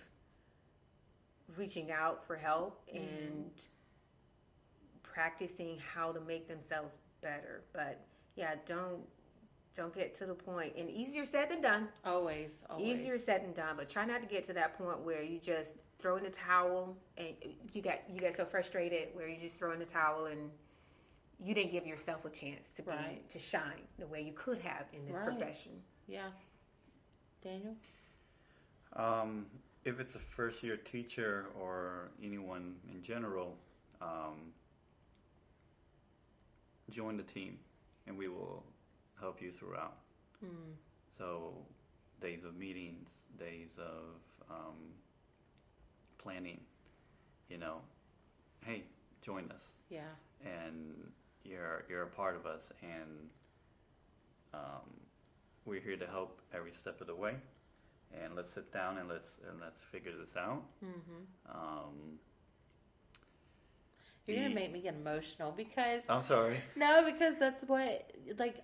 reaching 1.56 1.90
out 1.90 2.26
for 2.26 2.36
help 2.36 2.82
and 2.92 3.50
practicing 5.02 5.78
how 5.94 6.12
to 6.12 6.20
make 6.20 6.48
themselves 6.48 6.94
better. 7.22 7.62
But 7.72 8.00
yeah, 8.36 8.54
don't 8.66 9.00
don't 9.74 9.94
get 9.94 10.14
to 10.16 10.26
the 10.26 10.34
point. 10.34 10.74
And 10.76 10.90
easier 10.90 11.24
said 11.24 11.50
than 11.50 11.60
done. 11.60 11.88
Always, 12.04 12.62
always. 12.68 12.98
Easier 13.00 13.18
said 13.18 13.44
than 13.44 13.52
done. 13.52 13.76
But 13.76 13.88
try 13.88 14.04
not 14.04 14.20
to 14.22 14.26
get 14.26 14.44
to 14.46 14.52
that 14.54 14.76
point 14.76 15.00
where 15.00 15.22
you 15.22 15.38
just 15.38 15.76
throw 16.00 16.16
in 16.16 16.24
the 16.24 16.30
towel 16.30 16.96
and 17.16 17.28
you 17.72 17.82
got 17.82 18.00
you 18.12 18.20
get 18.20 18.36
so 18.36 18.44
frustrated 18.44 19.08
where 19.14 19.28
you 19.28 19.36
just 19.38 19.58
throw 19.58 19.72
in 19.72 19.78
the 19.78 19.84
towel 19.84 20.26
and 20.26 20.50
you 21.40 21.54
didn't 21.54 21.70
give 21.70 21.86
yourself 21.86 22.24
a 22.24 22.30
chance 22.30 22.70
to 22.70 22.82
be 22.82 22.90
Right. 22.90 23.28
to 23.30 23.38
shine 23.38 23.82
the 23.98 24.06
way 24.06 24.20
you 24.22 24.32
could 24.32 24.58
have 24.58 24.86
in 24.92 25.04
this 25.06 25.14
Right. 25.14 25.24
profession. 25.24 25.72
Yeah. 26.08 26.30
Daniel? 27.42 27.76
Um, 28.96 29.46
if 29.84 30.00
it's 30.00 30.14
a 30.14 30.18
first 30.18 30.62
year 30.62 30.76
teacher 30.76 31.46
or 31.58 32.10
anyone 32.22 32.76
in 32.92 33.02
general, 33.02 33.56
um, 34.00 34.52
join 36.90 37.16
the 37.16 37.22
team 37.22 37.58
and 38.06 38.16
we 38.16 38.28
will 38.28 38.64
help 39.20 39.40
you 39.42 39.50
throughout. 39.50 39.96
Mm. 40.44 40.74
So, 41.16 41.52
days 42.20 42.44
of 42.44 42.56
meetings, 42.56 43.10
days 43.38 43.78
of 43.78 44.50
um, 44.50 44.76
planning, 46.18 46.60
you 47.48 47.58
know, 47.58 47.78
hey, 48.64 48.82
join 49.22 49.50
us 49.50 49.64
Yeah. 49.90 50.00
and 50.44 50.94
you're 51.44 51.84
you're 51.88 52.02
a 52.02 52.06
part 52.06 52.36
of 52.36 52.46
us 52.46 52.72
and 52.82 53.28
um, 54.54 54.88
we're 55.64 55.80
here 55.80 55.96
to 55.96 56.06
help 56.06 56.40
every 56.54 56.72
step 56.72 57.00
of 57.00 57.06
the 57.06 57.14
way 57.14 57.34
and 58.22 58.34
let's 58.34 58.52
sit 58.52 58.72
down 58.72 58.98
and 58.98 59.08
let's 59.08 59.38
and 59.50 59.60
let's 59.60 59.82
figure 59.82 60.12
this 60.18 60.36
out 60.36 60.62
Mm-hmm. 60.84 61.50
um, 61.58 62.18
You're 64.26 64.42
gonna 64.42 64.54
make 64.54 64.72
me 64.72 64.80
get 64.80 64.94
emotional 64.94 65.52
because, 65.52 66.02
i'm 66.08 66.22
sorry 66.22 66.60
no, 66.76 67.02
because 67.04 67.36
that's 67.36 67.64
what, 67.64 68.10
like, 68.38 68.62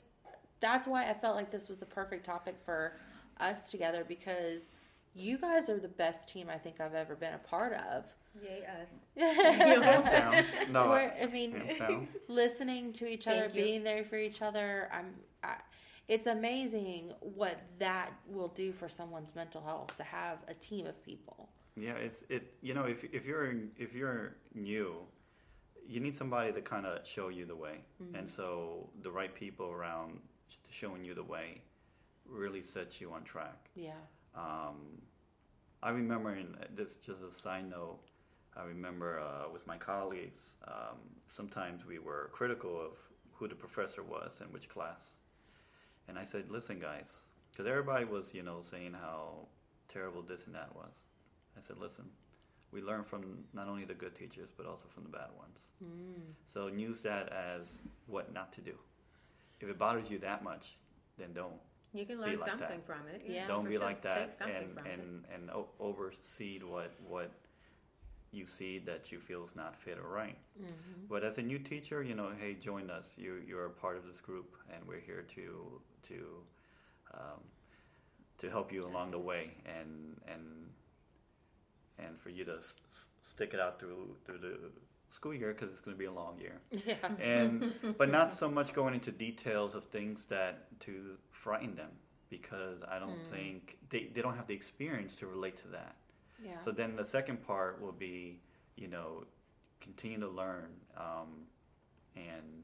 that's 0.60 0.86
why 0.86 1.10
I 1.10 1.14
felt 1.14 1.36
like 1.36 1.50
this 1.50 1.68
was 1.68 1.78
the 1.78 1.86
perfect 1.86 2.24
topic 2.24 2.56
for 2.64 2.96
us 3.38 3.70
together 3.70 4.04
because 4.06 4.72
you 5.14 5.36
guys 5.38 5.68
are 5.68 5.78
the 5.78 5.88
best 5.88 6.28
team 6.28 6.48
I 6.48 6.56
think 6.58 6.80
I've 6.80 6.94
ever 6.94 7.14
been 7.14 7.34
a 7.34 7.38
part 7.38 7.74
of. 7.74 8.04
Yay 8.42 8.64
us. 8.80 8.90
hands 9.16 10.06
down 10.06 10.44
no 10.72 10.88
We're- 10.88 11.12
I 11.22 11.26
mean, 11.26 11.52
hands 11.52 11.78
down 11.78 12.08
listening 12.28 12.92
to 12.94 13.06
each 13.06 13.26
other, 13.28 13.44
you. 13.52 13.62
being 13.62 13.84
there 13.84 14.04
for 14.04 14.16
each 14.16 14.42
other. 14.42 14.88
I'm. 14.92 15.14
I, 15.42 15.56
it's 16.08 16.26
amazing 16.26 17.12
what 17.20 17.62
that 17.78 18.10
will 18.28 18.48
do 18.48 18.72
for 18.72 18.88
someone's 18.88 19.34
mental 19.34 19.62
health 19.62 19.96
to 19.96 20.02
have 20.02 20.38
a 20.48 20.54
team 20.54 20.86
of 20.86 21.02
people. 21.04 21.48
yeah 21.76 21.94
it's 21.94 22.22
it 22.28 22.54
you 22.62 22.74
know 22.74 22.84
if 22.84 23.04
if 23.12 23.24
you're 23.24 23.52
if 23.78 23.94
you're 23.94 24.36
new 24.54 24.94
you 25.86 26.00
need 26.00 26.14
somebody 26.16 26.52
to 26.52 26.62
kind 26.62 26.86
of 26.86 27.06
show 27.06 27.28
you 27.28 27.44
the 27.44 27.56
way 27.56 27.76
and 28.14 28.28
so 28.28 28.88
the 29.02 29.10
right 29.10 29.34
people 29.34 29.66
around 29.70 30.18
showing 30.70 31.04
you 31.04 31.14
the 31.14 31.22
way 31.22 31.60
really 32.26 32.62
sets 32.62 33.00
you 33.00 33.12
on 33.12 33.22
track 33.24 33.68
Yeah. 33.74 33.92
Um, 34.34 34.78
I 35.82 35.90
remember, 35.90 36.34
in 36.34 36.56
this 36.74 36.96
just 36.96 37.22
a 37.22 37.30
side 37.30 37.68
note, 37.68 37.98
I 38.56 38.64
remember 38.64 39.20
uh, 39.20 39.52
with 39.52 39.66
my 39.66 39.76
colleagues, 39.76 40.54
um, 40.66 40.96
sometimes 41.28 41.84
we 41.84 41.98
were 41.98 42.30
critical 42.32 42.80
of 42.80 42.96
who 43.32 43.48
the 43.48 43.54
professor 43.54 44.02
was 44.02 44.40
and 44.40 44.50
which 44.52 44.68
class. 44.70 45.02
And 46.08 46.18
I 46.18 46.24
said, 46.24 46.50
listen, 46.50 46.78
guys, 46.78 47.12
because 47.50 47.66
everybody 47.66 48.04
was, 48.04 48.34
you 48.34 48.42
know, 48.42 48.58
saying 48.62 48.94
how 48.94 49.46
terrible 49.88 50.22
this 50.22 50.46
and 50.46 50.54
that 50.54 50.74
was. 50.74 50.92
I 51.56 51.60
said, 51.60 51.78
listen, 51.78 52.04
we 52.72 52.82
learn 52.82 53.04
from 53.04 53.44
not 53.52 53.68
only 53.68 53.84
the 53.84 53.94
good 53.94 54.14
teachers, 54.14 54.50
but 54.56 54.66
also 54.66 54.86
from 54.88 55.04
the 55.04 55.08
bad 55.08 55.28
ones. 55.38 55.60
Mm. 55.82 56.22
So 56.46 56.66
use 56.66 57.02
that 57.02 57.32
as 57.32 57.82
what 58.06 58.32
not 58.34 58.52
to 58.54 58.60
do. 58.60 58.72
If 59.60 59.68
it 59.68 59.78
bothers 59.78 60.10
you 60.10 60.18
that 60.18 60.42
much, 60.42 60.76
then 61.16 61.32
don't 61.32 61.54
You 61.94 62.04
can 62.04 62.20
learn 62.20 62.36
like 62.38 62.48
something 62.48 62.68
that. 62.68 62.86
from 62.86 63.06
it. 63.12 63.22
Yeah. 63.26 63.46
don't 63.46 63.64
be 63.64 63.76
sure. 63.76 63.80
like 63.80 64.02
that 64.02 64.36
something 64.36 64.56
and 64.56 64.74
from 64.74 64.86
it. 64.86 64.92
and 64.92 65.24
and 65.32 65.50
o- 65.50 65.68
oversee 65.78 66.58
what 66.58 66.92
what 67.08 67.30
you 68.34 68.46
see 68.46 68.78
that 68.78 69.10
you 69.12 69.18
feel 69.20 69.44
is 69.44 69.54
not 69.56 69.76
fit 69.76 69.98
or 69.98 70.08
right 70.08 70.36
Mm-hmm. 70.60 71.06
but 71.08 71.24
as 71.24 71.38
a 71.38 71.42
new 71.42 71.58
teacher 71.58 72.02
you 72.02 72.14
know 72.14 72.30
hey 72.40 72.54
join 72.54 72.90
us 72.90 73.14
you 73.16 73.40
you're 73.46 73.66
a 73.66 73.70
part 73.70 73.96
of 73.96 74.06
this 74.06 74.20
group 74.20 74.56
and 74.72 74.86
we're 74.86 75.00
here 75.00 75.24
to 75.34 75.80
to 76.08 76.18
um, 77.14 77.40
to 78.38 78.50
help 78.50 78.72
you 78.72 78.86
along 78.86 79.10
the 79.10 79.18
way 79.18 79.50
and 79.66 80.20
and 80.32 80.42
and 81.98 82.18
for 82.18 82.30
you 82.30 82.44
to 82.44 82.56
s- 82.56 82.74
stick 83.22 83.54
it 83.54 83.60
out 83.60 83.78
through 83.80 84.16
through 84.24 84.38
the 84.38 84.56
school 85.10 85.34
year 85.34 85.52
because 85.52 85.70
it's 85.70 85.80
going 85.80 85.94
to 85.96 85.98
be 85.98 86.06
a 86.06 86.12
long 86.12 86.38
year 86.40 86.60
Yeah. 86.70 86.96
and 87.20 87.72
but 87.98 88.10
not 88.10 88.34
so 88.34 88.50
much 88.50 88.72
going 88.74 88.94
into 88.94 89.12
details 89.12 89.74
of 89.74 89.84
things 89.84 90.26
that 90.26 90.78
to 90.80 91.16
frighten 91.30 91.74
them 91.76 91.90
because 92.30 92.82
I 92.84 92.98
don't 92.98 93.22
Mm. 93.22 93.26
think 93.30 93.78
they, 93.90 94.08
they 94.12 94.22
don't 94.22 94.34
have 94.36 94.46
the 94.48 94.54
experience 94.54 95.14
to 95.16 95.26
relate 95.26 95.56
to 95.58 95.68
that. 95.68 95.94
Yeah. 96.44 96.60
So 96.60 96.70
then 96.70 96.96
the 96.96 97.04
second 97.04 97.44
part 97.46 97.80
will 97.80 97.92
be, 97.92 98.40
you 98.76 98.88
know, 98.88 99.24
continue 99.80 100.20
to 100.20 100.28
learn, 100.28 100.70
um, 100.96 101.46
and 102.16 102.62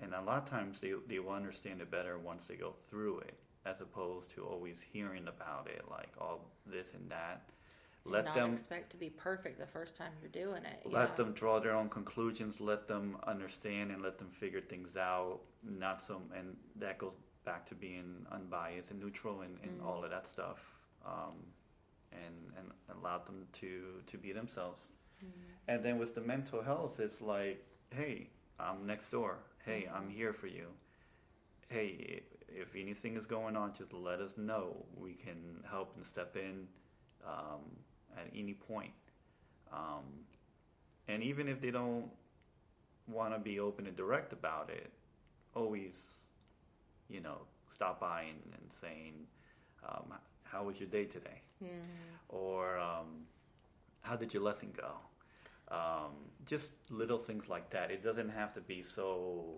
and 0.00 0.14
a 0.14 0.20
lot 0.22 0.42
of 0.44 0.48
times 0.48 0.80
they 0.80 0.92
they 1.08 1.18
will 1.18 1.32
understand 1.32 1.80
it 1.80 1.90
better 1.90 2.18
once 2.18 2.46
they 2.46 2.56
go 2.56 2.74
through 2.88 3.20
it, 3.20 3.34
as 3.66 3.80
opposed 3.80 4.30
to 4.32 4.44
always 4.44 4.80
hearing 4.80 5.28
about 5.28 5.68
it 5.68 5.84
like 5.90 6.12
all 6.20 6.40
this 6.66 6.94
and 6.94 7.10
that. 7.10 7.42
Let 8.06 8.24
not 8.24 8.34
them 8.34 8.54
expect 8.54 8.90
to 8.92 8.96
be 8.96 9.10
perfect 9.10 9.58
the 9.58 9.66
first 9.66 9.94
time 9.96 10.12
you're 10.22 10.30
doing 10.30 10.64
it. 10.64 10.80
let 10.86 11.16
them 11.18 11.32
draw 11.32 11.60
their 11.60 11.74
own 11.76 11.90
conclusions 11.90 12.58
let 12.58 12.88
them 12.88 13.18
understand 13.26 13.90
and 13.92 14.00
let 14.02 14.16
them 14.16 14.30
figure 14.30 14.62
things 14.62 14.96
out 14.96 15.40
not 15.62 16.02
so 16.02 16.22
and 16.34 16.56
that 16.76 16.96
goes 16.96 17.12
back 17.44 17.66
to 17.68 17.74
being 17.74 18.24
unbiased 18.32 18.90
and 18.90 18.98
neutral 19.00 19.42
and, 19.42 19.58
and 19.62 19.78
Mm. 19.82 19.86
all 19.86 20.02
of 20.02 20.10
that 20.10 20.26
stuff 20.26 20.60
um, 21.04 21.34
and 22.12 22.52
and 22.58 22.70
allow 22.98 23.18
them 23.18 23.46
to 23.52 24.02
to 24.06 24.18
be 24.18 24.32
themselves. 24.32 24.88
Mm-hmm. 25.24 25.52
and 25.68 25.84
then 25.84 25.98
with 25.98 26.14
the 26.14 26.20
mental 26.20 26.62
health 26.62 26.98
it's 27.00 27.20
like 27.20 27.64
hey 27.90 28.28
i'm 28.58 28.86
next 28.86 29.10
door. 29.10 29.38
Hey 29.64 29.88
i'm 29.94 30.08
Mm-hmm. 30.08 30.10
here 30.10 30.32
for 30.32 30.46
you. 30.48 30.66
Hey 31.68 32.22
if 32.48 32.74
anything 32.74 33.16
is 33.16 33.26
going 33.26 33.56
on 33.56 33.72
just 33.74 33.92
let 33.92 34.20
us 34.20 34.36
know. 34.36 34.84
We 34.96 35.12
can 35.14 35.62
help 35.70 35.94
and 35.96 36.04
step 36.04 36.36
in 36.36 36.66
um, 37.26 37.62
at 38.16 38.28
any 38.34 38.54
point. 38.54 38.92
Um, 39.72 40.04
and 41.08 41.22
even 41.22 41.48
if 41.48 41.60
they 41.60 41.70
don't 41.70 42.10
want 43.06 43.34
to 43.34 43.38
be 43.38 43.58
open 43.60 43.86
and 43.86 43.96
direct 43.96 44.32
about 44.32 44.70
it, 44.70 44.90
always, 45.54 46.18
you 47.08 47.20
know, 47.20 47.38
stop 47.68 48.00
by 48.00 48.22
and, 48.22 48.40
and 48.60 48.72
saying, 48.72 49.14
um, 49.88 50.12
how 50.50 50.64
was 50.64 50.80
your 50.80 50.88
day 50.88 51.04
today? 51.04 51.42
Or 52.28 52.78
um, 52.78 53.26
how 54.02 54.16
did 54.16 54.32
your 54.34 54.42
lesson 54.42 54.72
go? 54.76 54.92
Um, 55.74 56.12
just 56.46 56.72
little 56.90 57.18
things 57.18 57.48
like 57.48 57.70
that. 57.70 57.90
It 57.90 58.02
doesn't 58.02 58.30
have 58.30 58.52
to 58.54 58.60
be 58.60 58.82
so 58.82 59.54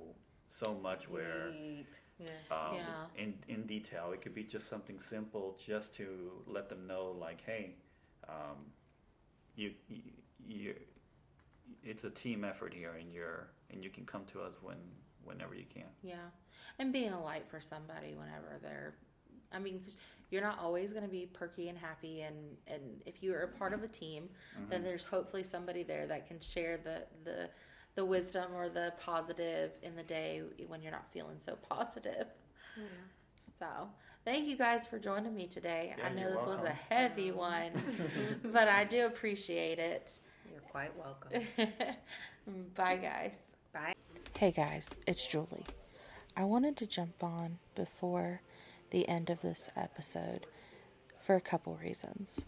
so 0.51 0.75
much 0.75 1.09
where 1.09 1.51
Yeah. 2.19 2.29
um, 2.51 2.75
Yeah. 2.77 3.07
in 3.17 3.35
in 3.49 3.67
detail. 3.67 4.13
It 4.13 4.21
could 4.23 4.35
be 4.35 4.45
just 4.45 4.69
something 4.69 4.99
simple, 4.99 5.57
just 5.67 5.95
to 5.97 6.07
let 6.47 6.69
them 6.69 6.87
know, 6.87 7.13
like, 7.19 7.41
hey, 7.41 7.77
um, 8.29 8.59
you, 9.57 9.73
you, 9.89 10.03
you, 10.47 10.75
it's 11.83 12.05
a 12.05 12.11
team 12.11 12.45
effort 12.45 12.73
here, 12.75 12.95
and 13.01 13.13
you're 13.13 13.49
and 13.71 13.83
you 13.85 13.91
can 13.91 14.05
come 14.05 14.25
to 14.27 14.41
us 14.43 14.55
when 14.63 14.77
whenever 15.25 15.55
you 15.55 15.65
can. 15.73 15.89
Yeah, 16.03 16.29
and 16.79 16.93
being 16.93 17.13
a 17.13 17.23
light 17.23 17.47
for 17.49 17.61
somebody 17.61 18.15
whenever 18.15 18.59
they're. 18.63 18.95
I 19.53 19.59
mean, 19.59 19.81
'cause 19.81 19.99
you're 20.33 20.43
not 20.43 20.59
always 20.59 20.93
going 20.93 21.05
to 21.05 21.11
be 21.11 21.27
perky 21.33 21.69
and 21.69 21.79
happy, 21.79 22.23
and 22.23 22.37
and 22.67 22.83
if 23.05 23.23
you 23.23 23.35
are 23.35 23.43
a 23.43 23.49
part 23.49 23.73
of 23.73 23.83
a 23.83 23.89
team, 23.89 24.25
mm-hmm. 24.25 24.71
then 24.71 24.83
there's 24.83 25.05
hopefully 25.05 25.43
somebody 25.43 25.83
there 25.83 26.07
that 26.07 26.27
can 26.27 26.41
share 26.41 26.79
the 26.83 27.03
the 27.25 27.49
the 27.95 28.05
wisdom 28.05 28.53
or 28.55 28.69
the 28.71 28.95
positive 28.99 29.73
in 29.83 29.95
the 29.95 30.03
day 30.03 30.43
when 30.67 30.83
you're 30.83 30.93
not 30.93 31.07
feeling 31.13 31.37
so 31.39 31.57
positive. 31.69 32.27
So, 33.59 33.67
thank 34.25 34.47
you 34.47 34.57
guys 34.57 34.87
for 34.87 34.99
joining 34.99 35.35
me 35.35 35.47
today. 35.47 35.95
Yeah, 35.99 36.07
I 36.07 36.15
know 36.15 36.23
you're 36.23 36.31
this 36.31 36.47
was 36.47 36.63
a 36.63 36.71
heavy 36.71 37.29
mm-hmm. 37.29 37.39
one, 37.39 37.73
but 38.53 38.69
I 38.69 38.85
do 38.85 39.07
appreciate 39.07 39.79
it. 39.79 40.13
You're 40.51 40.63
quite 40.63 40.93
welcome. 40.97 41.43
Bye, 42.75 42.97
guys. 42.97 43.41
Bye. 43.75 43.93
Hey 44.39 44.51
guys, 44.51 44.91
it's 45.07 45.27
Julie. 45.27 45.67
I 46.37 46.45
wanted 46.45 46.77
to 46.79 46.87
jump 46.87 47.23
on 47.23 47.59
before 47.75 48.41
the 48.93 49.09
end 49.09 49.29
of 49.29 49.43
this 49.43 49.69
episode 49.77 50.47
for 51.21 51.35
a 51.35 51.41
couple 51.41 51.75
reasons. 51.75 52.47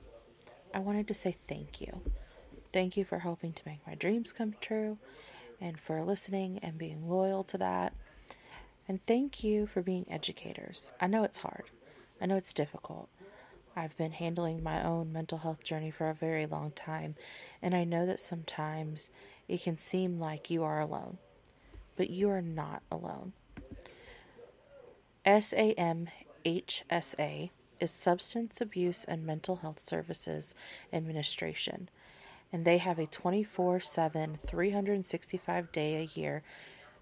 I 0.72 0.78
wanted 0.78 1.08
to 1.08 1.14
say 1.14 1.36
thank 1.48 1.80
you. 1.80 2.00
Thank 2.72 2.96
you 2.96 3.04
for 3.04 3.18
helping 3.18 3.52
to 3.52 3.62
make 3.66 3.84
my 3.84 3.96
dreams 3.96 4.32
come 4.32 4.54
true 4.60 4.96
and 5.60 5.78
for 5.80 6.04
listening 6.04 6.60
and 6.62 6.78
being 6.78 7.08
loyal 7.08 7.42
to 7.44 7.58
that. 7.58 7.92
And 8.86 9.04
thank 9.06 9.42
you 9.42 9.66
for 9.66 9.82
being 9.82 10.06
educators. 10.08 10.92
I 11.00 11.08
know 11.08 11.24
it's 11.24 11.38
hard, 11.38 11.64
I 12.20 12.26
know 12.26 12.36
it's 12.36 12.52
difficult. 12.52 13.08
I've 13.74 13.96
been 13.96 14.12
handling 14.12 14.62
my 14.62 14.84
own 14.84 15.12
mental 15.12 15.38
health 15.38 15.64
journey 15.64 15.90
for 15.90 16.08
a 16.08 16.14
very 16.14 16.46
long 16.46 16.70
time, 16.70 17.16
and 17.60 17.74
I 17.74 17.82
know 17.82 18.06
that 18.06 18.20
sometimes 18.20 19.10
it 19.48 19.62
can 19.62 19.78
seem 19.78 20.20
like 20.20 20.48
you 20.48 20.62
are 20.62 20.78
alone 20.78 21.18
but 21.96 22.10
you 22.10 22.30
are 22.30 22.42
not 22.42 22.82
alone. 22.90 23.32
SAMHSA 26.44 27.48
is 27.80 27.90
Substance 27.90 28.60
Abuse 28.60 29.04
and 29.04 29.24
Mental 29.24 29.56
Health 29.56 29.78
Services 29.80 30.54
Administration, 30.92 31.88
and 32.52 32.66
they 32.66 32.76
have 32.76 32.98
a 32.98 33.06
24 33.06 33.80
7, 33.80 34.38
365 34.44 35.72
day 35.72 35.96
a 35.96 36.18
year 36.18 36.42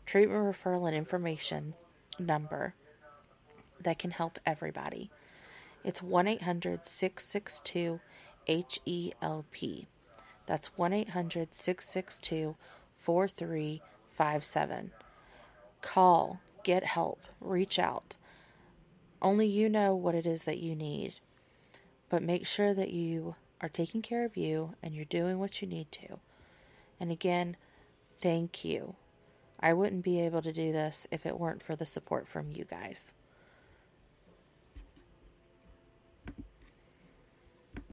treatment 0.06 0.44
referral 0.44 0.86
and 0.86 0.96
information 0.96 1.74
number 2.20 2.74
that 3.80 3.98
can 3.98 4.12
help 4.12 4.38
everybody. 4.46 5.10
It's 5.82 6.00
1 6.00 6.28
800 6.28 6.86
662 6.86 7.98
HELP. 8.46 9.86
That's 10.46 10.78
1 10.78 10.92
800 10.92 11.52
662 11.52 12.54
4357. 12.98 14.92
Call, 15.80 16.40
get 16.62 16.84
help, 16.84 17.20
reach 17.40 17.80
out. 17.80 18.16
Only 19.22 19.46
you 19.46 19.68
know 19.68 19.94
what 19.94 20.16
it 20.16 20.26
is 20.26 20.44
that 20.44 20.58
you 20.58 20.74
need. 20.74 21.14
But 22.08 22.24
make 22.24 22.44
sure 22.44 22.74
that 22.74 22.90
you 22.90 23.36
are 23.60 23.68
taking 23.68 24.02
care 24.02 24.24
of 24.24 24.36
you 24.36 24.74
and 24.82 24.94
you're 24.94 25.04
doing 25.04 25.38
what 25.38 25.62
you 25.62 25.68
need 25.68 25.90
to. 25.92 26.18
And 26.98 27.12
again, 27.12 27.56
thank 28.18 28.64
you. 28.64 28.96
I 29.60 29.72
wouldn't 29.72 30.02
be 30.02 30.20
able 30.20 30.42
to 30.42 30.52
do 30.52 30.72
this 30.72 31.06
if 31.12 31.24
it 31.24 31.38
weren't 31.38 31.62
for 31.62 31.76
the 31.76 31.86
support 31.86 32.26
from 32.26 32.50
you 32.50 32.64
guys. 32.64 33.14